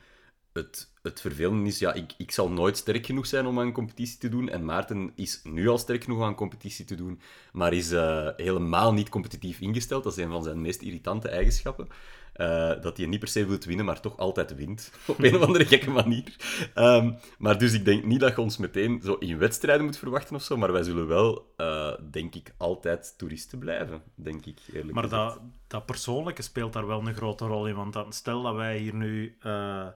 het, 0.52 0.92
het 1.08 1.20
vervelende 1.20 1.68
is, 1.68 1.78
ja, 1.78 1.92
ik, 1.92 2.12
ik 2.16 2.30
zal 2.30 2.50
nooit 2.50 2.76
sterk 2.76 3.06
genoeg 3.06 3.26
zijn 3.26 3.46
om 3.46 3.60
aan 3.60 3.72
competitie 3.72 4.18
te 4.18 4.28
doen. 4.28 4.48
En 4.48 4.64
Maarten 4.64 5.12
is 5.14 5.40
nu 5.44 5.68
al 5.68 5.78
sterk 5.78 6.04
genoeg 6.04 6.22
aan 6.22 6.34
competitie 6.34 6.84
te 6.84 6.94
doen, 6.94 7.20
maar 7.52 7.72
is 7.72 7.92
uh, 7.92 8.28
helemaal 8.36 8.92
niet 8.92 9.08
competitief 9.08 9.60
ingesteld. 9.60 10.04
Dat 10.04 10.16
is 10.16 10.24
een 10.24 10.30
van 10.30 10.42
zijn 10.42 10.60
meest 10.60 10.82
irritante 10.82 11.28
eigenschappen. 11.28 11.88
Uh, 12.36 12.72
dat 12.80 12.96
hij 12.96 13.06
niet 13.06 13.18
per 13.18 13.28
se 13.28 13.46
wilt 13.46 13.64
winnen, 13.64 13.84
maar 13.84 14.00
toch 14.00 14.16
altijd 14.16 14.54
wint. 14.54 14.92
Op 15.06 15.22
een 15.22 15.36
of 15.36 15.42
andere 15.42 15.64
gekke 15.64 15.90
manier. 15.90 16.36
Um, 16.74 17.16
maar 17.38 17.58
dus 17.58 17.72
ik 17.72 17.84
denk 17.84 18.04
niet 18.04 18.20
dat 18.20 18.34
je 18.34 18.40
ons 18.40 18.56
meteen 18.56 19.00
zo 19.04 19.14
in 19.14 19.38
wedstrijden 19.38 19.84
moet 19.84 19.98
verwachten 19.98 20.36
of 20.36 20.42
zo. 20.42 20.56
Maar 20.56 20.72
wij 20.72 20.82
zullen 20.82 21.06
wel, 21.06 21.54
uh, 21.56 21.92
denk 22.10 22.34
ik, 22.34 22.54
altijd 22.56 23.14
toeristen 23.16 23.58
blijven. 23.58 24.02
Denk 24.14 24.46
ik, 24.46 24.58
eerlijk 24.72 24.92
Maar 24.92 25.08
dat, 25.08 25.40
dat 25.66 25.86
persoonlijke 25.86 26.42
speelt 26.42 26.72
daar 26.72 26.86
wel 26.86 27.06
een 27.06 27.14
grote 27.14 27.46
rol 27.46 27.66
in. 27.66 27.74
Want 27.74 27.92
dan, 27.92 28.12
stel 28.12 28.42
dat 28.42 28.54
wij 28.54 28.78
hier 28.78 28.94
nu 28.94 29.36
uh, 29.46 29.86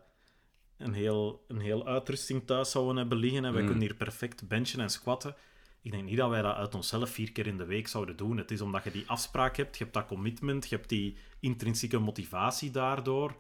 een, 0.84 0.92
heel, 0.92 1.44
een 1.48 1.60
heel 1.60 1.86
uitrusting 1.86 2.46
thuis 2.46 2.70
zouden 2.70 2.96
hebben 2.96 3.18
liggen. 3.18 3.44
En 3.44 3.52
wij 3.52 3.62
mm. 3.62 3.68
kunnen 3.68 3.86
hier 3.86 3.96
perfect 3.96 4.48
benchen 4.48 4.80
en 4.80 4.90
squatten. 4.90 5.34
Ik 5.82 5.90
denk 5.90 6.04
niet 6.04 6.16
dat 6.16 6.30
wij 6.30 6.42
dat 6.42 6.56
uit 6.56 6.74
onszelf 6.74 7.10
vier 7.10 7.32
keer 7.32 7.46
in 7.46 7.56
de 7.56 7.64
week 7.64 7.88
zouden 7.88 8.16
doen. 8.16 8.36
Het 8.36 8.50
is 8.50 8.60
omdat 8.60 8.84
je 8.84 8.90
die 8.90 9.04
afspraak 9.06 9.56
hebt, 9.56 9.78
je 9.78 9.82
hebt 9.82 9.96
dat 9.96 10.06
commitment, 10.06 10.68
je 10.68 10.76
hebt 10.76 10.88
die 10.88 11.16
intrinsieke 11.40 11.98
motivatie 11.98 12.70
daardoor. 12.70 13.36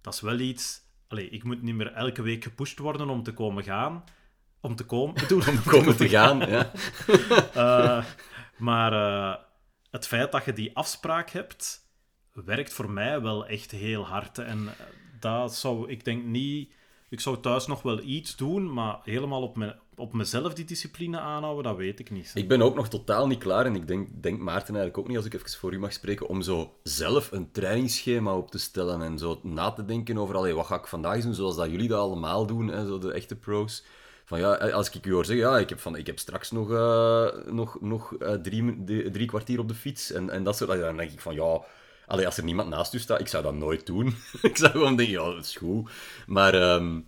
Dat 0.00 0.14
is 0.14 0.20
wel 0.20 0.38
iets... 0.38 0.80
Allee, 1.08 1.28
ik 1.28 1.44
moet 1.44 1.62
niet 1.62 1.74
meer 1.74 1.92
elke 1.92 2.22
week 2.22 2.42
gepusht 2.42 2.78
worden 2.78 3.08
om 3.08 3.22
te 3.22 3.32
komen 3.32 3.64
gaan. 3.64 4.04
Om 4.60 4.76
te 4.76 4.84
komen... 4.84 5.14
Bedoel, 5.14 5.42
om 5.48 5.62
komen 5.62 5.96
te 5.96 6.08
gaan, 6.08 6.38
ja. 6.50 6.72
uh, 7.56 8.04
maar 8.56 8.92
uh, 8.92 9.42
het 9.90 10.06
feit 10.06 10.32
dat 10.32 10.44
je 10.44 10.52
die 10.52 10.76
afspraak 10.76 11.30
hebt, 11.30 11.88
werkt 12.32 12.72
voor 12.72 12.90
mij 12.90 13.20
wel 13.20 13.46
echt 13.46 13.70
heel 13.70 14.06
hard. 14.06 14.38
En 14.38 14.68
eh, 14.68 14.86
dat 15.20 15.54
zou... 15.54 15.88
Ik 15.88 16.04
denk 16.04 16.24
niet... 16.24 16.72
Ik 17.08 17.20
zou 17.20 17.40
thuis 17.40 17.66
nog 17.66 17.82
wel 17.82 18.02
iets 18.02 18.36
doen, 18.36 18.72
maar 18.72 18.98
helemaal 19.04 19.42
op 19.42 19.56
mijn 19.56 19.74
op 20.00 20.12
mezelf 20.12 20.54
die 20.54 20.64
discipline 20.64 21.18
aanhouden, 21.18 21.64
dat 21.64 21.76
weet 21.76 21.98
ik 21.98 22.10
niet. 22.10 22.32
Ik 22.34 22.48
ben 22.48 22.62
ook 22.62 22.74
nog 22.74 22.88
totaal 22.88 23.26
niet 23.26 23.38
klaar 23.38 23.66
en 23.66 23.74
ik 23.74 23.86
denk, 23.86 24.08
denk 24.22 24.38
Maarten 24.38 24.74
eigenlijk 24.74 24.98
ook 24.98 25.08
niet, 25.08 25.16
als 25.16 25.26
ik 25.26 25.34
even 25.34 25.50
voor 25.50 25.72
u 25.72 25.78
mag 25.78 25.92
spreken, 25.92 26.28
om 26.28 26.42
zo 26.42 26.74
zelf 26.82 27.32
een 27.32 27.50
trainingsschema 27.50 28.36
op 28.36 28.50
te 28.50 28.58
stellen 28.58 29.02
en 29.02 29.18
zo 29.18 29.40
na 29.42 29.70
te 29.70 29.84
denken 29.84 30.18
over, 30.18 30.36
allee, 30.36 30.54
wat 30.54 30.66
ga 30.66 30.76
ik 30.76 30.86
vandaag 30.86 31.22
doen, 31.22 31.34
zoals 31.34 31.56
dat 31.56 31.70
jullie 31.70 31.88
dat 31.88 31.98
allemaal 31.98 32.46
doen, 32.46 32.68
hè, 32.68 32.86
zo 32.86 32.98
de 32.98 33.12
echte 33.12 33.36
pros. 33.36 33.84
Van 34.24 34.38
ja, 34.38 34.54
als 34.54 34.90
ik 34.90 35.06
u 35.06 35.12
hoor 35.12 35.24
zeggen, 35.24 35.46
ja, 35.46 35.58
ik 35.58 35.68
heb, 35.68 35.80
van, 35.80 35.96
ik 35.96 36.06
heb 36.06 36.18
straks 36.18 36.50
nog, 36.50 36.70
uh, 36.70 37.28
nog, 37.46 37.80
nog 37.80 38.14
uh, 38.18 38.32
drie, 38.32 38.84
drie 39.10 39.26
kwartier 39.26 39.58
op 39.58 39.68
de 39.68 39.74
fiets 39.74 40.12
en, 40.12 40.30
en 40.30 40.44
dat 40.44 40.56
soort, 40.56 40.80
dan 40.80 40.96
denk 40.96 41.10
ik 41.10 41.20
van 41.20 41.34
ja... 41.34 41.60
Allee, 42.10 42.26
als 42.26 42.36
er 42.36 42.44
niemand 42.44 42.68
naast 42.68 42.94
u 42.94 42.98
staat, 42.98 43.20
ik 43.20 43.28
zou 43.28 43.42
dat 43.42 43.54
nooit 43.54 43.86
doen. 43.86 44.14
ik 44.42 44.56
zou 44.56 44.70
gewoon 44.70 44.96
denken, 44.96 45.14
ja, 45.14 45.34
dat 45.34 45.44
is 45.44 45.56
goed. 45.56 45.90
Maar 46.26 46.54
um, 46.54 47.06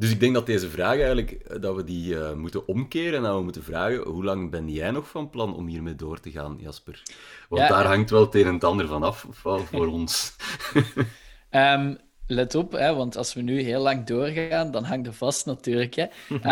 dus 0.00 0.10
ik 0.10 0.20
denk 0.20 0.34
dat 0.34 0.46
deze 0.46 0.70
vraag 0.70 0.96
eigenlijk, 0.96 1.30
eh, 1.30 1.60
dat 1.60 1.76
we 1.76 1.84
die 1.84 2.14
uh, 2.14 2.32
moeten 2.32 2.66
omkeren 2.66 3.14
en 3.14 3.22
dat 3.22 3.36
we 3.36 3.42
moeten 3.42 3.64
vragen, 3.64 4.02
hoe 4.02 4.24
lang 4.24 4.50
ben 4.50 4.68
jij 4.68 4.90
nog 4.90 5.08
van 5.08 5.30
plan 5.30 5.54
om 5.54 5.66
hiermee 5.66 5.94
door 5.94 6.20
te 6.20 6.30
gaan, 6.30 6.56
Jasper? 6.60 7.02
Want 7.48 7.68
daar 7.68 7.86
hangt 7.86 8.10
wel 8.10 8.20
het 8.20 8.34
een 8.34 8.46
en 8.46 8.54
het 8.54 8.64
ander 8.64 8.86
van 8.86 9.02
af, 9.02 9.26
voor 9.30 9.86
ons. 9.98 10.36
um, 11.50 11.98
let 12.26 12.54
op, 12.54 12.72
hè, 12.72 12.94
want 12.94 13.16
als 13.16 13.34
we 13.34 13.40
nu 13.40 13.60
heel 13.60 13.80
lang 13.80 14.06
doorgaan, 14.06 14.70
dan 14.70 14.84
hangt 14.84 15.06
er 15.06 15.14
vast 15.14 15.46
natuurlijk. 15.46 15.94
Hè. 15.94 16.06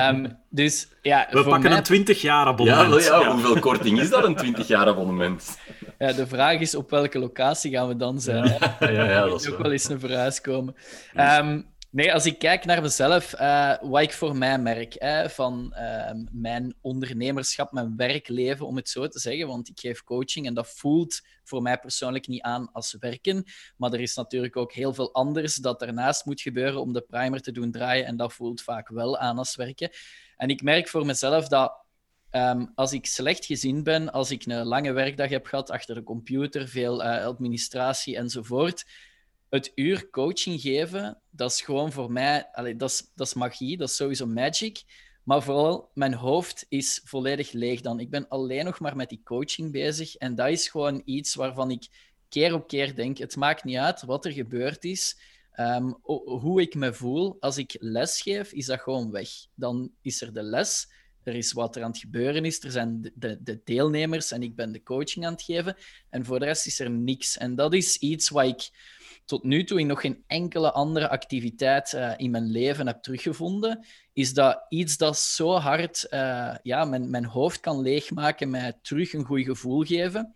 Um, 0.09 0.38
dus, 0.51 0.88
ja, 1.03 1.28
we 1.30 1.44
pakken 1.44 1.72
een 1.72 1.82
20 1.82 2.20
jaar 2.20 2.46
abonnement. 2.46 3.05
Ja, 3.05 3.20
ja, 3.20 3.32
hoeveel 3.32 3.59
korting 3.59 4.01
is 4.01 4.11
dat, 4.11 4.24
een 4.24 4.36
20 4.36 4.66
jaar 4.66 4.86
abonnement? 4.86 5.59
Ja, 5.99 6.12
de 6.12 6.26
vraag 6.26 6.61
is 6.61 6.74
op 6.74 6.90
welke 6.90 7.18
locatie 7.18 7.70
gaan 7.70 7.88
we 7.88 7.96
dan 7.96 8.20
zijn. 8.20 8.44
Ja, 8.44 8.76
ja, 8.80 8.90
ja, 8.90 9.26
dat 9.28 9.40
is 9.40 9.51
ook 9.51 9.59
wel 9.59 9.72
eens 9.72 9.88
een 9.88 10.01
verhuis 10.01 10.40
komen. 10.40 10.74
Um, 11.16 11.76
Nee, 11.90 12.12
als 12.12 12.26
ik 12.26 12.38
kijk 12.38 12.64
naar 12.64 12.82
mezelf, 12.82 13.40
uh, 13.40 13.74
wat 13.80 14.03
ik 14.03 14.12
voor 14.12 14.36
mij 14.36 14.59
merk 14.59 14.94
hè, 14.99 15.30
van 15.30 15.74
uh, 15.76 16.11
mijn 16.30 16.74
ondernemerschap, 16.80 17.72
mijn 17.72 17.96
werkleven, 17.96 18.66
om 18.66 18.76
het 18.76 18.88
zo 18.88 19.09
te 19.09 19.18
zeggen, 19.18 19.46
want 19.46 19.68
ik 19.68 19.80
geef 19.80 20.05
coaching 20.05 20.46
en 20.46 20.55
dat 20.55 20.68
voelt 20.68 21.20
voor 21.44 21.62
mij 21.62 21.78
persoonlijk 21.78 22.26
niet 22.26 22.42
aan 22.42 22.72
als 22.72 22.96
werken. 23.01 23.44
Maar 23.76 23.92
er 23.92 24.01
is 24.01 24.14
natuurlijk 24.14 24.57
ook 24.57 24.72
heel 24.72 24.94
veel 24.94 25.14
anders 25.14 25.55
dat 25.55 25.82
ernaast 25.82 26.24
moet 26.24 26.40
gebeuren 26.40 26.80
om 26.80 26.92
de 26.92 27.01
primer 27.01 27.40
te 27.40 27.53
doen 27.53 27.70
draaien 27.70 28.07
en 28.07 28.16
dat 28.16 28.32
voelt 28.32 28.62
vaak 28.62 28.88
wel 28.88 29.18
aan 29.18 29.38
als 29.38 29.57
werken. 29.57 29.90
En 30.36 30.49
ik 30.49 30.62
merk 30.62 30.88
voor 30.88 31.07
mezelf 31.07 31.49
dat 31.49 31.86
um, 32.30 32.72
als 32.74 32.92
ik 32.92 33.06
slecht 33.06 33.44
gezien 33.44 33.82
ben, 33.82 34.12
als 34.12 34.30
ik 34.30 34.46
een 34.46 34.64
lange 34.64 34.92
werkdag 34.92 35.28
heb 35.28 35.46
gehad 35.46 35.70
achter 35.70 35.94
de 35.94 36.02
computer, 36.02 36.68
veel 36.68 37.04
uh, 37.04 37.24
administratie 37.24 38.16
enzovoort 38.16 38.84
het 39.48 39.72
uur 39.74 40.10
coaching 40.10 40.60
geven, 40.60 41.20
dat 41.30 41.50
is 41.50 41.60
gewoon 41.60 41.92
voor 41.92 42.12
mij, 42.12 42.48
dat, 42.76 42.90
is, 42.90 43.10
dat 43.14 43.26
is 43.26 43.34
magie, 43.34 43.76
dat 43.76 43.88
is 43.88 43.96
sowieso 43.96 44.26
magic. 44.26 44.82
Maar 45.22 45.42
vooral, 45.42 45.90
mijn 45.94 46.14
hoofd 46.14 46.66
is 46.68 47.00
volledig 47.04 47.52
leeg 47.52 47.80
dan. 47.80 48.00
Ik 48.00 48.10
ben 48.10 48.28
alleen 48.28 48.64
nog 48.64 48.80
maar 48.80 48.96
met 48.96 49.08
die 49.08 49.20
coaching 49.24 49.72
bezig. 49.72 50.14
En 50.14 50.34
dat 50.34 50.48
is 50.48 50.68
gewoon 50.68 51.02
iets 51.04 51.34
waarvan 51.34 51.70
ik 51.70 51.88
keer 52.28 52.54
op 52.54 52.68
keer 52.68 52.94
denk: 52.94 53.18
het 53.18 53.36
maakt 53.36 53.64
niet 53.64 53.76
uit 53.76 54.02
wat 54.02 54.24
er 54.24 54.32
gebeurd 54.32 54.84
is. 54.84 55.20
Um, 55.56 55.98
hoe 56.24 56.60
ik 56.60 56.74
me 56.74 56.92
voel 56.92 57.36
als 57.40 57.58
ik 57.58 57.76
les 57.78 58.20
geef, 58.20 58.52
is 58.52 58.66
dat 58.66 58.80
gewoon 58.80 59.10
weg. 59.10 59.28
Dan 59.54 59.90
is 60.02 60.22
er 60.22 60.32
de 60.32 60.42
les, 60.42 60.88
er 61.28 61.34
is 61.34 61.52
wat 61.52 61.76
er 61.76 61.82
aan 61.82 61.90
het 61.90 61.98
gebeuren 61.98 62.44
is, 62.44 62.64
er 62.64 62.70
zijn 62.70 63.02
de, 63.02 63.12
de, 63.14 63.42
de, 63.42 63.60
deelnemers 63.64 64.32
en 64.32 64.42
ik 64.42 64.56
ben 64.56 64.72
de 64.72 64.82
coaching 64.82 65.26
aan 65.26 65.32
het 65.32 65.42
geven. 65.42 65.76
En 66.10 66.24
voor 66.24 66.38
de 66.38 66.44
rest 66.44 66.66
is 66.66 66.80
er 66.80 66.90
niks. 66.90 67.36
En 67.36 67.54
dat 67.54 67.74
is 67.74 67.96
iets 67.96 68.28
wat 68.28 68.44
ik 68.44 68.70
tot 69.24 69.42
nu 69.42 69.64
toe 69.64 69.80
in 69.80 69.86
nog 69.86 70.00
geen 70.00 70.24
enkele 70.26 70.72
andere 70.72 71.08
activiteit 71.08 71.92
uh, 71.92 72.12
in 72.16 72.30
mijn 72.30 72.50
leven 72.50 72.86
heb 72.86 73.02
teruggevonden, 73.02 73.86
is 74.12 74.34
dat 74.34 74.64
iets 74.68 74.96
dat 74.96 75.18
zo 75.18 75.50
hard 75.50 76.06
uh, 76.10 76.54
ja, 76.62 76.84
mijn, 76.84 77.10
mijn 77.10 77.24
hoofd 77.24 77.60
kan 77.60 77.80
leegmaken, 77.80 78.50
mij 78.50 78.78
terug 78.82 79.12
een 79.12 79.24
goed 79.24 79.44
gevoel 79.44 79.82
geven. 79.82 80.34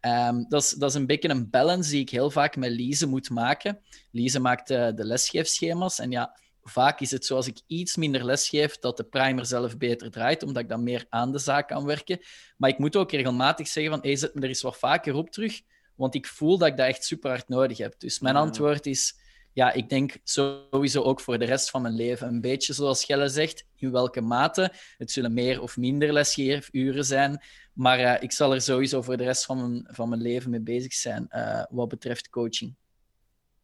Um, 0.00 0.46
dat, 0.48 0.62
is, 0.62 0.70
dat 0.70 0.90
is 0.90 0.96
een 0.96 1.06
beetje 1.06 1.28
een 1.28 1.50
balance 1.50 1.90
die 1.90 2.00
ik 2.00 2.10
heel 2.10 2.30
vaak 2.30 2.56
met 2.56 2.70
Lise 2.70 3.06
moet 3.06 3.30
maken. 3.30 3.78
Lise 4.10 4.40
maakt 4.40 4.70
uh, 4.70 4.88
de 4.94 5.04
lesgeefschema's 5.04 5.98
en 5.98 6.10
ja, 6.10 6.38
vaak 6.70 7.00
is 7.00 7.10
het 7.10 7.24
zo 7.24 7.36
als 7.36 7.46
ik 7.46 7.60
iets 7.66 7.96
minder 7.96 8.24
les 8.24 8.48
geef, 8.48 8.78
dat 8.78 8.96
de 8.96 9.04
primer 9.04 9.46
zelf 9.46 9.76
beter 9.76 10.10
draait, 10.10 10.42
omdat 10.42 10.62
ik 10.62 10.68
dan 10.68 10.82
meer 10.82 11.06
aan 11.08 11.32
de 11.32 11.38
zaak 11.38 11.68
kan 11.68 11.84
werken. 11.84 12.20
Maar 12.56 12.70
ik 12.70 12.78
moet 12.78 12.96
ook 12.96 13.12
regelmatig 13.12 13.68
zeggen 13.68 13.92
van, 13.92 14.00
hey, 14.02 14.16
zet 14.16 14.34
me 14.34 14.40
er 14.40 14.48
eens 14.48 14.62
wat 14.62 14.78
vaker 14.78 15.14
op 15.14 15.30
terug, 15.30 15.60
want 15.94 16.14
ik 16.14 16.26
voel 16.26 16.58
dat 16.58 16.68
ik 16.68 16.76
dat 16.76 16.86
echt 16.86 17.04
super 17.04 17.30
hard 17.30 17.48
nodig 17.48 17.78
heb. 17.78 17.94
Dus 17.98 18.20
mijn 18.20 18.36
antwoord 18.36 18.86
is, 18.86 19.18
ja, 19.52 19.72
ik 19.72 19.88
denk 19.88 20.16
sowieso 20.24 21.02
ook 21.02 21.20
voor 21.20 21.38
de 21.38 21.44
rest 21.44 21.70
van 21.70 21.82
mijn 21.82 21.94
leven. 21.94 22.28
Een 22.28 22.40
beetje 22.40 22.72
zoals 22.72 23.04
Gelle 23.04 23.28
zegt, 23.28 23.64
in 23.76 23.90
welke 23.90 24.20
mate. 24.20 24.72
Het 24.98 25.10
zullen 25.10 25.34
meer 25.34 25.60
of 25.60 25.76
minder 25.76 26.12
lesgeefuren 26.12 27.04
zijn. 27.04 27.42
Maar 27.72 28.00
uh, 28.00 28.22
ik 28.22 28.32
zal 28.32 28.54
er 28.54 28.60
sowieso 28.60 29.02
voor 29.02 29.16
de 29.16 29.24
rest 29.24 29.44
van 29.44 29.56
mijn, 29.56 29.88
van 29.90 30.08
mijn 30.08 30.22
leven 30.22 30.50
mee 30.50 30.60
bezig 30.60 30.92
zijn 30.92 31.26
uh, 31.30 31.62
wat 31.70 31.88
betreft 31.88 32.28
coaching. 32.28 32.74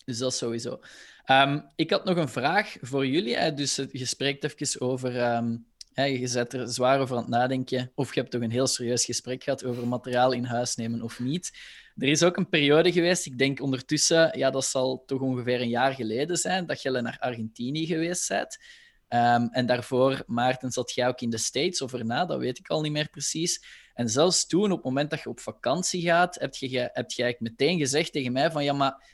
Dus 0.04 0.18
dat 0.18 0.34
sowieso. 0.34 0.80
Um, 1.26 1.64
ik 1.76 1.90
had 1.90 2.04
nog 2.04 2.16
een 2.16 2.28
vraag 2.28 2.76
voor 2.80 3.06
jullie. 3.06 3.36
Hè. 3.36 3.54
Dus 3.54 3.76
je 3.90 4.04
spreekt 4.04 4.44
even 4.44 4.80
over 4.80 5.34
um, 5.34 5.66
je 5.94 6.26
zet 6.26 6.52
er 6.52 6.68
zwaar 6.68 7.00
over 7.00 7.16
aan 7.16 7.22
het 7.22 7.30
nadenken. 7.30 7.92
Of 7.94 8.14
je 8.14 8.20
hebt 8.20 8.32
toch 8.32 8.42
een 8.42 8.50
heel 8.50 8.66
serieus 8.66 9.04
gesprek 9.04 9.42
gehad 9.42 9.64
over 9.64 9.88
materiaal 9.88 10.32
in 10.32 10.44
huis 10.44 10.74
nemen 10.74 11.02
of 11.02 11.20
niet. 11.20 11.58
Er 11.96 12.08
is 12.08 12.22
ook 12.22 12.36
een 12.36 12.48
periode 12.48 12.92
geweest, 12.92 13.26
ik 13.26 13.38
denk 13.38 13.60
ondertussen, 13.60 14.38
ja, 14.38 14.50
dat 14.50 14.64
zal 14.64 15.02
toch 15.06 15.20
ongeveer 15.20 15.60
een 15.60 15.68
jaar 15.68 15.92
geleden 15.92 16.36
zijn, 16.36 16.66
dat 16.66 16.82
je 16.82 16.90
naar 16.90 17.16
Argentinië 17.20 17.86
geweest 17.86 18.28
bent. 18.28 18.58
Um, 19.08 19.48
en 19.50 19.66
daarvoor, 19.66 20.22
Maarten, 20.26 20.70
zat 20.70 20.94
jij 20.94 21.08
ook 21.08 21.20
in 21.20 21.30
de 21.30 21.38
States 21.38 21.82
of 21.82 21.92
erna, 21.92 22.26
dat 22.26 22.38
weet 22.38 22.58
ik 22.58 22.68
al 22.68 22.80
niet 22.80 22.92
meer 22.92 23.08
precies. 23.08 23.64
En 23.94 24.08
zelfs 24.08 24.46
toen, 24.46 24.64
op 24.64 24.76
het 24.76 24.84
moment 24.84 25.10
dat 25.10 25.22
je 25.22 25.28
op 25.28 25.40
vakantie 25.40 26.02
gaat, 26.02 26.34
heb 26.34 26.54
je, 26.54 26.78
heb 26.78 27.10
je 27.10 27.22
eigenlijk 27.22 27.40
meteen 27.40 27.78
gezegd 27.78 28.12
tegen 28.12 28.32
mij 28.32 28.50
van 28.50 28.64
ja, 28.64 28.72
maar 28.72 29.08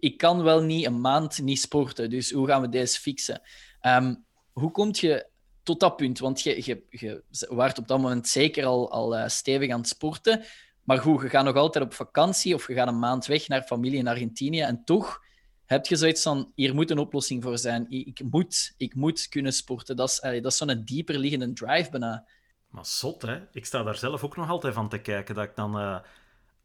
ik 0.00 0.16
kan 0.16 0.42
wel 0.42 0.62
niet 0.62 0.86
een 0.86 1.00
maand 1.00 1.42
niet 1.42 1.60
sporten, 1.60 2.10
dus 2.10 2.30
hoe 2.32 2.46
gaan 2.46 2.60
we 2.60 2.68
deze 2.68 3.00
fixen? 3.00 3.40
Um, 3.82 4.24
hoe 4.52 4.70
kom 4.70 4.88
je 4.92 5.26
tot 5.62 5.80
dat 5.80 5.96
punt? 5.96 6.18
Want 6.18 6.40
je, 6.40 6.64
je, 6.64 6.82
je 6.90 7.22
waart 7.48 7.78
op 7.78 7.88
dat 7.88 8.00
moment 8.00 8.28
zeker 8.28 8.64
al, 8.64 8.90
al 8.90 9.16
uh, 9.16 9.28
stevig 9.28 9.70
aan 9.70 9.78
het 9.78 9.88
sporten. 9.88 10.44
Maar 10.82 10.98
goed, 10.98 11.22
je 11.22 11.28
gaat 11.28 11.44
nog 11.44 11.56
altijd 11.56 11.84
op 11.84 11.94
vakantie 11.94 12.54
of 12.54 12.66
je 12.66 12.74
gaat 12.74 12.88
een 12.88 12.98
maand 12.98 13.26
weg 13.26 13.48
naar 13.48 13.62
familie 13.62 13.98
in 13.98 14.08
Argentinië. 14.08 14.60
En 14.60 14.84
toch 14.84 15.20
heb 15.64 15.86
je 15.86 15.96
zoiets 15.96 16.22
van: 16.22 16.52
hier 16.54 16.74
moet 16.74 16.90
een 16.90 16.98
oplossing 16.98 17.42
voor 17.42 17.58
zijn. 17.58 17.86
Ik 17.90 18.22
moet, 18.30 18.74
ik 18.76 18.94
moet 18.94 19.28
kunnen 19.28 19.52
sporten. 19.52 19.96
Dat 19.96 20.08
is, 20.08 20.40
is 20.42 20.56
zo'n 20.56 20.82
dieper 20.84 21.18
liggende 21.18 21.52
drive 21.52 21.90
bijna. 21.90 22.26
Maar 22.68 22.86
zot, 22.86 23.22
hè? 23.22 23.40
Ik 23.52 23.66
sta 23.66 23.82
daar 23.82 23.96
zelf 23.96 24.24
ook 24.24 24.36
nog 24.36 24.48
altijd 24.48 24.74
van 24.74 24.88
te 24.88 24.98
kijken. 24.98 25.34
Dat 25.34 25.44
ik 25.44 25.56
dan 25.56 25.80
uh, 25.80 25.98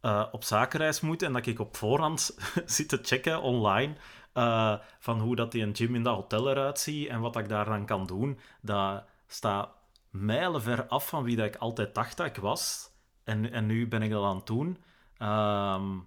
uh, 0.06 0.26
op 0.32 0.44
zakenreis 0.44 1.02
moet 1.02 1.22
en 1.22 1.34
dat 1.34 1.46
ik 1.46 1.60
op 1.60 1.76
voorhand 1.76 2.38
zit 2.66 2.90
te 2.90 3.00
checken 3.02 3.42
online 3.42 3.96
uh, 4.34 4.76
van 5.00 5.20
hoe 5.20 5.36
dat 5.36 5.52
die 5.52 5.64
een 5.64 5.76
gym 5.76 5.96
in 5.96 6.04
dat 6.04 6.16
hotel 6.16 6.50
eruit 6.50 6.80
ziet 6.80 7.08
en 7.08 7.20
wat 7.20 7.38
ik 7.38 7.50
daar 7.50 7.66
dan 7.66 7.86
kan 7.86 8.06
doen, 8.06 8.40
dat 8.62 9.04
staat 9.28 9.70
mijlenver 10.10 10.88
af 10.88 11.08
van 11.08 11.24
wie 11.24 11.36
dat 11.36 11.46
ik 11.46 11.56
altijd 11.56 11.96
dacht 11.96 12.18
dat 12.18 12.26
ik 12.26 12.36
was. 12.36 12.92
En, 13.24 13.52
en 13.52 13.66
nu 13.66 13.88
ben 13.88 14.02
ik 14.02 14.10
dat 14.10 14.24
aan 14.24 14.36
het 14.36 14.46
doen. 14.46 14.78
Ehm, 15.18 16.00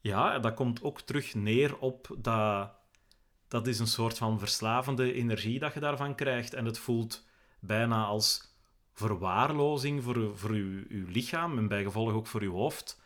ja, 0.00 0.38
dat 0.38 0.54
komt 0.54 0.82
ook 0.82 1.00
terug 1.00 1.34
neer 1.34 1.78
op 1.78 2.08
dat... 2.18 2.70
Dat 3.48 3.66
is 3.66 3.78
een 3.78 3.86
soort 3.86 4.18
van 4.18 4.38
verslavende 4.38 5.12
energie 5.12 5.58
dat 5.58 5.74
je 5.74 5.80
daarvan 5.80 6.14
krijgt. 6.14 6.54
En 6.54 6.64
het 6.64 6.78
voelt 6.78 7.26
bijna 7.60 8.04
als 8.04 8.51
verwaarlozing 8.92 10.02
voor, 10.02 10.38
voor 10.38 10.50
uw, 10.50 10.82
uw 10.88 11.06
lichaam 11.08 11.58
en 11.58 11.68
bijgevolg 11.68 12.12
ook 12.12 12.26
voor 12.26 12.40
uw 12.40 12.52
hoofd. 12.52 13.00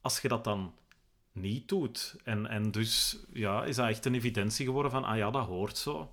Als 0.00 0.20
je 0.20 0.28
dat 0.28 0.44
dan 0.44 0.72
niet 1.32 1.68
doet. 1.68 2.16
En, 2.24 2.46
en 2.46 2.70
dus 2.70 3.18
ja, 3.32 3.64
is 3.64 3.76
dat 3.76 3.88
echt 3.88 4.04
een 4.04 4.14
evidentie 4.14 4.66
geworden 4.66 4.92
van, 4.92 5.04
ah 5.04 5.16
ja, 5.16 5.30
dat 5.30 5.46
hoort 5.46 5.76
zo. 5.76 6.10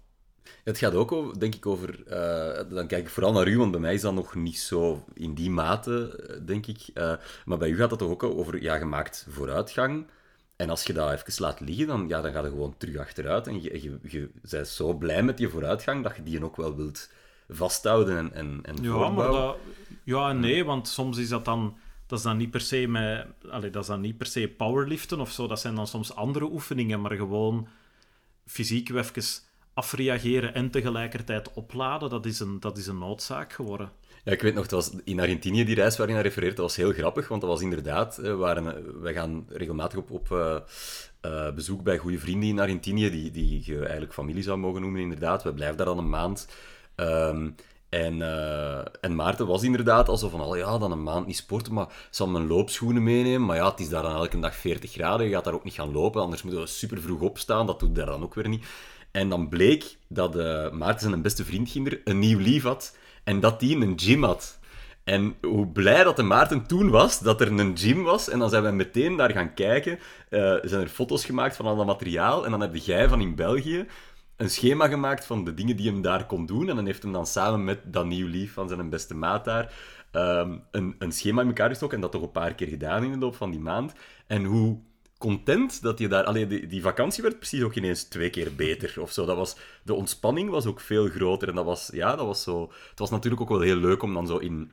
Het 0.64 0.78
gaat 0.78 0.94
ook, 0.94 1.40
denk 1.40 1.56
ik, 1.56 1.66
over... 1.66 2.00
Uh, 2.08 2.76
dan 2.76 2.88
kijk 2.88 3.04
ik 3.04 3.10
vooral 3.10 3.32
naar 3.32 3.48
u, 3.48 3.58
want 3.58 3.72
bij 3.72 3.80
mij 3.80 3.94
is 3.94 4.02
dat 4.02 4.14
nog 4.14 4.36
niet 4.36 4.60
zo 4.60 5.06
in 5.14 5.34
die 5.34 5.50
mate, 5.50 6.26
eh, 6.30 6.46
denk 6.46 6.68
ik. 6.68 6.80
Uh, 6.94 7.14
maar 7.46 7.58
bij 7.58 7.70
u 7.70 7.76
gaat 7.76 7.90
dat 7.90 8.00
toch 8.00 8.10
ook 8.10 8.24
over, 8.24 8.62
ja, 8.62 8.78
gemaakt 8.78 9.26
vooruitgang. 9.30 10.08
En 10.56 10.70
als 10.70 10.84
je 10.84 10.94
dat 10.94 11.12
even 11.12 11.44
laat 11.44 11.60
liggen, 11.60 11.88
dan, 11.88 12.08
ja, 12.08 12.22
dan 12.22 12.32
je 12.32 12.50
gewoon 12.50 12.78
terug 12.78 12.98
achteruit. 12.98 13.48
En 13.48 13.62
je, 13.62 13.82
je, 13.82 14.00
je 14.02 14.30
bent 14.50 14.68
zo 14.68 14.94
blij 14.94 15.24
met 15.24 15.40
je 15.40 15.50
vooruitgang, 15.50 16.04
dat 16.04 16.16
je 16.16 16.24
die 16.24 16.44
ook 16.44 16.56
wel 16.56 16.76
wilt 16.76 17.10
vasthouden 17.48 18.18
en, 18.18 18.34
en, 18.34 18.60
en 18.62 18.76
ja, 18.82 19.10
maar 19.10 19.32
dat, 19.32 19.58
ja 20.04 20.30
en 20.30 20.40
nee, 20.40 20.66
want 20.66 20.88
soms 20.88 21.18
is 21.18 21.30
dat 21.30 21.46
dan... 21.46 21.78
Dat 22.06 22.18
is 22.18 22.26
dan 22.26 22.38
niet 22.38 22.52
per 22.52 22.62
se 22.62 22.88
met... 22.88 23.28
Allez, 23.50 23.72
dat 23.72 23.82
is 23.82 23.88
dan 23.88 24.02
niet 24.02 24.18
per 24.18 24.26
se 24.26 24.48
powerliften 24.58 25.20
of 25.20 25.32
zo. 25.32 25.48
Dat 25.48 25.60
zijn 25.60 25.76
dan 25.76 25.88
soms 25.88 26.16
andere 26.16 26.46
oefeningen, 26.46 27.02
maar 27.02 27.12
gewoon 27.12 27.68
fysiek 28.46 28.90
even 28.90 29.24
afreageren 29.78 30.54
en 30.54 30.72
tegelijkertijd 30.72 31.54
opladen, 31.54 32.10
dat 32.10 32.26
is 32.26 32.40
een, 32.40 32.60
dat 32.60 32.78
is 32.78 32.88
een 32.88 32.98
noodzaak 32.98 33.54
geworden. 33.54 33.92
Ja, 34.24 34.32
ik 34.32 34.42
weet 34.42 34.54
nog, 34.54 34.64
het 34.64 34.72
was 34.72 34.92
in 35.04 35.20
Argentinië, 35.20 35.64
die 35.66 35.76
reis 35.76 35.98
waar 35.98 36.08
je 36.08 36.14
naar 36.14 36.24
refereert, 36.24 36.56
dat 36.56 36.66
was 36.66 36.76
heel 36.76 36.92
grappig, 36.92 37.28
want 37.28 37.42
dat 37.42 37.50
was 37.50 37.62
inderdaad... 37.62 38.18
Eh, 38.18 38.36
waren, 38.36 38.78
eh, 38.78 38.84
wij 39.02 39.14
gaan 39.14 39.46
regelmatig 39.50 40.00
op, 40.00 40.12
op 40.12 40.30
uh, 40.32 41.54
bezoek 41.54 41.84
bij 41.84 41.98
goede 41.98 42.20
vrienden 42.20 42.50
in 42.50 42.60
Argentinië, 42.60 43.10
die, 43.10 43.32
die 43.32 43.62
je 43.66 43.80
eigenlijk 43.80 44.14
familie 44.14 44.44
zou 44.44 44.58
mogen 44.58 44.82
noemen, 44.82 45.02
inderdaad. 45.02 45.44
We 45.44 45.54
blijven 45.54 45.78
daar 45.78 45.86
dan 45.86 45.98
een 45.98 46.10
maand. 46.10 46.48
Um, 47.00 47.56
en, 47.90 48.20
uh, 48.20 48.78
en 49.02 49.16
Maarten 49.16 49.48
was 49.48 49.64
inderdaad 49.64 50.10
alsof 50.10 50.32
van, 50.32 50.40
al 50.40 50.56
ja, 50.56 50.78
dan 50.78 50.92
een 50.92 51.04
maand 51.04 51.28
niet 51.28 51.36
sporten, 51.36 51.74
maar 51.74 51.88
zal 52.10 52.28
mijn 52.28 52.48
loopschoenen 52.48 53.04
meenemen. 53.04 53.46
Maar 53.46 53.56
ja, 53.56 53.70
het 53.70 53.80
is 53.80 53.90
daar 53.90 54.02
dan 54.02 54.16
elke 54.16 54.40
dag 54.40 54.56
40 54.56 54.92
graden, 54.92 55.26
je 55.26 55.34
gaat 55.34 55.44
daar 55.44 55.54
ook 55.54 55.64
niet 55.64 55.74
gaan 55.74 55.92
lopen, 55.92 56.22
anders 56.22 56.44
moeten 56.44 56.62
we 56.62 56.68
super 56.68 57.02
vroeg 57.02 57.22
opstaan, 57.22 57.66
dat 57.66 57.80
doet 57.80 57.96
daar 57.96 58.06
dan 58.06 58.24
ook 58.24 58.34
weer 58.34 58.48
niet. 58.48 58.66
En 59.12 59.30
dan 59.30 59.50
bleek 59.50 59.98
dat 60.08 60.36
uh, 60.36 60.72
Maarten 60.72 61.10
zijn 61.10 61.22
beste 61.22 61.46
vriend 61.46 61.70
Ginder 61.70 62.02
een 62.04 62.20
nieuw 62.20 62.40
lief 62.40 62.64
had 62.64 62.98
en 63.24 63.40
dat 63.40 63.60
die 63.60 63.76
een 63.76 64.00
gym 64.00 64.24
had. 64.24 64.60
En 65.04 65.36
hoe 65.42 65.68
blij 65.68 66.04
dat 66.04 66.16
de 66.16 66.24
Maarten 66.24 66.66
toen 66.66 66.90
was 66.90 67.20
dat 67.20 67.42
er 67.42 67.52
een 67.52 67.78
gym 67.78 68.04
was. 68.04 68.30
En 68.30 68.40
dan 68.40 68.50
zijn 68.50 68.64
we 68.64 68.72
meteen 68.72 69.16
daar 69.16 69.32
gaan 69.32 69.54
kijken. 69.54 70.00
Uh, 70.30 70.56
zijn 70.62 70.82
er 70.82 70.88
foto's 70.88 71.26
gemaakt 71.26 71.56
van 71.56 71.66
al 71.66 71.76
dat 71.76 71.86
materiaal. 71.86 72.46
En 72.46 72.52
dan 72.52 72.62
heb 72.62 72.76
jij 72.76 73.10
van 73.10 73.22
in 73.22 73.36
België 73.36 73.86
een 74.38 74.50
schema 74.50 74.88
gemaakt 74.88 75.26
van 75.26 75.44
de 75.44 75.54
dingen 75.54 75.76
die 75.76 75.92
hem 75.92 76.02
daar 76.02 76.26
kon 76.26 76.46
doen. 76.46 76.70
En 76.70 76.76
dan 76.76 76.86
heeft 76.86 77.04
hem 77.04 77.12
dan 77.12 77.28
samen 77.28 77.64
met 77.64 77.80
dat 77.94 78.06
nieuw 78.06 78.28
lief 78.28 78.54
van 78.54 78.68
zijn 78.68 78.90
beste 78.90 79.16
maat 79.16 79.46
daar 79.46 79.74
um, 80.12 80.64
een, 80.72 80.96
een 81.00 81.12
schema 81.12 81.42
in 81.42 81.48
elkaar 81.48 81.70
gestoken. 81.70 81.96
En 81.96 82.02
dat 82.02 82.12
toch 82.12 82.22
een 82.22 82.32
paar 82.32 82.54
keer 82.54 82.68
gedaan 82.68 83.04
in 83.04 83.12
de 83.12 83.18
loop 83.18 83.36
van 83.36 83.52
die 83.52 83.60
maand. 83.60 83.94
En 84.28 84.44
hoe 84.44 84.80
content 85.18 85.82
dat 85.82 86.00
je 86.00 86.08
daar... 86.08 86.24
Allee, 86.24 86.48
die, 86.48 86.68
die 86.68 86.82
vakantie 86.82 87.24
werd 87.24 87.38
precies 87.38 87.62
ook 87.62 87.76
ineens 87.76 88.04
twee 88.04 88.30
keer 88.30 88.56
beter 88.56 89.02
of 89.02 89.12
zo. 89.12 89.26
Dat 89.26 89.38
was, 89.38 89.58
de 89.84 89.94
ontspanning 89.94 90.50
was 90.50 90.66
ook 90.66 90.80
veel 90.80 91.08
groter. 91.08 91.50
En 91.50 91.56
dat 91.56 91.66
was, 91.66 91.90
ja, 91.94 92.16
dat 92.16 92.26
was 92.26 92.44
zo... 92.44 92.72
Het 92.90 93.00
was 93.00 93.10
natuurlijk 93.10 93.42
ook 93.42 93.50
wel 93.50 93.60
heel 93.60 93.76
leuk 93.76 94.04
om 94.04 94.14
dan 94.14 94.28
zo 94.28 94.38
in... 94.38 94.72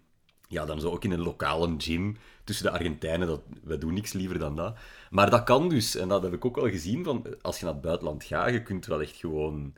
Ja, 0.49 0.65
dan 0.65 0.81
zo 0.81 0.91
ook 0.91 1.05
in 1.05 1.11
een 1.11 1.23
lokale 1.23 1.75
gym 1.79 2.17
tussen 2.45 2.65
de 2.65 2.73
Argentijnen. 2.73 3.27
Dat, 3.27 3.43
wij 3.63 3.79
doen 3.79 3.95
niks 3.95 4.13
liever 4.13 4.39
dan 4.39 4.57
dat. 4.57 4.77
Maar 5.11 5.31
dat 5.31 5.45
kan 5.45 5.69
dus. 5.69 5.97
En 5.97 6.09
dat 6.09 6.23
heb 6.23 6.33
ik 6.33 6.45
ook 6.45 6.57
wel 6.57 6.69
gezien. 6.69 7.05
Van, 7.05 7.27
als 7.43 7.59
je 7.59 7.65
naar 7.65 7.75
het 7.75 7.83
buitenland 7.83 8.25
gaat, 8.25 8.51
je 8.51 8.63
kunt 8.63 8.87
wel 8.87 9.01
echt 9.01 9.17
gewoon 9.17 9.75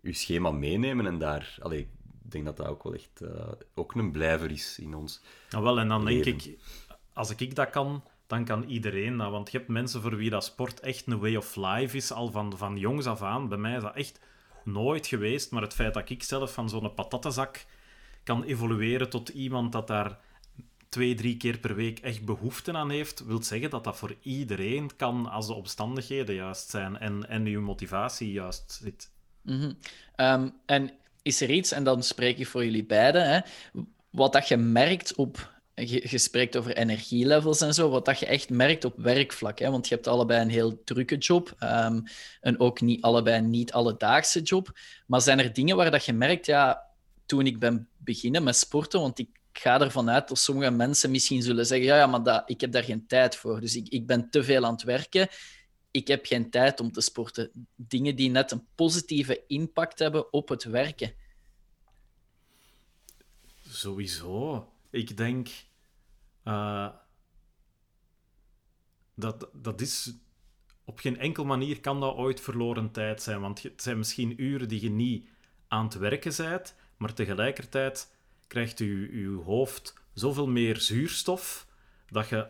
je 0.00 0.12
schema 0.12 0.50
meenemen. 0.50 1.06
En 1.06 1.18
daar... 1.18 1.56
Allee, 1.60 1.80
ik 1.80 2.30
denk 2.30 2.44
dat 2.44 2.56
dat 2.56 2.66
ook 2.66 2.82
wel 2.82 2.94
echt 2.94 3.20
uh, 3.22 3.28
ook 3.74 3.94
een 3.94 4.12
blijver 4.12 4.50
is 4.50 4.78
in 4.78 4.94
ons 4.94 5.22
Nou 5.50 5.64
wel, 5.64 5.78
en 5.78 5.88
dan 5.88 6.04
denk 6.04 6.24
ik... 6.24 6.58
Als 7.12 7.34
ik 7.34 7.54
dat 7.54 7.70
kan 7.70 8.02
dan 8.26 8.44
kan 8.44 8.64
iedereen 8.64 9.16
dat. 9.16 9.30
Want 9.30 9.50
je 9.50 9.58
hebt 9.58 9.70
mensen 9.70 10.00
voor 10.00 10.16
wie 10.16 10.30
dat 10.30 10.44
sport 10.44 10.80
echt 10.80 11.06
een 11.06 11.18
way 11.18 11.36
of 11.36 11.56
life 11.56 11.96
is, 11.96 12.12
al 12.12 12.30
van, 12.30 12.58
van 12.58 12.78
jongs 12.78 13.06
af 13.06 13.22
aan. 13.22 13.48
Bij 13.48 13.58
mij 13.58 13.76
is 13.76 13.82
dat 13.82 13.94
echt 13.94 14.20
nooit 14.64 15.06
geweest. 15.06 15.50
Maar 15.50 15.62
het 15.62 15.74
feit 15.74 15.94
dat 15.94 16.10
ik 16.10 16.22
zelf 16.22 16.52
van 16.52 16.68
zo'n 16.68 16.94
patattenzak 16.94 17.64
kan 18.22 18.42
evolueren 18.42 19.10
tot 19.10 19.28
iemand 19.28 19.72
dat 19.72 19.86
daar 19.86 20.18
twee, 20.94 21.14
drie 21.14 21.36
keer 21.36 21.58
per 21.58 21.74
week 21.74 21.98
echt 21.98 22.24
behoefte 22.24 22.72
aan 22.72 22.90
heeft, 22.90 23.24
wil 23.24 23.42
zeggen 23.42 23.70
dat 23.70 23.84
dat 23.84 23.96
voor 23.96 24.16
iedereen 24.22 24.96
kan 24.96 25.30
als 25.30 25.46
de 25.46 25.54
omstandigheden 25.54 26.34
juist 26.34 26.70
zijn 26.70 26.98
en, 26.98 27.28
en 27.28 27.46
je 27.46 27.58
motivatie 27.58 28.32
juist 28.32 28.78
zit. 28.82 29.10
Mhm. 29.42 29.72
Ehm, 30.14 30.48
en 30.66 30.90
is 31.22 31.40
er 31.40 31.50
iets, 31.50 31.72
en 31.72 31.84
dan 31.84 32.02
spreek 32.02 32.38
ik 32.38 32.46
voor 32.46 32.64
jullie 32.64 32.84
beiden, 32.84 33.28
hè, 33.28 33.40
wat 34.10 34.32
dat 34.32 34.48
je 34.48 34.56
merkt 34.56 35.14
op 35.14 35.52
je, 35.74 36.18
spreekt 36.18 36.56
over 36.56 36.76
energielevels 36.76 37.60
en 37.60 37.74
zo, 37.74 37.90
wat 37.90 38.04
dat 38.04 38.18
je 38.18 38.26
echt 38.26 38.50
merkt 38.50 38.84
op 38.84 38.94
werkvlak. 38.96 39.58
Hè? 39.58 39.70
Want 39.70 39.88
je 39.88 39.94
hebt 39.94 40.06
allebei 40.06 40.40
een 40.40 40.50
heel 40.50 40.82
drukke 40.84 41.16
job 41.16 41.54
um, 41.60 42.02
en 42.40 42.60
ook 42.60 42.80
niet 42.80 43.02
allebei 43.02 43.38
een 43.38 43.50
niet 43.50 43.72
alledaagse 43.72 44.42
job. 44.42 44.78
Maar 45.06 45.20
zijn 45.20 45.38
er 45.38 45.52
dingen 45.52 45.76
waar 45.76 45.90
dat 45.90 46.04
je 46.04 46.12
merkt, 46.12 46.46
ja, 46.46 46.82
toen 47.26 47.46
ik 47.46 47.58
ben 47.58 47.88
beginnen 47.96 48.42
met 48.42 48.56
sporten, 48.56 49.00
want 49.00 49.18
ik 49.18 49.28
ga 49.58 49.80
ervan 49.80 50.10
uit 50.10 50.28
dat 50.28 50.38
sommige 50.38 50.70
mensen 50.70 51.10
misschien 51.10 51.42
zullen 51.42 51.66
zeggen, 51.66 51.86
ja, 51.86 51.96
ja 51.96 52.06
maar 52.06 52.22
dat, 52.22 52.42
ik 52.46 52.60
heb 52.60 52.72
daar 52.72 52.84
geen 52.84 53.06
tijd 53.06 53.36
voor. 53.36 53.60
Dus 53.60 53.76
ik, 53.76 53.88
ik 53.88 54.06
ben 54.06 54.30
te 54.30 54.44
veel 54.44 54.64
aan 54.64 54.72
het 54.72 54.82
werken. 54.82 55.28
Ik 55.90 56.08
heb 56.08 56.26
geen 56.26 56.50
tijd 56.50 56.80
om 56.80 56.92
te 56.92 57.00
sporten. 57.00 57.50
Dingen 57.74 58.16
die 58.16 58.30
net 58.30 58.50
een 58.50 58.66
positieve 58.74 59.44
impact 59.46 59.98
hebben 59.98 60.32
op 60.32 60.48
het 60.48 60.64
werken. 60.64 61.14
Sowieso. 63.68 64.68
Ik 64.90 65.16
denk 65.16 65.48
uh, 66.44 66.88
dat, 69.14 69.48
dat 69.52 69.80
is 69.80 70.12
op 70.84 70.98
geen 70.98 71.18
enkele 71.18 71.46
manier 71.46 71.80
kan 71.80 72.00
dat 72.00 72.14
ooit 72.14 72.40
verloren 72.40 72.90
tijd 72.90 73.22
zijn. 73.22 73.40
Want 73.40 73.62
het 73.62 73.82
zijn 73.82 73.98
misschien 73.98 74.42
uren 74.42 74.68
die 74.68 74.80
je 74.80 74.90
niet 74.90 75.28
aan 75.68 75.84
het 75.84 75.94
werken 75.94 76.34
bent, 76.36 76.74
maar 76.96 77.14
tegelijkertijd 77.14 78.12
krijgt 78.46 78.78
je, 78.78 79.20
je 79.20 79.40
hoofd 79.44 79.94
zoveel 80.12 80.48
meer 80.48 80.80
zuurstof 80.80 81.66
dat 82.08 82.28
je 82.28 82.46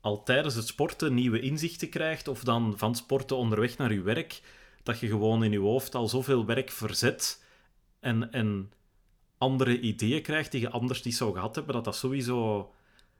al 0.00 0.22
tijdens 0.22 0.54
het 0.54 0.66
sporten 0.66 1.14
nieuwe 1.14 1.40
inzichten 1.40 1.88
krijgt, 1.88 2.28
of 2.28 2.44
dan 2.44 2.78
van 2.78 2.94
sporten 2.94 3.36
onderweg 3.36 3.76
naar 3.76 3.92
je 3.92 4.02
werk, 4.02 4.40
dat 4.82 4.98
je 4.98 5.08
gewoon 5.08 5.44
in 5.44 5.52
je 5.52 5.58
hoofd 5.58 5.94
al 5.94 6.08
zoveel 6.08 6.44
werk 6.46 6.70
verzet 6.70 7.44
en, 8.00 8.32
en 8.32 8.72
andere 9.38 9.80
ideeën 9.80 10.22
krijgt 10.22 10.52
die 10.52 10.60
je 10.60 10.70
anders 10.70 11.02
niet 11.02 11.16
zou 11.16 11.32
gehad 11.32 11.54
hebben, 11.54 11.74
dat 11.74 11.84
dat 11.84 11.96
sowieso 11.96 12.72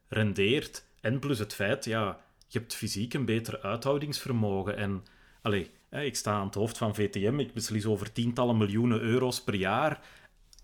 rendeert. 0.09 0.85
En 1.01 1.19
plus 1.19 1.39
het 1.39 1.55
feit, 1.55 1.85
ja, 1.85 2.21
je 2.49 2.59
hebt 2.59 2.75
fysiek 2.75 3.15
een 3.15 3.25
beter 3.25 3.61
uithoudingsvermogen. 3.63 4.77
En 4.77 5.05
allez, 5.43 5.69
ik 5.91 6.17
sta 6.17 6.33
aan 6.33 6.47
het 6.47 6.55
hoofd 6.55 6.79
van 6.79 6.95
VTM, 6.95 7.39
ik 7.39 7.53
beslis 7.53 7.87
over 7.87 8.13
tientallen 8.13 8.57
miljoenen 8.57 9.01
euro's 9.01 9.43
per 9.43 9.55
jaar. 9.55 10.01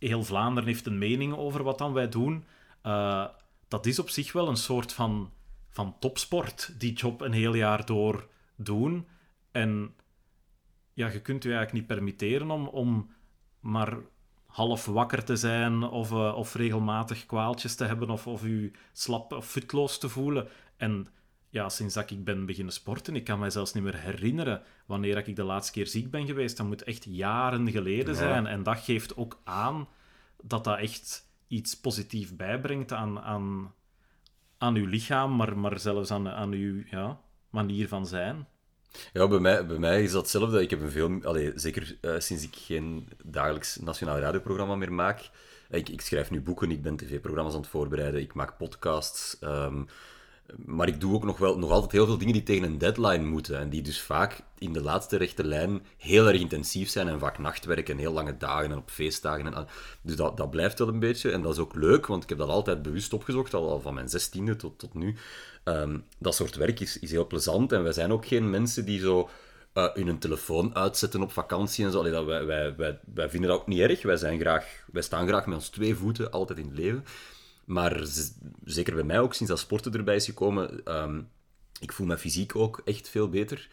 Heel 0.08 0.24
Vlaanderen 0.24 0.68
heeft 0.68 0.86
een 0.86 0.98
mening 0.98 1.34
over 1.34 1.62
wat 1.62 1.78
dan 1.78 1.92
wij 1.92 2.08
doen. 2.08 2.44
Uh, 2.86 3.26
dat 3.68 3.86
is 3.86 3.98
op 3.98 4.08
zich 4.08 4.32
wel 4.32 4.48
een 4.48 4.56
soort 4.56 4.92
van, 4.92 5.30
van 5.68 5.96
topsport, 5.98 6.74
die 6.78 6.92
job 6.92 7.20
een 7.20 7.32
heel 7.32 7.54
jaar 7.54 7.86
door 7.86 8.28
doen. 8.56 9.06
En 9.50 9.94
ja, 10.92 11.08
je 11.08 11.20
kunt 11.20 11.42
je 11.42 11.48
eigenlijk 11.48 11.78
niet 11.78 11.96
permitteren 11.96 12.50
om, 12.50 12.66
om 12.66 13.10
maar 13.60 13.98
half 14.46 14.84
wakker 14.84 15.24
te 15.24 15.36
zijn 15.36 15.82
of, 15.82 16.10
uh, 16.10 16.36
of 16.36 16.54
regelmatig 16.54 17.26
kwaaltjes 17.26 17.74
te 17.74 17.84
hebben 17.84 18.10
of, 18.10 18.26
of 18.26 18.44
u 18.44 18.72
slap 18.92 19.32
of 19.32 19.46
futloos 19.46 19.98
te 19.98 20.08
voelen. 20.08 20.48
En 20.76 21.08
ja, 21.50 21.68
sinds 21.68 21.94
dat 21.94 22.10
ik 22.10 22.24
ben 22.24 22.46
beginnen 22.46 22.72
sporten, 22.72 23.16
ik 23.16 23.24
kan 23.24 23.38
mij 23.38 23.50
zelfs 23.50 23.72
niet 23.72 23.82
meer 23.82 23.98
herinneren 23.98 24.62
wanneer 24.86 25.16
ik 25.16 25.36
de 25.36 25.42
laatste 25.42 25.72
keer 25.72 25.86
ziek 25.86 26.10
ben 26.10 26.26
geweest. 26.26 26.56
Dat 26.56 26.66
moet 26.66 26.82
echt 26.82 27.04
jaren 27.08 27.70
geleden 27.70 28.16
zijn. 28.16 28.46
En 28.46 28.62
dat 28.62 28.78
geeft 28.78 29.16
ook 29.16 29.40
aan 29.44 29.88
dat 30.42 30.64
dat 30.64 30.78
echt 30.78 31.28
iets 31.46 31.80
positiefs 31.80 32.36
bijbrengt 32.36 32.92
aan, 32.92 33.20
aan, 33.20 33.74
aan 34.58 34.74
uw 34.74 34.86
lichaam, 34.86 35.36
maar, 35.36 35.58
maar 35.58 35.78
zelfs 35.78 36.10
aan, 36.10 36.28
aan 36.28 36.52
uw 36.52 36.82
ja, 36.90 37.20
manier 37.50 37.88
van 37.88 38.06
zijn. 38.06 38.46
Ja, 39.12 39.28
bij 39.28 39.38
mij, 39.38 39.66
bij 39.66 39.78
mij 39.78 40.02
is 40.02 40.12
dat 40.12 40.22
hetzelfde. 40.22 40.62
Ik 40.62 40.70
heb 40.70 40.80
een 40.80 40.90
veel... 40.90 41.18
Allee, 41.22 41.52
zeker 41.54 41.98
uh, 42.00 42.18
sinds 42.18 42.42
ik 42.42 42.54
geen 42.56 43.08
dagelijks 43.24 43.76
nationaal 43.76 44.18
radioprogramma 44.18 44.76
meer 44.76 44.92
maak. 44.92 45.30
Ik, 45.70 45.88
ik 45.88 46.00
schrijf 46.00 46.30
nu 46.30 46.40
boeken, 46.40 46.70
ik 46.70 46.82
ben 46.82 46.96
tv-programma's 46.96 47.54
aan 47.54 47.60
het 47.60 47.70
voorbereiden, 47.70 48.20
ik 48.20 48.34
maak 48.34 48.56
podcasts. 48.56 49.36
Um, 49.40 49.88
maar 50.56 50.88
ik 50.88 51.00
doe 51.00 51.14
ook 51.14 51.24
nog, 51.24 51.38
wel, 51.38 51.58
nog 51.58 51.70
altijd 51.70 51.92
heel 51.92 52.06
veel 52.06 52.18
dingen 52.18 52.32
die 52.32 52.42
tegen 52.42 52.62
een 52.62 52.78
deadline 52.78 53.24
moeten. 53.24 53.58
En 53.58 53.70
die 53.70 53.82
dus 53.82 54.00
vaak 54.00 54.40
in 54.58 54.72
de 54.72 54.82
laatste 54.82 55.16
rechte 55.16 55.44
lijn 55.44 55.82
heel 55.96 56.28
erg 56.28 56.40
intensief 56.40 56.88
zijn. 56.88 57.08
En 57.08 57.18
vaak 57.18 57.38
nachtwerken 57.38 57.94
en 57.94 58.00
heel 58.00 58.12
lange 58.12 58.36
dagen 58.36 58.70
en 58.70 58.78
op 58.78 58.90
feestdagen. 58.90 59.54
En, 59.54 59.66
dus 60.02 60.16
dat, 60.16 60.36
dat 60.36 60.50
blijft 60.50 60.78
wel 60.78 60.88
een 60.88 60.98
beetje. 60.98 61.30
En 61.30 61.42
dat 61.42 61.52
is 61.52 61.58
ook 61.58 61.74
leuk, 61.74 62.06
want 62.06 62.22
ik 62.22 62.28
heb 62.28 62.38
dat 62.38 62.48
altijd 62.48 62.82
bewust 62.82 63.12
opgezocht, 63.12 63.54
al, 63.54 63.70
al 63.70 63.80
van 63.80 63.94
mijn 63.94 64.08
zestiende 64.08 64.56
tot, 64.56 64.78
tot 64.78 64.94
nu. 64.94 65.16
Ehm, 65.64 65.98
dat 66.18 66.34
soort 66.34 66.56
werk 66.56 66.80
is, 66.80 66.98
is 66.98 67.10
heel 67.10 67.26
plezant. 67.26 67.72
En 67.72 67.82
wij 67.82 67.92
zijn 67.92 68.12
ook 68.12 68.26
geen 68.26 68.50
mensen 68.50 68.84
die 68.84 69.00
zo 69.00 69.28
uh, 69.74 69.86
hun 69.94 70.18
telefoon 70.18 70.74
uitzetten 70.74 71.22
op 71.22 71.32
vakantie 71.32 71.84
en 71.84 71.90
zo. 71.90 72.02
Dat, 72.02 72.24
wij, 72.24 72.44
wij, 72.44 72.76
wij, 72.76 72.98
wij 73.14 73.30
vinden 73.30 73.50
dat 73.50 73.58
ook 73.58 73.66
niet 73.66 73.80
erg. 73.80 74.02
Wij, 74.02 74.16
zijn 74.16 74.40
graag, 74.40 74.84
wij 74.92 75.02
staan 75.02 75.26
graag 75.26 75.46
met 75.46 75.54
ons 75.54 75.68
twee 75.68 75.94
voeten 75.94 76.30
altijd 76.30 76.58
in 76.58 76.64
het 76.64 76.78
leven. 76.78 77.04
Maar 77.70 78.00
zeker 78.64 78.94
bij 78.94 79.02
mij 79.02 79.20
ook, 79.20 79.34
sinds 79.34 79.52
dat 79.52 79.60
sporten 79.60 79.92
erbij 79.92 80.14
is 80.14 80.24
gekomen, 80.24 80.94
um, 81.02 81.28
ik 81.80 81.92
voel 81.92 82.06
me 82.06 82.18
fysiek 82.18 82.56
ook 82.56 82.82
echt 82.84 83.08
veel 83.08 83.28
beter. 83.28 83.68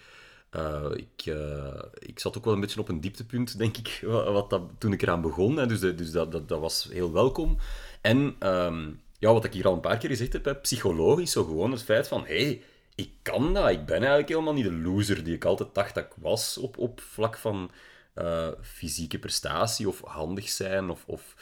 Uh, 0.51 0.85
ik, 0.93 1.25
uh, 1.25 1.81
ik 1.99 2.19
zat 2.19 2.37
ook 2.37 2.45
wel 2.45 2.53
een 2.53 2.59
beetje 2.59 2.79
op 2.79 2.89
een 2.89 3.01
dieptepunt, 3.01 3.57
denk 3.57 3.77
ik, 3.77 3.99
wat, 4.37 4.49
dat, 4.49 4.61
toen 4.77 4.93
ik 4.93 5.01
eraan 5.01 5.21
begon. 5.21 5.57
Hè. 5.57 5.65
Dus, 5.65 5.79
dus 5.79 6.11
dat, 6.11 6.31
dat, 6.31 6.59
was 6.59 6.87
heel 6.91 7.11
welkom. 7.11 7.57
En 8.01 8.35
um, 8.39 9.01
ja, 9.19 9.33
wat 9.33 9.43
ik 9.43 9.53
hier 9.53 9.67
al 9.67 9.73
een 9.73 9.79
paar 9.79 9.97
keer 9.97 10.09
gezegd 10.09 10.33
heb, 10.33 10.59
psychologisch, 10.61 11.31
zo 11.31 11.43
gewoon 11.43 11.71
het 11.71 11.83
feit 11.83 12.07
van, 12.07 12.25
hé, 12.25 12.43
hey, 12.43 12.61
ik 12.95 13.11
kan 13.21 13.53
dat. 13.53 13.69
Ik 13.69 13.85
ben 13.85 13.97
eigenlijk 13.97 14.29
helemaal 14.29 14.53
niet 14.53 14.65
de 14.65 14.73
loser 14.73 15.23
die 15.23 15.35
ik 15.35 15.45
altijd 15.45 15.73
dacht 15.73 15.95
dat 15.95 16.03
ik 16.03 16.13
was 16.15 16.57
op, 16.57 16.77
op 16.77 17.01
vlak 17.01 17.37
van 17.37 17.71
uh, 18.15 18.47
fysieke 18.61 19.19
prestatie 19.19 19.87
of 19.87 20.01
handig 20.01 20.49
zijn. 20.49 20.89
Of, 20.89 21.03
of 21.05 21.35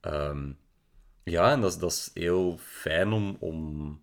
um, 0.00 0.58
ja, 1.24 1.50
en 1.50 1.60
dat 1.60 1.82
is, 1.82 2.10
heel 2.14 2.58
fijn 2.58 3.12
om, 3.12 3.36
om, 3.40 4.00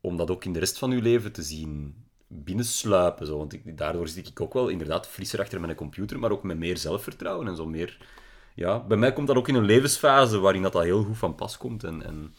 om 0.00 0.16
dat 0.16 0.30
ook 0.30 0.44
in 0.44 0.52
de 0.52 0.58
rest 0.58 0.78
van 0.78 0.90
je 0.90 1.02
leven 1.02 1.32
te 1.32 1.42
zien 1.42 2.04
binnensluipen. 2.26 3.26
Zo. 3.26 3.38
Want 3.38 3.52
ik, 3.52 3.76
daardoor 3.76 4.08
zit 4.08 4.28
ik 4.28 4.40
ook 4.40 4.52
wel 4.52 4.68
inderdaad 4.68 5.08
frisser 5.08 5.40
achter 5.40 5.60
mijn 5.60 5.74
computer, 5.74 6.18
maar 6.18 6.30
ook 6.30 6.42
met 6.42 6.58
meer 6.58 6.76
zelfvertrouwen 6.76 7.48
en 7.48 7.56
zo 7.56 7.66
meer... 7.66 7.98
Ja, 8.54 8.80
bij 8.80 8.96
mij 8.96 9.12
komt 9.12 9.26
dat 9.26 9.36
ook 9.36 9.48
in 9.48 9.54
een 9.54 9.64
levensfase 9.64 10.38
waarin 10.38 10.62
dat, 10.62 10.72
dat 10.72 10.82
heel 10.82 11.04
goed 11.04 11.18
van 11.18 11.34
pas 11.34 11.56
komt. 11.56 11.84
En, 11.84 12.02
en... 12.02 12.34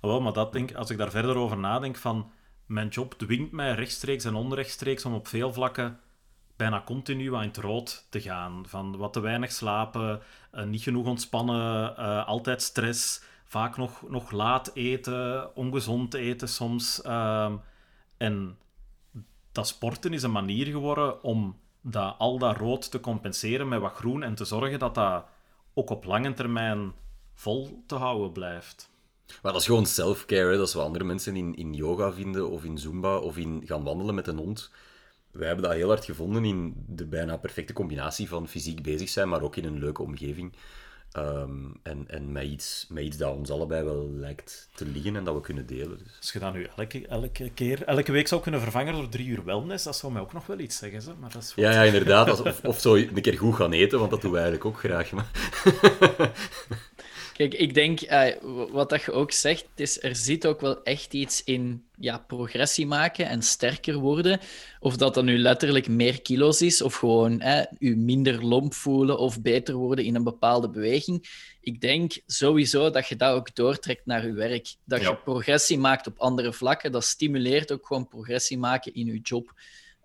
Oh, 0.00 0.10
wel, 0.10 0.20
maar 0.20 0.32
dat 0.32 0.52
denk, 0.52 0.74
als 0.74 0.90
ik 0.90 0.98
daar 0.98 1.10
verder 1.10 1.36
over 1.36 1.58
nadenk, 1.58 1.96
van 1.96 2.30
mijn 2.66 2.88
job 2.88 3.14
dwingt 3.14 3.52
mij 3.52 3.74
rechtstreeks 3.74 4.24
en 4.24 4.34
onrechtstreeks 4.34 5.04
om 5.04 5.14
op 5.14 5.28
veel 5.28 5.52
vlakken 5.52 6.00
bijna 6.56 6.82
continu 6.84 7.34
aan 7.34 7.42
het 7.42 7.56
rood 7.56 8.06
te 8.10 8.20
gaan. 8.20 8.64
Van 8.66 8.96
wat 8.96 9.12
te 9.12 9.20
weinig 9.20 9.52
slapen, 9.52 10.22
uh, 10.54 10.64
niet 10.64 10.82
genoeg 10.82 11.06
ontspannen, 11.06 11.94
uh, 11.98 12.26
altijd 12.26 12.62
stress, 12.62 13.22
vaak 13.46 13.76
nog, 13.76 14.08
nog 14.08 14.30
laat 14.30 14.70
eten, 14.74 15.56
ongezond 15.56 16.14
eten 16.14 16.48
soms. 16.48 17.00
Uh, 17.04 17.52
en 18.16 18.58
dat 19.52 19.66
sporten 19.66 20.12
is 20.12 20.22
een 20.22 20.32
manier 20.32 20.66
geworden 20.66 21.22
om 21.22 21.58
dat, 21.80 22.14
al 22.18 22.38
dat 22.38 22.56
rood 22.56 22.90
te 22.90 23.00
compenseren 23.00 23.68
met 23.68 23.80
wat 23.80 23.92
groen 23.92 24.22
en 24.22 24.34
te 24.34 24.44
zorgen 24.44 24.78
dat 24.78 24.94
dat 24.94 25.24
ook 25.74 25.90
op 25.90 26.04
lange 26.04 26.32
termijn 26.34 26.92
vol 27.34 27.82
te 27.86 27.94
houden 27.94 28.32
blijft. 28.32 28.90
Maar 29.42 29.52
dat 29.52 29.60
is 29.60 29.66
gewoon 29.66 29.86
self-care. 29.86 30.56
Dat 30.56 30.68
is 30.68 30.74
wat 30.74 30.84
andere 30.84 31.04
mensen 31.04 31.36
in, 31.36 31.54
in 31.54 31.74
yoga 31.74 32.12
vinden, 32.12 32.50
of 32.50 32.64
in 32.64 32.78
zumba, 32.78 33.18
of 33.18 33.36
in 33.36 33.62
gaan 33.64 33.84
wandelen 33.84 34.14
met 34.14 34.26
een 34.26 34.36
hond. 34.36 34.70
Wij 35.30 35.46
hebben 35.46 35.64
dat 35.64 35.74
heel 35.74 35.88
hard 35.88 36.04
gevonden 36.04 36.44
in 36.44 36.84
de 36.86 37.06
bijna 37.06 37.36
perfecte 37.36 37.72
combinatie 37.72 38.28
van 38.28 38.48
fysiek 38.48 38.82
bezig 38.82 39.08
zijn, 39.08 39.28
maar 39.28 39.42
ook 39.42 39.56
in 39.56 39.64
een 39.64 39.78
leuke 39.78 40.02
omgeving. 40.02 40.52
Um, 41.12 41.80
en 41.82 42.04
en 42.08 42.32
met, 42.32 42.44
iets, 42.44 42.86
met 42.88 43.04
iets 43.04 43.16
dat 43.16 43.36
ons 43.36 43.50
allebei 43.50 43.84
wel 43.84 44.10
lijkt 44.10 44.68
te 44.74 44.86
liggen 44.86 45.16
en 45.16 45.24
dat 45.24 45.34
we 45.34 45.40
kunnen 45.40 45.66
delen. 45.66 45.98
Dus. 45.98 46.16
Als 46.20 46.32
je 46.32 46.38
dat 46.38 46.52
nu 46.52 46.68
elke, 46.76 47.06
elke, 47.06 47.50
keer, 47.54 47.84
elke 47.84 48.12
week 48.12 48.28
zou 48.28 48.40
kunnen 48.40 48.60
vervangen 48.60 48.92
door 48.92 49.08
drie 49.08 49.26
uur 49.26 49.44
wellness, 49.44 49.84
dat 49.84 49.96
zou 49.96 50.12
mij 50.12 50.22
ook 50.22 50.32
nog 50.32 50.46
wel 50.46 50.58
iets 50.58 50.76
zeggen. 50.76 51.18
Maar 51.20 51.32
dat 51.32 51.42
is 51.42 51.52
ja, 51.56 51.70
ja, 51.70 51.82
inderdaad. 51.82 52.40
Of, 52.46 52.60
of 52.64 52.80
zo 52.80 52.94
een 52.94 53.20
keer 53.20 53.38
goed 53.38 53.54
gaan 53.54 53.72
eten, 53.72 53.98
want 53.98 54.10
dat 54.10 54.20
doen 54.20 54.32
we 54.32 54.38
eigenlijk 54.38 54.66
ook 54.66 54.78
graag. 54.78 55.10
Maar... 55.12 55.30
Kijk, 57.36 57.54
ik 57.54 57.74
denk, 57.74 58.00
uh, 58.00 58.26
wat 58.70 58.90
dat 58.90 59.02
je 59.02 59.12
ook 59.12 59.32
zegt, 59.32 59.66
is 59.74 60.02
er 60.02 60.16
zit 60.16 60.46
ook 60.46 60.60
wel 60.60 60.82
echt 60.82 61.14
iets 61.14 61.44
in 61.44 61.84
ja, 61.98 62.18
progressie 62.18 62.86
maken 62.86 63.28
en 63.28 63.42
sterker 63.42 63.94
worden. 63.94 64.40
Of 64.80 64.96
dat 64.96 65.14
dan 65.14 65.24
nu 65.24 65.38
letterlijk 65.38 65.88
meer 65.88 66.22
kilo's 66.22 66.60
is, 66.60 66.82
of 66.82 66.94
gewoon 66.94 67.40
eh, 67.40 67.64
u 67.78 67.96
minder 67.96 68.44
lomp 68.44 68.74
voelen 68.74 69.18
of 69.18 69.42
beter 69.42 69.74
worden 69.74 70.04
in 70.04 70.14
een 70.14 70.24
bepaalde 70.24 70.70
beweging. 70.70 71.28
Ik 71.60 71.80
denk 71.80 72.12
sowieso 72.26 72.90
dat 72.90 73.08
je 73.08 73.16
dat 73.16 73.34
ook 73.34 73.54
doortrekt 73.54 74.06
naar 74.06 74.26
je 74.26 74.32
werk. 74.32 74.74
Dat 74.84 75.00
je 75.00 75.16
progressie 75.16 75.78
maakt 75.78 76.06
op 76.06 76.18
andere 76.18 76.52
vlakken, 76.52 76.92
dat 76.92 77.04
stimuleert 77.04 77.72
ook 77.72 77.86
gewoon 77.86 78.08
progressie 78.08 78.58
maken 78.58 78.94
in 78.94 79.06
je 79.06 79.20
job. 79.20 79.52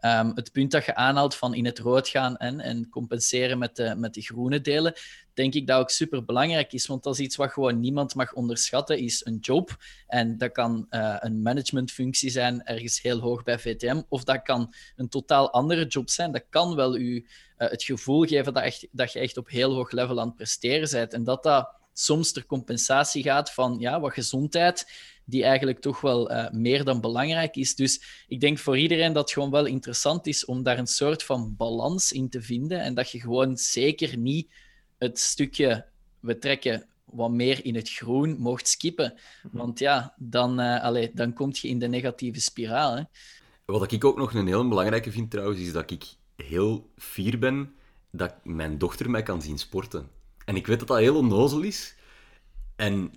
Um, 0.05 0.31
het 0.35 0.51
punt 0.51 0.71
dat 0.71 0.85
je 0.85 0.95
aanhaalt 0.95 1.35
van 1.35 1.53
in 1.53 1.65
het 1.65 1.79
rood 1.79 2.07
gaan 2.07 2.37
en, 2.37 2.59
en 2.59 2.89
compenseren 2.89 3.57
met 3.57 3.75
de, 3.75 3.95
met 3.95 4.13
de 4.13 4.21
groene 4.21 4.61
delen, 4.61 4.93
denk 5.33 5.53
ik 5.53 5.67
dat 5.67 5.79
ook 5.79 5.89
super 5.89 6.25
belangrijk 6.25 6.73
is. 6.73 6.87
Want 6.87 7.03
dat 7.03 7.13
is 7.13 7.19
iets 7.19 7.35
wat 7.35 7.51
gewoon 7.51 7.79
niemand 7.79 8.15
mag 8.15 8.33
onderschatten, 8.33 8.97
is 8.97 9.25
een 9.25 9.37
job. 9.41 9.77
En 10.07 10.37
dat 10.37 10.51
kan 10.51 10.87
uh, 10.89 11.15
een 11.19 11.41
managementfunctie 11.41 12.29
zijn, 12.29 12.63
ergens 12.63 13.01
heel 13.01 13.19
hoog 13.19 13.43
bij 13.43 13.59
VTM. 13.59 14.01
Of 14.09 14.23
dat 14.23 14.41
kan 14.41 14.73
een 14.95 15.09
totaal 15.09 15.51
andere 15.51 15.85
job 15.85 16.09
zijn. 16.09 16.31
Dat 16.31 16.45
kan 16.49 16.75
wel 16.75 16.97
u 16.97 17.15
uh, 17.15 17.23
het 17.69 17.83
gevoel 17.83 18.25
geven 18.25 18.53
dat, 18.53 18.63
echt, 18.63 18.87
dat 18.91 19.13
je 19.13 19.19
echt 19.19 19.37
op 19.37 19.49
heel 19.49 19.73
hoog 19.73 19.91
level 19.91 20.19
aan 20.19 20.27
het 20.27 20.35
presteren 20.35 20.89
bent. 20.91 21.13
En 21.13 21.23
dat 21.23 21.43
dat 21.43 21.69
soms 21.93 22.31
ter 22.31 22.45
compensatie 22.45 23.23
gaat 23.23 23.51
van 23.51 23.75
ja, 23.79 23.99
wat 23.99 24.13
gezondheid 24.13 24.91
die 25.31 25.43
eigenlijk 25.43 25.79
toch 25.79 26.01
wel 26.01 26.31
uh, 26.31 26.49
meer 26.49 26.83
dan 26.83 27.01
belangrijk 27.01 27.55
is. 27.55 27.75
Dus 27.75 28.25
ik 28.27 28.39
denk 28.39 28.57
voor 28.57 28.77
iedereen 28.77 29.13
dat 29.13 29.23
het 29.23 29.31
gewoon 29.31 29.51
wel 29.51 29.65
interessant 29.65 30.27
is 30.27 30.45
om 30.45 30.63
daar 30.63 30.77
een 30.77 30.87
soort 30.87 31.23
van 31.23 31.55
balans 31.57 32.11
in 32.11 32.29
te 32.29 32.41
vinden 32.41 32.81
en 32.81 32.93
dat 32.93 33.11
je 33.11 33.19
gewoon 33.19 33.57
zeker 33.57 34.17
niet 34.17 34.53
het 34.97 35.19
stukje 35.19 35.85
we 36.19 36.37
trekken 36.37 36.85
wat 37.05 37.31
meer 37.31 37.65
in 37.65 37.75
het 37.75 37.89
groen 37.89 38.35
mocht 38.39 38.67
skippen. 38.67 39.13
Mhm. 39.43 39.57
Want 39.57 39.79
ja, 39.79 40.13
dan, 40.17 40.59
uh, 40.59 40.83
allee, 40.83 41.11
dan 41.13 41.33
kom 41.33 41.49
je 41.53 41.67
in 41.67 41.79
de 41.79 41.87
negatieve 41.87 42.41
spiraal. 42.41 42.95
Hè. 42.95 43.03
Wat 43.65 43.91
ik 43.91 44.03
ook 44.03 44.17
nog 44.17 44.33
een 44.33 44.47
heel 44.47 44.67
belangrijke 44.67 45.11
vind 45.11 45.31
trouwens, 45.31 45.59
is 45.59 45.71
dat 45.71 45.91
ik 45.91 46.03
heel 46.35 46.89
fier 46.97 47.39
ben 47.39 47.73
dat 48.11 48.33
mijn 48.43 48.77
dochter 48.77 49.09
mij 49.09 49.23
kan 49.23 49.41
zien 49.41 49.57
sporten. 49.57 50.09
En 50.45 50.55
ik 50.55 50.67
weet 50.67 50.79
dat 50.79 50.87
dat 50.87 50.97
heel 50.97 51.15
onnozel 51.15 51.61
is. 51.61 51.95
En 52.75 53.13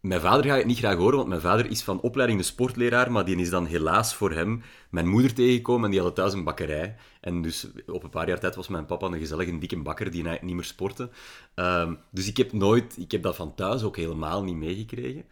mijn 0.00 0.20
vader 0.20 0.44
gaat 0.44 0.56
het 0.56 0.66
niet 0.66 0.78
graag 0.78 0.96
horen, 0.96 1.16
want 1.16 1.28
mijn 1.28 1.40
vader 1.40 1.70
is 1.70 1.82
van 1.82 2.00
opleiding 2.00 2.40
de 2.40 2.46
sportleraar, 2.46 3.12
maar 3.12 3.24
die 3.24 3.36
is 3.36 3.50
dan 3.50 3.66
helaas 3.66 4.14
voor 4.14 4.32
hem 4.32 4.62
mijn 4.90 5.08
moeder 5.08 5.34
tegengekomen 5.34 5.84
en 5.84 5.90
die 5.90 6.00
had 6.00 6.14
thuis 6.14 6.32
een 6.32 6.44
bakkerij. 6.44 6.96
En 7.20 7.42
dus 7.42 7.66
op 7.86 8.02
een 8.04 8.10
paar 8.10 8.28
jaar 8.28 8.40
tijd 8.40 8.54
was 8.54 8.68
mijn 8.68 8.86
papa 8.86 9.06
een 9.06 9.18
gezellige 9.18 9.58
dikke 9.58 9.82
bakker 9.82 10.10
die 10.10 10.28
niet 10.40 10.54
meer 10.54 10.64
sportte. 10.64 11.10
Um, 11.54 11.98
dus 12.10 12.28
ik 12.28 12.36
heb 12.36 12.52
nooit, 12.52 12.96
ik 12.98 13.10
heb 13.10 13.22
dat 13.22 13.36
van 13.36 13.54
thuis 13.54 13.82
ook 13.82 13.96
helemaal 13.96 14.42
niet 14.44 14.56
meegekregen. 14.56 15.24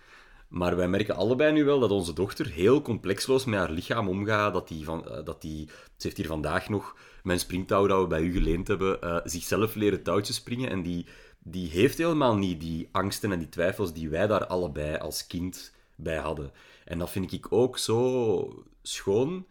Maar 0.48 0.76
wij 0.76 0.88
merken 0.88 1.16
allebei 1.16 1.52
nu 1.52 1.64
wel 1.64 1.80
dat 1.80 1.90
onze 1.90 2.12
dochter 2.12 2.46
heel 2.46 2.82
complexloos 2.82 3.44
met 3.44 3.58
haar 3.58 3.70
lichaam 3.70 4.08
omgaat. 4.08 4.52
Dat 4.52 4.68
die 4.68 4.84
van, 4.84 5.04
uh, 5.08 5.24
dat 5.24 5.42
die, 5.42 5.66
ze 5.66 6.06
heeft 6.06 6.16
hier 6.16 6.26
vandaag 6.26 6.68
nog 6.68 6.96
mijn 7.22 7.38
springtouw 7.38 7.86
dat 7.86 8.00
we 8.00 8.06
bij 8.06 8.22
u 8.22 8.32
geleend 8.32 8.68
hebben, 8.68 8.98
uh, 9.04 9.16
zichzelf 9.24 9.74
leren 9.74 10.02
touwtjes 10.02 10.36
springen. 10.36 10.70
En 10.70 10.82
die, 10.82 11.06
die 11.48 11.70
heeft 11.70 11.98
helemaal 11.98 12.36
niet 12.36 12.60
die 12.60 12.88
angsten 12.92 13.32
en 13.32 13.38
die 13.38 13.48
twijfels 13.48 13.92
die 13.92 14.08
wij 14.08 14.26
daar 14.26 14.46
allebei 14.46 14.96
als 14.96 15.26
kind 15.26 15.74
bij 15.94 16.16
hadden. 16.16 16.52
En 16.84 16.98
dat 16.98 17.10
vind 17.10 17.32
ik 17.32 17.52
ook 17.52 17.78
zo 17.78 18.64
schoon 18.82 19.46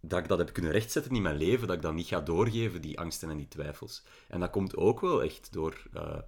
dat 0.00 0.18
ik 0.18 0.28
dat 0.28 0.38
heb 0.38 0.52
kunnen 0.52 0.72
rechtzetten 0.72 1.14
in 1.14 1.22
mijn 1.22 1.36
leven, 1.36 1.66
dat 1.66 1.76
ik 1.76 1.82
dat 1.82 1.94
niet 1.94 2.06
ga 2.06 2.20
doorgeven, 2.20 2.82
die 2.82 2.98
angsten 2.98 3.30
en 3.30 3.36
die 3.36 3.48
twijfels. 3.48 4.02
En 4.28 4.40
dat 4.40 4.50
komt 4.50 4.76
ook 4.76 5.00
wel 5.00 5.22
echt 5.22 5.52
door, 5.52 5.86
uh, 5.94 6.18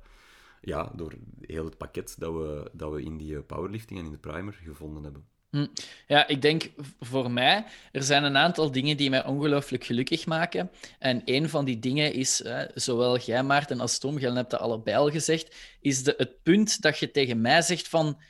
ja, 0.60 0.92
door 0.94 1.14
heel 1.40 1.64
het 1.64 1.76
pakket 1.76 2.14
dat 2.18 2.32
we, 2.32 2.70
dat 2.72 2.92
we 2.92 3.02
in 3.02 3.16
die 3.16 3.40
powerlifting 3.40 3.98
en 3.98 4.04
in 4.04 4.12
de 4.12 4.18
primer 4.18 4.52
gevonden 4.52 5.02
hebben. 5.02 5.26
Hm. 5.52 5.66
Ja, 6.06 6.28
ik 6.28 6.42
denk 6.42 6.70
voor 7.00 7.30
mij, 7.30 7.64
er 7.92 8.02
zijn 8.02 8.24
een 8.24 8.36
aantal 8.36 8.70
dingen 8.70 8.96
die 8.96 9.10
mij 9.10 9.24
ongelooflijk 9.24 9.84
gelukkig 9.84 10.26
maken. 10.26 10.70
En 10.98 11.22
een 11.24 11.48
van 11.48 11.64
die 11.64 11.78
dingen 11.78 12.12
is, 12.12 12.42
zowel 12.74 13.18
jij 13.18 13.42
Maarten 13.42 13.80
als 13.80 13.98
Tom, 13.98 14.18
jij 14.18 14.30
hebt 14.30 14.50
dat 14.50 14.60
allebei 14.60 14.96
al 14.96 15.10
gezegd, 15.10 15.54
is 15.80 16.04
de, 16.04 16.14
het 16.16 16.42
punt 16.42 16.82
dat 16.82 16.98
je 16.98 17.10
tegen 17.10 17.40
mij 17.40 17.62
zegt 17.62 17.88
van, 17.88 18.20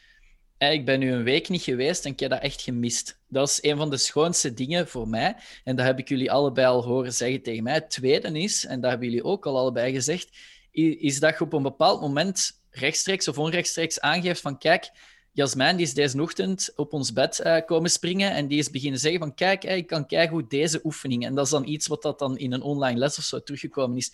ik 0.59 0.85
ben 0.85 0.99
nu 0.99 1.13
een 1.13 1.23
week 1.23 1.49
niet 1.49 1.63
geweest 1.63 2.05
en 2.05 2.13
ik 2.13 2.21
heb 2.21 2.31
dat 2.31 2.41
echt 2.41 2.63
gemist. 2.63 3.19
Dat 3.29 3.49
is 3.49 3.59
een 3.63 3.77
van 3.77 3.91
de 3.91 3.97
schoonste 3.97 4.55
dingen 4.55 4.89
voor 4.89 5.09
mij. 5.09 5.37
En 5.65 5.77
dat 5.77 5.87
heb 5.87 5.99
ik 5.99 6.09
jullie 6.09 6.33
allebei 6.33 6.67
al 6.67 6.85
horen 6.85 7.13
zeggen 7.13 7.43
tegen 7.43 7.63
mij. 7.63 7.75
Het 7.75 7.91
tweede 7.91 8.41
is, 8.41 8.65
en 8.67 8.81
dat 8.81 8.91
hebben 8.91 9.09
jullie 9.09 9.25
ook 9.25 9.47
al 9.47 9.59
allebei 9.59 9.93
gezegd, 9.93 10.37
is 10.71 11.21
dat 11.21 11.39
je 11.39 11.45
op 11.45 11.53
een 11.53 11.63
bepaald 11.63 12.01
moment 12.01 12.61
rechtstreeks 12.71 13.29
of 13.29 13.39
onrechtstreeks 13.39 14.01
aangeeft 14.01 14.41
van, 14.41 14.59
kijk, 14.59 14.91
Jasmijn 15.33 15.77
die 15.77 15.87
is 15.87 15.95
deze 15.95 16.23
ochtend 16.23 16.73
op 16.77 16.93
ons 16.93 17.13
bed 17.13 17.41
uh, 17.45 17.57
komen 17.67 17.91
springen 17.91 18.33
en 18.33 18.47
die 18.47 18.59
is 18.59 18.71
beginnen 18.71 19.01
zeggen 19.01 19.21
van 19.21 19.35
kijk, 19.35 19.65
ik 19.65 19.87
kan 19.87 20.07
kijken 20.07 20.33
hoe 20.33 20.47
deze 20.47 20.81
oefening. 20.85 21.25
En 21.25 21.35
dat 21.35 21.45
is 21.45 21.51
dan 21.51 21.69
iets 21.69 21.87
wat 21.87 22.03
dat 22.03 22.19
dan 22.19 22.39
in 22.39 22.53
een 22.53 22.63
online 22.63 22.99
les 22.99 23.19
of 23.19 23.25
zo 23.25 23.43
teruggekomen 23.43 23.97
is. 23.97 24.13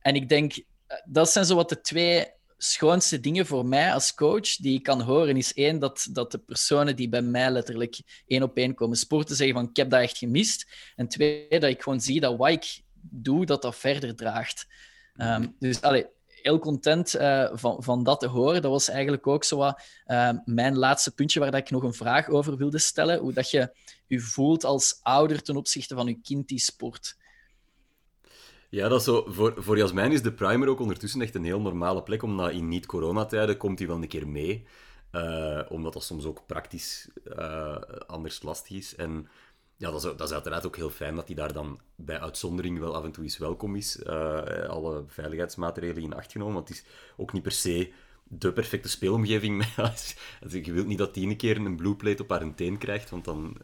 En 0.00 0.14
ik 0.14 0.28
denk, 0.28 0.52
eh, 0.86 0.98
dat 1.04 1.30
zijn 1.30 1.44
zo 1.44 1.54
wat 1.54 1.68
de 1.68 1.80
twee 1.80 2.26
schoonste 2.58 3.20
dingen 3.20 3.46
voor 3.46 3.66
mij 3.66 3.92
als 3.92 4.14
coach 4.14 4.56
die 4.56 4.74
ik 4.74 4.82
kan 4.82 5.00
horen, 5.00 5.36
is 5.36 5.54
één, 5.54 5.78
dat, 5.78 6.08
dat 6.10 6.30
de 6.30 6.38
personen 6.38 6.96
die 6.96 7.08
bij 7.08 7.22
mij 7.22 7.50
letterlijk 7.50 7.98
één 8.26 8.42
op 8.42 8.56
één 8.56 8.74
komen 8.74 8.96
sporten, 8.96 9.36
zeggen 9.36 9.56
van 9.56 9.68
ik 9.68 9.76
heb 9.76 9.90
dat 9.90 10.00
echt 10.00 10.18
gemist. 10.18 10.66
En 10.96 11.08
twee, 11.08 11.48
dat 11.48 11.70
ik 11.70 11.82
gewoon 11.82 12.00
zie 12.00 12.20
dat 12.20 12.36
wat 12.36 12.48
ik 12.48 12.80
doe, 13.00 13.46
dat 13.46 13.62
dat 13.62 13.76
verder 13.76 14.16
draagt. 14.16 14.66
Ehm, 15.16 15.46
dus 15.58 15.80
allee, 15.80 16.06
heel 16.46 16.58
content 16.58 17.16
uh, 17.16 17.48
van, 17.52 17.82
van 17.82 18.02
dat 18.02 18.20
te 18.20 18.26
horen. 18.26 18.62
Dat 18.62 18.70
was 18.70 18.88
eigenlijk 18.88 19.26
ook 19.26 19.44
zo 19.44 19.56
wat, 19.56 19.82
uh, 20.06 20.30
mijn 20.44 20.76
laatste 20.76 21.14
puntje 21.14 21.40
waar 21.40 21.50
dat 21.50 21.60
ik 21.60 21.70
nog 21.70 21.82
een 21.82 21.94
vraag 21.94 22.28
over 22.28 22.56
wilde 22.56 22.78
stellen. 22.78 23.18
Hoe 23.18 23.32
dat 23.32 23.50
je 23.50 23.74
je 24.06 24.20
voelt 24.20 24.64
als 24.64 24.98
ouder 25.02 25.42
ten 25.42 25.56
opzichte 25.56 25.94
van 25.94 26.06
je 26.06 26.20
kind 26.22 26.48
die 26.48 26.58
sport. 26.58 27.16
Ja, 28.68 28.88
dat 28.88 28.98
is 28.98 29.04
zo. 29.04 29.24
Voor, 29.28 29.54
voor 29.56 29.76
Jasmijn 29.76 30.12
is 30.12 30.22
de 30.22 30.32
primer 30.32 30.68
ook 30.68 30.80
ondertussen 30.80 31.20
echt 31.20 31.34
een 31.34 31.44
heel 31.44 31.60
normale 31.60 32.02
plek, 32.02 32.22
omdat 32.22 32.50
in 32.50 32.68
niet-coronatijden 32.68 33.56
komt 33.56 33.78
hij 33.78 33.88
wel 33.88 33.96
een 33.96 34.08
keer 34.08 34.28
mee. 34.28 34.66
Uh, 35.12 35.60
omdat 35.68 35.92
dat 35.92 36.04
soms 36.04 36.24
ook 36.24 36.46
praktisch 36.46 37.08
anders 38.06 38.42
lastig 38.42 38.76
is. 38.76 38.96
En 38.96 39.28
ja, 39.76 39.90
dat 39.90 40.04
is, 40.04 40.10
dat 40.16 40.28
is 40.28 40.32
uiteraard 40.32 40.66
ook 40.66 40.76
heel 40.76 40.90
fijn 40.90 41.14
dat 41.14 41.26
hij 41.26 41.36
daar 41.36 41.52
dan 41.52 41.80
bij 41.94 42.20
uitzondering 42.20 42.78
wel 42.78 42.94
af 42.94 43.04
en 43.04 43.12
toe 43.12 43.24
eens 43.24 43.38
welkom 43.38 43.76
is. 43.76 43.96
Uh, 43.96 44.68
alle 44.68 45.04
veiligheidsmaatregelen 45.06 46.02
in 46.02 46.14
acht 46.14 46.32
genomen, 46.32 46.54
want 46.54 46.68
het 46.68 46.78
is 46.78 46.84
ook 47.16 47.32
niet 47.32 47.42
per 47.42 47.52
se 47.52 47.92
de 48.28 48.52
perfecte 48.52 48.88
speelomgeving. 48.88 49.64
je 50.62 50.72
wilt 50.72 50.86
niet 50.86 50.98
dat 50.98 51.14
die 51.14 51.28
een 51.28 51.36
keer 51.36 51.56
een 51.56 51.76
blue 51.76 51.94
plate 51.94 52.22
op 52.22 52.30
haar 52.30 52.42
een 52.42 52.54
teen 52.54 52.78
krijgt, 52.78 53.10
want 53.10 53.24
dan 53.24 53.56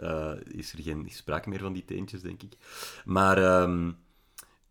is 0.45 0.73
er 0.73 0.83
geen 0.83 1.09
sprake 1.11 1.49
meer 1.49 1.59
van 1.59 1.73
die 1.73 1.85
teentjes, 1.85 2.23
denk 2.23 2.43
ik. 2.43 2.57
Maar... 3.05 3.63
Um, 3.63 3.97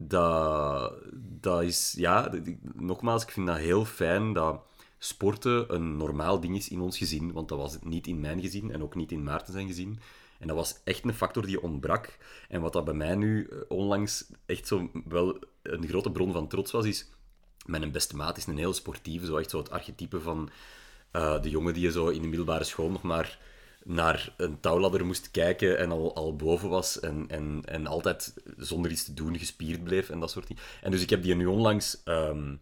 dat, 0.08 0.94
dat 1.42 1.62
is, 1.64 1.94
ja, 1.98 2.32
nogmaals, 2.74 3.24
ik 3.24 3.32
vind 3.32 3.48
dat 3.48 3.58
heel 3.58 3.86
fijn 3.86 4.34
dat 4.34 4.62
sporten 4.98 5.74
een 5.74 5.98
normaal 5.98 6.40
ding 6.40 6.56
is 6.56 6.70
in 6.70 6.80
ons 6.80 6.98
gezin, 6.98 7.32
want 7.32 7.50
dat 7.50 7.58
was 7.58 7.74
het 7.74 7.86
niet 7.86 8.08
in 8.08 8.20
mijn 8.20 8.42
gezin 8.42 8.72
en 8.72 8.84
ook 8.84 8.96
niet 8.96 9.12
in 9.12 9.24
Maarten 9.24 9.54
zijn 9.54 9.68
gezin. 9.68 10.00
En 10.42 10.48
dat 10.48 10.56
was 10.56 10.80
echt 10.84 11.04
een 11.04 11.14
factor 11.14 11.46
die 11.46 11.62
ontbrak. 11.62 12.18
En 12.50 12.62
wat 12.62 12.74
dat 12.74 12.86
bij 12.86 12.94
mij 12.94 13.16
nu 13.16 13.48
eh, 13.48 13.58
onlangs 13.68 14.32
echt 14.46 14.68
zo 14.68 14.92
wel 15.06 15.40
een 15.62 15.88
grote 15.88 16.12
bron 16.12 16.32
van 16.32 16.48
trots 16.48 16.72
was, 16.72 16.86
is... 16.86 17.10
Mijn 17.66 17.92
beste 17.92 18.16
maat 18.16 18.38
is 18.38 18.46
een 18.46 18.58
heel 18.58 18.74
sportieve, 18.74 19.26
zo 19.26 19.38
echt 19.38 19.50
zo 19.50 19.58
het 19.58 19.70
archetype 19.70 20.22
van 20.22 20.50
uh, 21.12 21.42
de 21.42 21.50
jongen 21.50 21.74
die 21.74 21.84
je 21.84 21.92
zo 21.92 22.08
in 22.08 22.22
de 22.22 22.28
middelbare 22.28 22.64
school 22.64 22.90
nog 22.90 23.02
maar 23.02 23.40
naar 23.84 24.34
een 24.38 24.60
touwladder 24.60 25.06
moest 25.06 25.32
kijken 25.32 25.78
en 25.78 25.92
al, 25.92 26.16
al 26.16 26.36
boven 26.36 26.70
was 26.70 27.00
en, 27.00 27.26
en, 27.28 27.62
en 27.66 27.88
altijd 27.88 28.34
zonder 28.58 28.92
iets 28.92 29.04
te 29.04 29.14
doen 29.14 29.38
gespierd 29.38 29.84
bleef 29.84 30.10
en 30.10 30.20
dat 30.20 30.32
soort 30.32 30.48
dingen. 30.48 30.64
En 30.82 30.92
dus 30.92 31.02
ik 31.02 31.10
heb 31.10 31.24
die 31.24 31.36
nu 31.36 31.46
onlangs 31.46 32.02
um, 32.06 32.62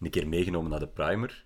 een 0.00 0.10
keer 0.10 0.28
meegenomen 0.28 0.70
naar 0.70 0.80
de 0.80 0.88
primer. 0.88 1.44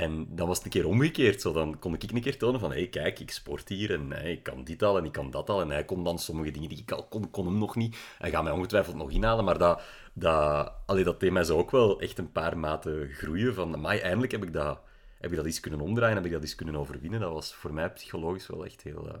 En 0.00 0.26
dan 0.28 0.46
was 0.46 0.56
het 0.56 0.66
een 0.66 0.72
keer 0.72 0.86
omgekeerd. 0.86 1.40
Zo. 1.40 1.52
Dan 1.52 1.78
kon 1.78 1.94
ik 1.94 2.02
een 2.02 2.20
keer 2.20 2.38
tonen 2.38 2.60
van, 2.60 2.70
hé, 2.70 2.76
hey, 2.76 2.88
kijk, 2.88 3.18
ik 3.18 3.30
sport 3.30 3.68
hier 3.68 3.92
en 3.92 4.26
ik 4.26 4.42
kan 4.42 4.64
dit 4.64 4.82
al 4.82 4.98
en 4.98 5.04
ik 5.04 5.12
kan 5.12 5.30
dat 5.30 5.50
al. 5.50 5.60
En 5.60 5.70
hij 5.70 5.84
kon 5.84 6.04
dan 6.04 6.18
sommige 6.18 6.50
dingen 6.50 6.68
die 6.68 6.78
ik 6.78 6.92
al 6.92 7.06
kon, 7.08 7.30
kon 7.30 7.46
hem 7.46 7.58
nog 7.58 7.76
niet. 7.76 7.96
Hij 8.18 8.30
gaat 8.30 8.42
mij 8.42 8.52
ongetwijfeld 8.52 8.96
nog 8.96 9.10
inhalen, 9.10 9.44
maar 9.44 9.58
dat, 9.58 9.82
dat, 10.12 10.72
allee, 10.86 11.04
dat 11.04 11.20
deed 11.20 11.32
mij 11.32 11.50
ook 11.50 11.70
wel 11.70 12.00
echt 12.00 12.18
een 12.18 12.32
paar 12.32 12.58
maten 12.58 13.08
groeien. 13.08 13.54
Van, 13.54 13.80
maar 13.80 13.98
eindelijk 13.98 14.32
heb 14.32 14.42
ik 14.42 14.52
dat 14.52 14.80
heb 15.20 15.30
ik 15.30 15.36
dat 15.36 15.46
eens 15.46 15.60
kunnen 15.60 15.80
omdraaien, 15.80 16.16
heb 16.16 16.24
ik 16.24 16.32
dat 16.32 16.42
eens 16.42 16.54
kunnen 16.54 16.76
overwinnen. 16.76 17.20
Dat 17.20 17.32
was 17.32 17.54
voor 17.54 17.72
mij 17.72 17.90
psychologisch 17.90 18.46
wel 18.46 18.64
echt 18.64 18.82
heel 18.82 19.06
uh, 19.06 19.14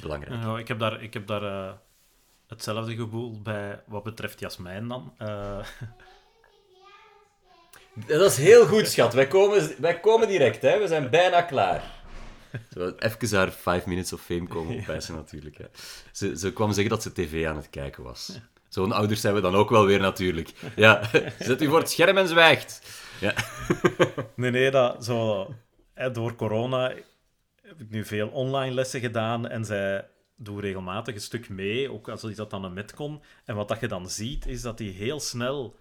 belangrijk. 0.00 0.42
Ja, 0.42 0.58
ik 0.58 0.68
heb 0.68 0.78
daar, 0.78 1.02
ik 1.02 1.14
heb 1.14 1.26
daar 1.26 1.42
uh, 1.42 1.72
hetzelfde 2.46 2.94
gevoel 2.94 3.42
bij 3.42 3.82
wat 3.86 4.02
betreft 4.02 4.40
Jasmijn 4.40 4.88
dan. 4.88 5.14
Uh... 5.18 5.58
Dat 8.06 8.30
is 8.30 8.36
heel 8.36 8.66
goed, 8.66 8.88
schat. 8.88 9.14
Wij 9.14 9.26
komen, 9.26 9.74
wij 9.78 10.00
komen 10.00 10.28
direct, 10.28 10.62
hè. 10.62 10.78
we 10.78 10.86
zijn 10.86 11.10
bijna 11.10 11.42
klaar. 11.42 11.82
Zo, 12.74 12.92
even 12.98 13.36
haar 13.36 13.52
5 13.52 13.86
minutes 13.86 14.12
of 14.12 14.20
fame 14.20 14.46
komen 14.46 14.78
opwijzen, 14.78 15.14
natuurlijk. 15.14 15.58
Hè. 15.58 15.64
Ze, 16.12 16.38
ze 16.38 16.52
kwam 16.52 16.72
zeggen 16.72 16.90
dat 16.90 17.02
ze 17.02 17.12
tv 17.12 17.46
aan 17.46 17.56
het 17.56 17.70
kijken 17.70 18.02
was. 18.02 18.38
Zo'n 18.68 18.92
ouders 18.92 19.20
zijn 19.20 19.34
we 19.34 19.40
dan 19.40 19.54
ook 19.54 19.70
wel 19.70 19.86
weer, 19.86 20.00
natuurlijk. 20.00 20.52
Ja, 20.76 21.10
zet 21.38 21.62
u 21.62 21.66
voor 21.66 21.78
het 21.78 21.90
scherm 21.90 22.18
en 22.18 22.28
zwijgt. 22.28 22.82
Ja. 23.20 23.34
nee, 24.36 24.50
nee, 24.50 24.70
dat 24.70 25.04
zo... 25.04 25.48
door 26.12 26.34
corona 26.34 26.92
heb 27.62 27.80
ik 27.80 27.90
nu 27.90 28.04
veel 28.04 28.28
online 28.28 28.74
lessen 28.74 29.00
gedaan 29.00 29.48
en 29.48 29.64
zij 29.64 30.08
doen 30.36 30.60
regelmatig 30.60 31.14
een 31.14 31.20
stuk 31.20 31.48
mee, 31.48 31.92
ook 31.92 32.08
als 32.08 32.22
dat 32.22 32.50
dan 32.50 32.64
een 32.64 32.72
metcon. 32.72 33.22
En 33.44 33.54
wat 33.54 33.68
dat 33.68 33.80
je 33.80 33.88
dan 33.88 34.10
ziet, 34.10 34.46
is 34.46 34.62
dat 34.62 34.78
hij 34.78 34.88
heel 34.88 35.20
snel 35.20 35.76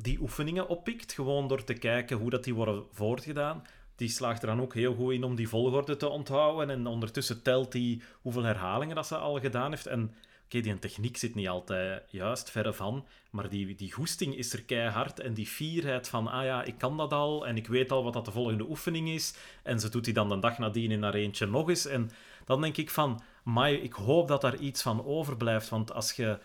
die 0.00 0.20
oefeningen 0.20 0.68
oppikt, 0.68 1.12
gewoon 1.12 1.48
door 1.48 1.64
te 1.64 1.74
kijken 1.74 2.16
hoe 2.16 2.30
dat 2.30 2.44
die 2.44 2.54
worden 2.54 2.84
voortgedaan. 2.92 3.62
Die 3.96 4.08
slaagt 4.08 4.42
er 4.42 4.48
dan 4.48 4.60
ook 4.60 4.74
heel 4.74 4.94
goed 4.94 5.12
in 5.12 5.24
om 5.24 5.34
die 5.34 5.48
volgorde 5.48 5.96
te 5.96 6.08
onthouden. 6.08 6.70
En 6.70 6.86
ondertussen 6.86 7.42
telt 7.42 7.72
hij 7.72 8.00
hoeveel 8.20 8.42
herhalingen 8.42 8.94
dat 8.94 9.06
ze 9.06 9.16
al 9.16 9.40
gedaan 9.40 9.70
heeft. 9.70 9.86
En 9.86 10.14
okay, 10.48 10.60
die 10.60 10.78
techniek 10.78 11.16
zit 11.16 11.34
niet 11.34 11.48
altijd 11.48 12.02
juist, 12.10 12.50
verre 12.50 12.72
van, 12.72 13.06
maar 13.30 13.48
die, 13.48 13.74
die 13.74 13.92
goesting 13.92 14.36
is 14.36 14.52
er 14.52 14.62
keihard 14.62 15.20
en 15.20 15.34
die 15.34 15.46
fierheid 15.46 16.08
van, 16.08 16.28
ah 16.28 16.44
ja, 16.44 16.62
ik 16.62 16.78
kan 16.78 16.96
dat 16.96 17.12
al 17.12 17.46
en 17.46 17.56
ik 17.56 17.66
weet 17.66 17.92
al 17.92 18.04
wat 18.04 18.12
dat 18.12 18.24
de 18.24 18.30
volgende 18.30 18.68
oefening 18.68 19.08
is 19.08 19.34
en 19.62 19.80
ze 19.80 19.88
doet 19.88 20.04
die 20.04 20.14
dan 20.14 20.28
de 20.28 20.38
dag 20.38 20.58
nadien 20.58 20.90
in 20.90 21.02
haar 21.02 21.14
eentje 21.14 21.46
nog 21.46 21.68
eens 21.68 21.86
en 21.86 22.10
dan 22.44 22.60
denk 22.60 22.76
ik 22.76 22.90
van, 22.90 23.20
maar 23.42 23.72
ik 23.72 23.92
hoop 23.92 24.28
dat 24.28 24.40
daar 24.40 24.56
iets 24.56 24.82
van 24.82 25.04
overblijft, 25.04 25.68
want 25.68 25.92
als 25.92 26.12
je... 26.12 26.38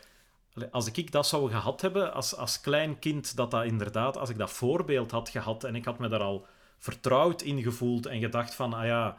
Als 0.71 0.91
ik 0.91 1.11
dat 1.11 1.27
zou 1.27 1.49
gehad 1.49 1.81
hebben 1.81 2.13
als, 2.13 2.35
als 2.35 2.61
klein 2.61 2.99
kind, 2.99 3.35
dat 3.35 3.51
dat 3.51 3.65
inderdaad, 3.65 4.17
als 4.17 4.29
ik 4.29 4.37
dat 4.37 4.51
voorbeeld 4.51 5.11
had 5.11 5.29
gehad 5.29 5.63
en 5.63 5.75
ik 5.75 5.85
had 5.85 5.99
me 5.99 6.07
daar 6.07 6.21
al 6.21 6.45
vertrouwd 6.77 7.41
in 7.41 7.61
gevoeld 7.61 8.05
en 8.05 8.19
gedacht 8.19 8.55
van, 8.55 8.73
ah 8.73 8.85
ja, 8.85 9.17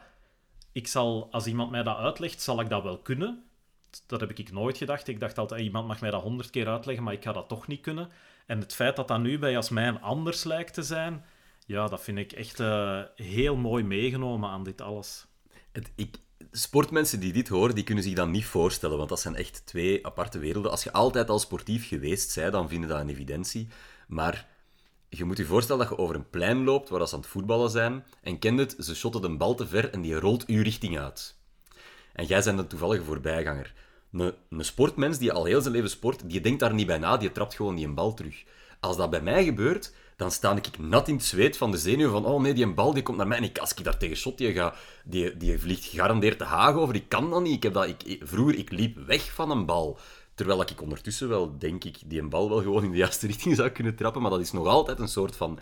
ik 0.71 0.87
zal, 0.87 1.27
als 1.31 1.45
iemand 1.45 1.71
mij 1.71 1.83
dat 1.83 1.97
uitlegt, 1.97 2.41
zal 2.41 2.59
ik 2.59 2.69
dat 2.69 2.83
wel 2.83 2.97
kunnen 2.97 3.45
dat 4.05 4.19
heb 4.19 4.31
ik 4.31 4.51
nooit 4.51 4.77
gedacht. 4.77 5.07
Ik 5.07 5.19
dacht 5.19 5.37
altijd, 5.37 5.61
iemand 5.61 5.87
mag 5.87 6.01
mij 6.01 6.11
dat 6.11 6.21
honderd 6.21 6.49
keer 6.49 6.67
uitleggen, 6.67 7.03
maar 7.03 7.13
ik 7.13 7.23
ga 7.23 7.31
dat 7.31 7.47
toch 7.47 7.67
niet 7.67 7.81
kunnen. 7.81 8.09
En 8.45 8.59
het 8.59 8.73
feit 8.73 8.95
dat 8.95 9.07
dat 9.07 9.19
nu 9.19 9.39
bij 9.39 9.51
Jasmijn 9.51 10.01
anders 10.01 10.43
lijkt 10.43 10.73
te 10.73 10.83
zijn, 10.83 11.25
ja, 11.65 11.87
dat 11.87 12.03
vind 12.03 12.17
ik 12.17 12.31
echt 12.31 12.59
uh, 12.59 13.01
heel 13.15 13.55
mooi 13.55 13.83
meegenomen 13.83 14.49
aan 14.49 14.63
dit 14.63 14.81
alles. 14.81 15.25
Het, 15.71 15.91
ik, 15.95 16.17
sportmensen 16.57 17.19
die 17.19 17.33
dit 17.33 17.47
horen, 17.47 17.75
die 17.75 17.83
kunnen 17.83 18.03
zich 18.03 18.13
dat 18.13 18.27
niet 18.27 18.45
voorstellen, 18.45 18.97
want 18.97 19.09
dat 19.09 19.19
zijn 19.19 19.35
echt 19.35 19.61
twee 19.65 20.05
aparte 20.05 20.39
werelden. 20.39 20.71
Als 20.71 20.83
je 20.83 20.91
altijd 20.91 21.29
al 21.29 21.39
sportief 21.39 21.87
geweest 21.87 22.35
bent, 22.35 22.51
dan 22.51 22.69
vinden 22.69 22.89
dat 22.89 22.99
een 22.99 23.09
evidentie. 23.09 23.67
Maar 24.07 24.47
je 25.09 25.25
moet 25.25 25.37
je 25.37 25.45
voorstellen 25.45 25.87
dat 25.87 25.97
je 25.97 26.03
over 26.03 26.15
een 26.15 26.29
plein 26.29 26.63
loopt 26.63 26.89
waar 26.89 27.07
ze 27.07 27.13
aan 27.13 27.19
het 27.19 27.29
voetballen 27.29 27.69
zijn 27.69 28.03
en 28.21 28.39
kent 28.39 28.59
het, 28.59 28.75
ze 28.79 28.95
shotten 28.95 29.21
de 29.21 29.37
bal 29.37 29.55
te 29.55 29.67
ver 29.67 29.89
en 29.89 30.01
die 30.01 30.19
rolt 30.19 30.45
uw 30.45 30.63
richting 30.63 30.99
uit. 30.99 31.35
En 32.13 32.25
jij 32.25 32.43
bent 32.43 32.59
een 32.59 32.67
toevallige 32.67 33.03
voorbijganger. 33.03 33.73
Een, 34.11 34.33
een 34.49 34.65
sportmens 34.65 35.17
die 35.17 35.31
al 35.31 35.45
heel 35.45 35.61
zijn 35.61 35.73
leven 35.73 35.89
sport, 35.89 36.29
die 36.29 36.41
denkt 36.41 36.59
daar 36.59 36.73
niet 36.73 36.87
bij 36.87 36.97
na, 36.97 37.17
die 37.17 37.31
trapt 37.31 37.55
gewoon 37.55 37.75
die 37.75 37.85
een 37.85 37.95
bal 37.95 38.13
terug. 38.13 38.43
Als 38.79 38.97
dat 38.97 39.09
bij 39.09 39.21
mij 39.21 39.43
gebeurt, 39.43 39.93
dan 40.15 40.31
sta 40.31 40.55
ik 40.55 40.79
nat 40.79 41.07
in 41.07 41.15
het 41.15 41.23
zweet 41.23 41.57
van 41.57 41.71
de 41.71 41.77
zenuw 41.77 42.11
van 42.11 42.25
oh 42.25 42.41
nee, 42.41 42.53
die 42.53 42.73
bal 42.73 42.93
die 42.93 43.03
komt 43.03 43.17
naar 43.17 43.27
mij 43.27 43.37
en 43.37 43.43
ik, 43.43 43.57
als 43.57 43.73
ik 43.73 43.83
daar 43.83 43.97
tegen 43.97 44.17
shot, 44.17 44.37
die, 44.37 44.53
ga, 44.53 44.75
die, 45.03 45.37
die 45.37 45.59
vliegt 45.59 45.85
gegarandeerd 45.85 46.39
de 46.39 46.45
haag 46.45 46.75
over. 46.75 46.95
Ik 46.95 47.09
kan 47.09 47.29
dat 47.29 47.41
niet. 47.41 47.55
Ik 47.55 47.63
heb 47.63 47.73
dat, 47.73 47.87
ik, 47.87 48.21
vroeger, 48.23 48.57
ik 48.57 48.71
liep 48.71 48.97
weg 48.97 49.33
van 49.33 49.51
een 49.51 49.65
bal. 49.65 49.97
Terwijl 50.33 50.61
ik 50.61 50.81
ondertussen 50.81 51.29
wel, 51.29 51.57
denk 51.57 51.83
ik, 51.83 51.97
die 52.05 52.19
een 52.19 52.29
bal 52.29 52.49
wel 52.49 52.61
gewoon 52.61 52.83
in 52.83 52.91
de 52.91 52.97
juiste 52.97 53.27
richting 53.27 53.55
zou 53.55 53.69
kunnen 53.69 53.95
trappen. 53.95 54.21
Maar 54.21 54.31
dat 54.31 54.39
is 54.39 54.51
nog 54.51 54.67
altijd 54.67 54.99
een 54.99 55.07
soort 55.07 55.35
van 55.35 55.59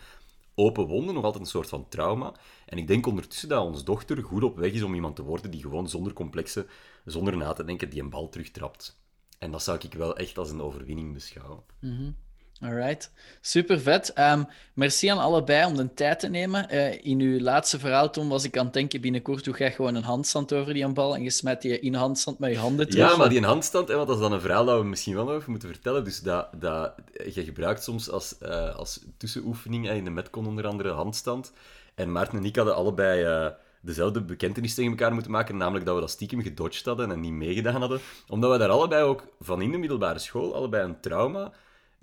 open 0.55 0.85
wonden, 0.85 1.15
nog 1.15 1.23
altijd 1.23 1.43
een 1.43 1.49
soort 1.49 1.69
van 1.69 1.89
trauma. 1.89 2.33
En 2.65 2.77
ik 2.77 2.87
denk 2.87 3.07
ondertussen 3.07 3.49
dat 3.49 3.65
onze 3.65 3.83
dochter 3.83 4.23
goed 4.23 4.43
op 4.43 4.57
weg 4.57 4.71
is 4.71 4.83
om 4.83 4.93
iemand 4.93 5.15
te 5.15 5.23
worden 5.23 5.51
die 5.51 5.61
gewoon 5.61 5.89
zonder 5.89 6.13
complexen, 6.13 6.67
zonder 7.05 7.37
na 7.37 7.53
te 7.53 7.63
denken, 7.63 7.89
die 7.89 8.01
een 8.01 8.09
bal 8.09 8.29
terugtrapt. 8.29 9.01
En 9.39 9.51
dat 9.51 9.63
zou 9.63 9.77
ik 9.81 9.93
wel 9.93 10.17
echt 10.17 10.37
als 10.37 10.49
een 10.49 10.61
overwinning 10.61 11.13
beschouwen. 11.13 11.63
Mm 11.79 12.15
Alright, 12.63 13.11
super 13.41 13.79
vet. 13.79 14.17
Um, 14.19 14.47
merci 14.73 15.07
aan 15.07 15.17
allebei 15.17 15.65
om 15.65 15.75
de 15.75 15.93
tijd 15.93 16.19
te 16.19 16.27
nemen. 16.27 16.67
Uh, 16.71 17.05
in 17.05 17.19
uw 17.19 17.39
laatste 17.39 17.79
verhaal 17.79 18.09
toen 18.09 18.27
was 18.27 18.43
ik 18.43 18.57
aan 18.57 18.65
het 18.65 18.73
denken: 18.73 19.01
binnenkort 19.01 19.43
doe 19.43 19.57
jij 19.57 19.71
gewoon 19.71 19.95
een 19.95 20.03
handstand 20.03 20.53
over 20.53 20.73
die 20.73 20.87
bal 20.87 21.15
en 21.15 21.23
je 21.23 21.29
smijt 21.29 21.61
die 21.61 21.79
in 21.79 21.93
handstand 21.93 22.39
met 22.39 22.51
je 22.51 22.57
handen 22.57 22.89
terug. 22.89 23.09
Ja, 23.09 23.17
maar 23.17 23.29
die 23.29 23.45
handstand, 23.45 23.87
want 23.87 24.07
dat 24.07 24.15
is 24.15 24.21
dan 24.21 24.31
een 24.31 24.41
verhaal 24.41 24.65
dat 24.65 24.79
we 24.79 24.85
misschien 24.85 25.15
wel 25.15 25.25
nog 25.25 25.35
even 25.35 25.51
moeten 25.51 25.69
vertellen. 25.69 26.03
Dus 26.03 26.21
dat, 26.21 26.47
dat, 26.59 26.93
je 27.33 27.43
gebruikt 27.43 27.83
soms 27.83 28.09
als, 28.09 28.35
uh, 28.41 28.75
als 28.75 28.99
tussenoefening 29.17 29.89
in 29.89 30.03
de 30.03 30.09
metcon 30.09 30.47
onder 30.47 30.67
andere 30.67 30.91
handstand. 30.91 31.51
En 31.95 32.11
Maarten 32.11 32.37
en 32.37 32.45
ik 32.45 32.55
hadden 32.55 32.75
allebei. 32.75 33.25
Uh, 33.25 33.47
dezelfde 33.81 34.21
bekentenis 34.21 34.73
tegen 34.73 34.91
elkaar 34.91 35.13
moeten 35.13 35.31
maken, 35.31 35.57
namelijk 35.57 35.85
dat 35.85 35.95
we 35.95 36.01
dat 36.01 36.09
stiekem 36.09 36.41
gedodged 36.41 36.85
hadden 36.85 37.11
en 37.11 37.19
niet 37.19 37.31
meegedaan 37.31 37.79
hadden. 37.79 37.99
Omdat 38.27 38.51
we 38.51 38.57
daar 38.57 38.69
allebei 38.69 39.03
ook 39.03 39.27
van 39.39 39.61
in 39.61 39.71
de 39.71 39.77
middelbare 39.77 40.19
school, 40.19 40.55
allebei 40.55 40.83
een 40.83 40.99
trauma 40.99 41.51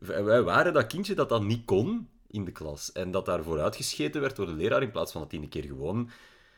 wij 0.01 0.42
waren 0.42 0.72
dat 0.72 0.86
kindje 0.86 1.14
dat 1.14 1.28
dat 1.28 1.42
niet 1.42 1.64
kon 1.64 2.09
in 2.30 2.44
de 2.44 2.53
klas. 2.53 2.92
En 2.92 3.11
dat 3.11 3.26
daarvoor 3.26 3.61
uitgescheten 3.61 4.20
werd 4.20 4.36
door 4.36 4.46
de 4.46 4.53
leraar 4.53 4.82
in 4.82 4.90
plaats 4.90 5.12
van 5.12 5.20
dat 5.20 5.30
hij 5.30 5.48
keer 5.48 5.64
gewoon... 5.64 6.11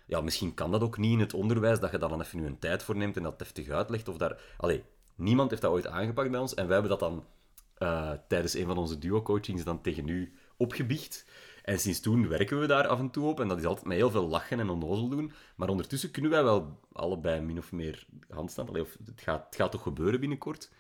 Ja, 0.07 0.21
misschien 0.21 0.55
kan 0.55 0.71
dat 0.71 0.83
ook 0.83 0.99
niet 0.99 1.13
in 1.13 1.21
het 1.21 1.35
onderwijs, 1.35 1.81
dat 1.81 1.91
je 1.91 1.99
daar 1.99 2.09
dan 2.09 2.21
even 2.21 2.39
nu 2.39 2.47
een 2.47 2.59
tijd 2.59 2.83
voor 2.83 2.97
neemt 2.97 3.17
en 3.17 3.23
dat 3.23 3.39
deftig 3.39 3.69
uitlegt. 3.69 4.09
Of 4.09 4.17
daar... 4.17 4.41
Allee, 4.57 4.85
niemand 5.15 5.51
heeft 5.51 5.63
dat 5.63 5.71
ooit 5.71 5.87
aangepakt 5.87 6.31
bij 6.31 6.41
ons. 6.41 6.55
En 6.55 6.65
wij 6.65 6.73
hebben 6.73 6.99
dat 6.99 7.01
dan 7.01 7.25
uh, 7.79 8.13
tijdens 8.29 8.55
een 8.55 8.67
van 8.67 8.79
onze 8.79 8.99
duo-coachings 8.99 9.65
dan 9.65 9.81
tegen 9.81 10.09
u 10.09 10.33
opgebiecht. 10.57 11.27
En 11.63 11.79
sinds 11.79 12.01
toen 12.01 12.29
werken 12.29 12.61
we 12.61 12.67
daar 12.67 12.87
af 12.87 12.99
en 12.99 13.11
toe 13.11 13.29
op. 13.29 13.41
En 13.41 13.49
dat 13.49 13.59
is 13.59 13.65
altijd 13.65 13.87
met 13.87 13.97
heel 13.97 14.11
veel 14.11 14.29
lachen 14.29 14.61
en 14.61 14.71
onnozel 14.71 15.09
doen. 15.09 15.33
Maar 15.57 15.69
ondertussen 15.69 16.11
kunnen 16.11 16.31
wij 16.31 16.43
wel 16.45 16.81
allebei 16.93 17.41
min 17.41 17.59
of 17.59 17.73
meer 17.73 18.07
handstand. 18.29 18.69
Allee, 18.69 18.83
of 18.83 18.97
het, 19.05 19.21
gaat, 19.21 19.45
het 19.45 19.57
gaat 19.57 19.71
toch 19.71 19.83
gebeuren 19.83 20.21
binnenkort. 20.21 20.71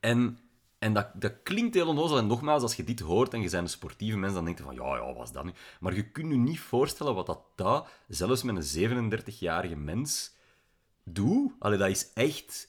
En, 0.00 0.38
en 0.82 0.92
dat, 0.92 1.08
dat 1.14 1.32
klinkt 1.42 1.74
heel 1.74 1.88
onnozel. 1.88 2.18
En 2.18 2.26
nogmaals, 2.26 2.62
als 2.62 2.74
je 2.74 2.84
dit 2.84 3.00
hoort 3.00 3.34
en 3.34 3.42
je 3.42 3.50
bent 3.50 3.62
een 3.62 3.68
sportieve 3.68 4.16
mens, 4.16 4.34
dan 4.34 4.44
denk 4.44 4.58
je 4.58 4.64
van, 4.64 4.74
ja, 4.74 4.96
ja, 4.96 5.14
wat 5.14 5.26
is 5.26 5.32
dat 5.32 5.44
nu? 5.44 5.52
Maar 5.80 5.94
je 5.94 6.10
kunt 6.10 6.30
je 6.32 6.38
niet 6.38 6.60
voorstellen 6.60 7.14
wat 7.14 7.26
dat, 7.26 7.40
dat 7.54 7.88
zelfs 8.08 8.42
met 8.42 8.74
een 8.74 9.22
37-jarige 9.22 9.76
mens, 9.76 10.34
doet. 11.04 11.52
Allee, 11.58 11.78
dat 11.78 11.88
is 11.88 12.12
echt 12.12 12.68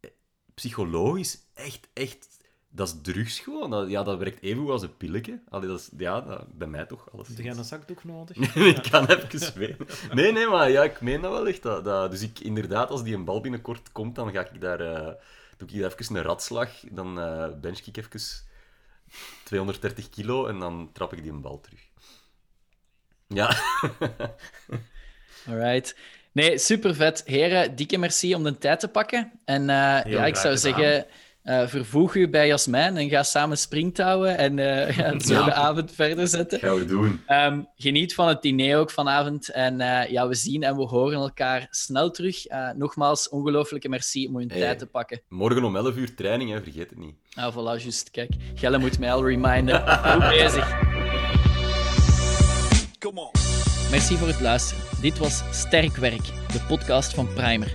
eh, 0.00 0.10
psychologisch 0.54 1.38
echt, 1.54 1.88
echt 1.92 2.28
dat 2.68 2.88
is 2.88 3.12
drugs 3.12 3.38
gewoon. 3.38 3.70
Dat, 3.70 3.88
ja, 3.88 4.02
dat 4.02 4.18
werkt 4.18 4.42
even 4.42 4.62
goed 4.62 4.70
als 4.70 4.82
een 4.82 4.96
pilletje. 4.96 5.40
Allee, 5.48 5.68
dat 5.68 5.78
is, 5.78 5.90
ja, 5.96 6.20
dat, 6.20 6.58
bij 6.58 6.68
mij 6.68 6.86
toch. 6.86 7.12
Alles 7.12 7.28
Heb 7.28 7.38
jij 7.38 7.56
een 7.56 7.64
zakdoek 7.64 8.04
nodig? 8.04 8.36
ik 8.76 8.88
kan 8.90 9.06
even 9.06 9.38
zweten. 9.38 9.86
Nee, 10.12 10.32
nee, 10.32 10.46
maar 10.46 10.70
ja, 10.70 10.82
ik 10.82 11.00
meen 11.00 11.20
dat 11.20 11.32
wel 11.32 11.48
echt. 11.48 11.62
Dat, 11.62 11.84
dat, 11.84 12.10
dus 12.10 12.22
ik, 12.22 12.38
inderdaad, 12.38 12.90
als 12.90 13.02
die 13.02 13.14
een 13.14 13.24
bal 13.24 13.40
binnenkort 13.40 13.92
komt, 13.92 14.14
dan 14.14 14.30
ga 14.32 14.48
ik 14.48 14.60
daar... 14.60 14.80
Uh, 14.80 15.12
doe 15.68 15.84
ik 15.84 16.00
even 16.00 16.16
een 16.16 16.22
ratslag. 16.22 16.70
Dan 16.90 17.18
uh, 17.18 17.48
bench 17.60 17.78
ik 17.78 17.96
even 17.96 18.20
230 19.44 20.08
kilo 20.08 20.46
en 20.46 20.58
dan 20.58 20.90
trap 20.92 21.12
ik 21.12 21.22
die 21.22 21.32
een 21.32 21.40
bal 21.40 21.60
terug. 21.60 21.80
Ja. 23.26 23.56
Alright. 25.48 25.96
Nee, 26.32 26.58
super 26.58 26.94
vet. 26.94 27.22
Heren, 27.24 27.76
dikke 27.76 27.98
merci 27.98 28.34
om 28.34 28.42
de 28.42 28.58
tijd 28.58 28.80
te 28.80 28.88
pakken. 28.88 29.32
En 29.44 29.60
uh, 29.60 30.00
ja, 30.04 30.26
ik 30.26 30.36
zou 30.36 30.56
zeggen... 30.56 31.06
Uh, 31.44 31.66
vervoeg 31.66 32.14
u 32.14 32.28
bij 32.28 32.46
Jasmijn 32.46 32.96
en 32.96 33.08
ga 33.08 33.22
samen 33.22 33.58
springtouwen 33.58 34.38
en 34.38 34.58
uh, 34.58 34.96
ja, 34.98 35.18
zo 35.18 35.44
de 35.44 35.52
avond 35.52 35.92
verder 35.92 36.28
zetten. 36.28 36.58
Gaan 36.58 36.74
we 36.74 36.84
doen. 36.84 37.20
Um, 37.28 37.68
geniet 37.76 38.14
van 38.14 38.28
het 38.28 38.42
diner 38.42 38.78
ook 38.78 38.90
vanavond. 38.90 39.48
En 39.48 39.80
uh, 39.80 40.10
ja, 40.10 40.28
we 40.28 40.34
zien 40.34 40.62
en 40.62 40.76
we 40.76 40.82
horen 40.82 41.18
elkaar 41.18 41.66
snel 41.70 42.10
terug. 42.10 42.44
nogmaals, 42.76 43.28
ongelooflijke 43.28 43.88
merci 43.88 44.26
om 44.26 44.36
uw 44.36 44.48
hey, 44.48 44.58
tijd 44.58 44.78
te 44.78 44.86
pakken. 44.86 45.20
Morgen 45.28 45.64
om 45.64 45.76
11 45.76 45.96
uur 45.96 46.14
training, 46.14 46.50
hè, 46.50 46.62
vergeet 46.62 46.90
het 46.90 46.98
niet. 46.98 47.14
Ah, 47.34 47.54
voilà, 47.54 47.82
juist. 47.82 48.10
Kijk, 48.10 48.30
Gelle 48.54 48.78
moet 48.78 48.98
mij 48.98 49.12
al 49.12 49.26
reminden. 49.26 49.88
Goed 50.12 50.28
bezig. 50.28 50.78
Come 52.98 53.20
on. 53.20 53.30
Merci 53.90 54.16
voor 54.16 54.28
het 54.28 54.40
luisteren. 54.40 54.84
Dit 55.00 55.18
was 55.18 55.42
Sterk 55.50 55.96
Werk, 55.96 56.24
de 56.26 56.64
podcast 56.68 57.14
van 57.14 57.32
Primer. 57.32 57.72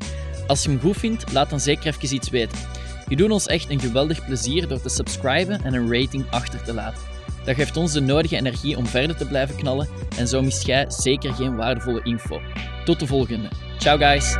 Als 0.47 0.63
je 0.63 0.70
hem 0.70 0.80
goed 0.80 0.97
vindt, 0.97 1.32
laat 1.32 1.49
dan 1.49 1.59
zeker 1.59 1.88
even 1.88 2.15
iets 2.15 2.30
weten. 2.30 2.78
Je 3.10 3.16
doet 3.16 3.32
ons 3.32 3.47
echt 3.47 3.70
een 3.70 3.80
geweldig 3.80 4.26
plezier 4.26 4.68
door 4.68 4.82
te 4.82 4.89
subscriben 4.89 5.64
en 5.64 5.74
een 5.74 5.93
rating 5.93 6.26
achter 6.30 6.64
te 6.64 6.74
laten. 6.74 7.03
Dat 7.45 7.55
geeft 7.55 7.78
ons 7.78 7.91
de 7.91 8.01
nodige 8.01 8.36
energie 8.36 8.78
om 8.78 8.86
verder 8.86 9.16
te 9.16 9.26
blijven 9.26 9.55
knallen 9.55 9.88
en 10.18 10.28
zo 10.28 10.41
mist 10.41 10.66
jij 10.66 10.86
zeker 10.88 11.34
geen 11.34 11.55
waardevolle 11.55 12.03
info. 12.03 12.41
Tot 12.86 12.99
de 12.99 13.07
volgende. 13.07 13.49
Ciao 13.78 13.97
guys! 13.97 14.38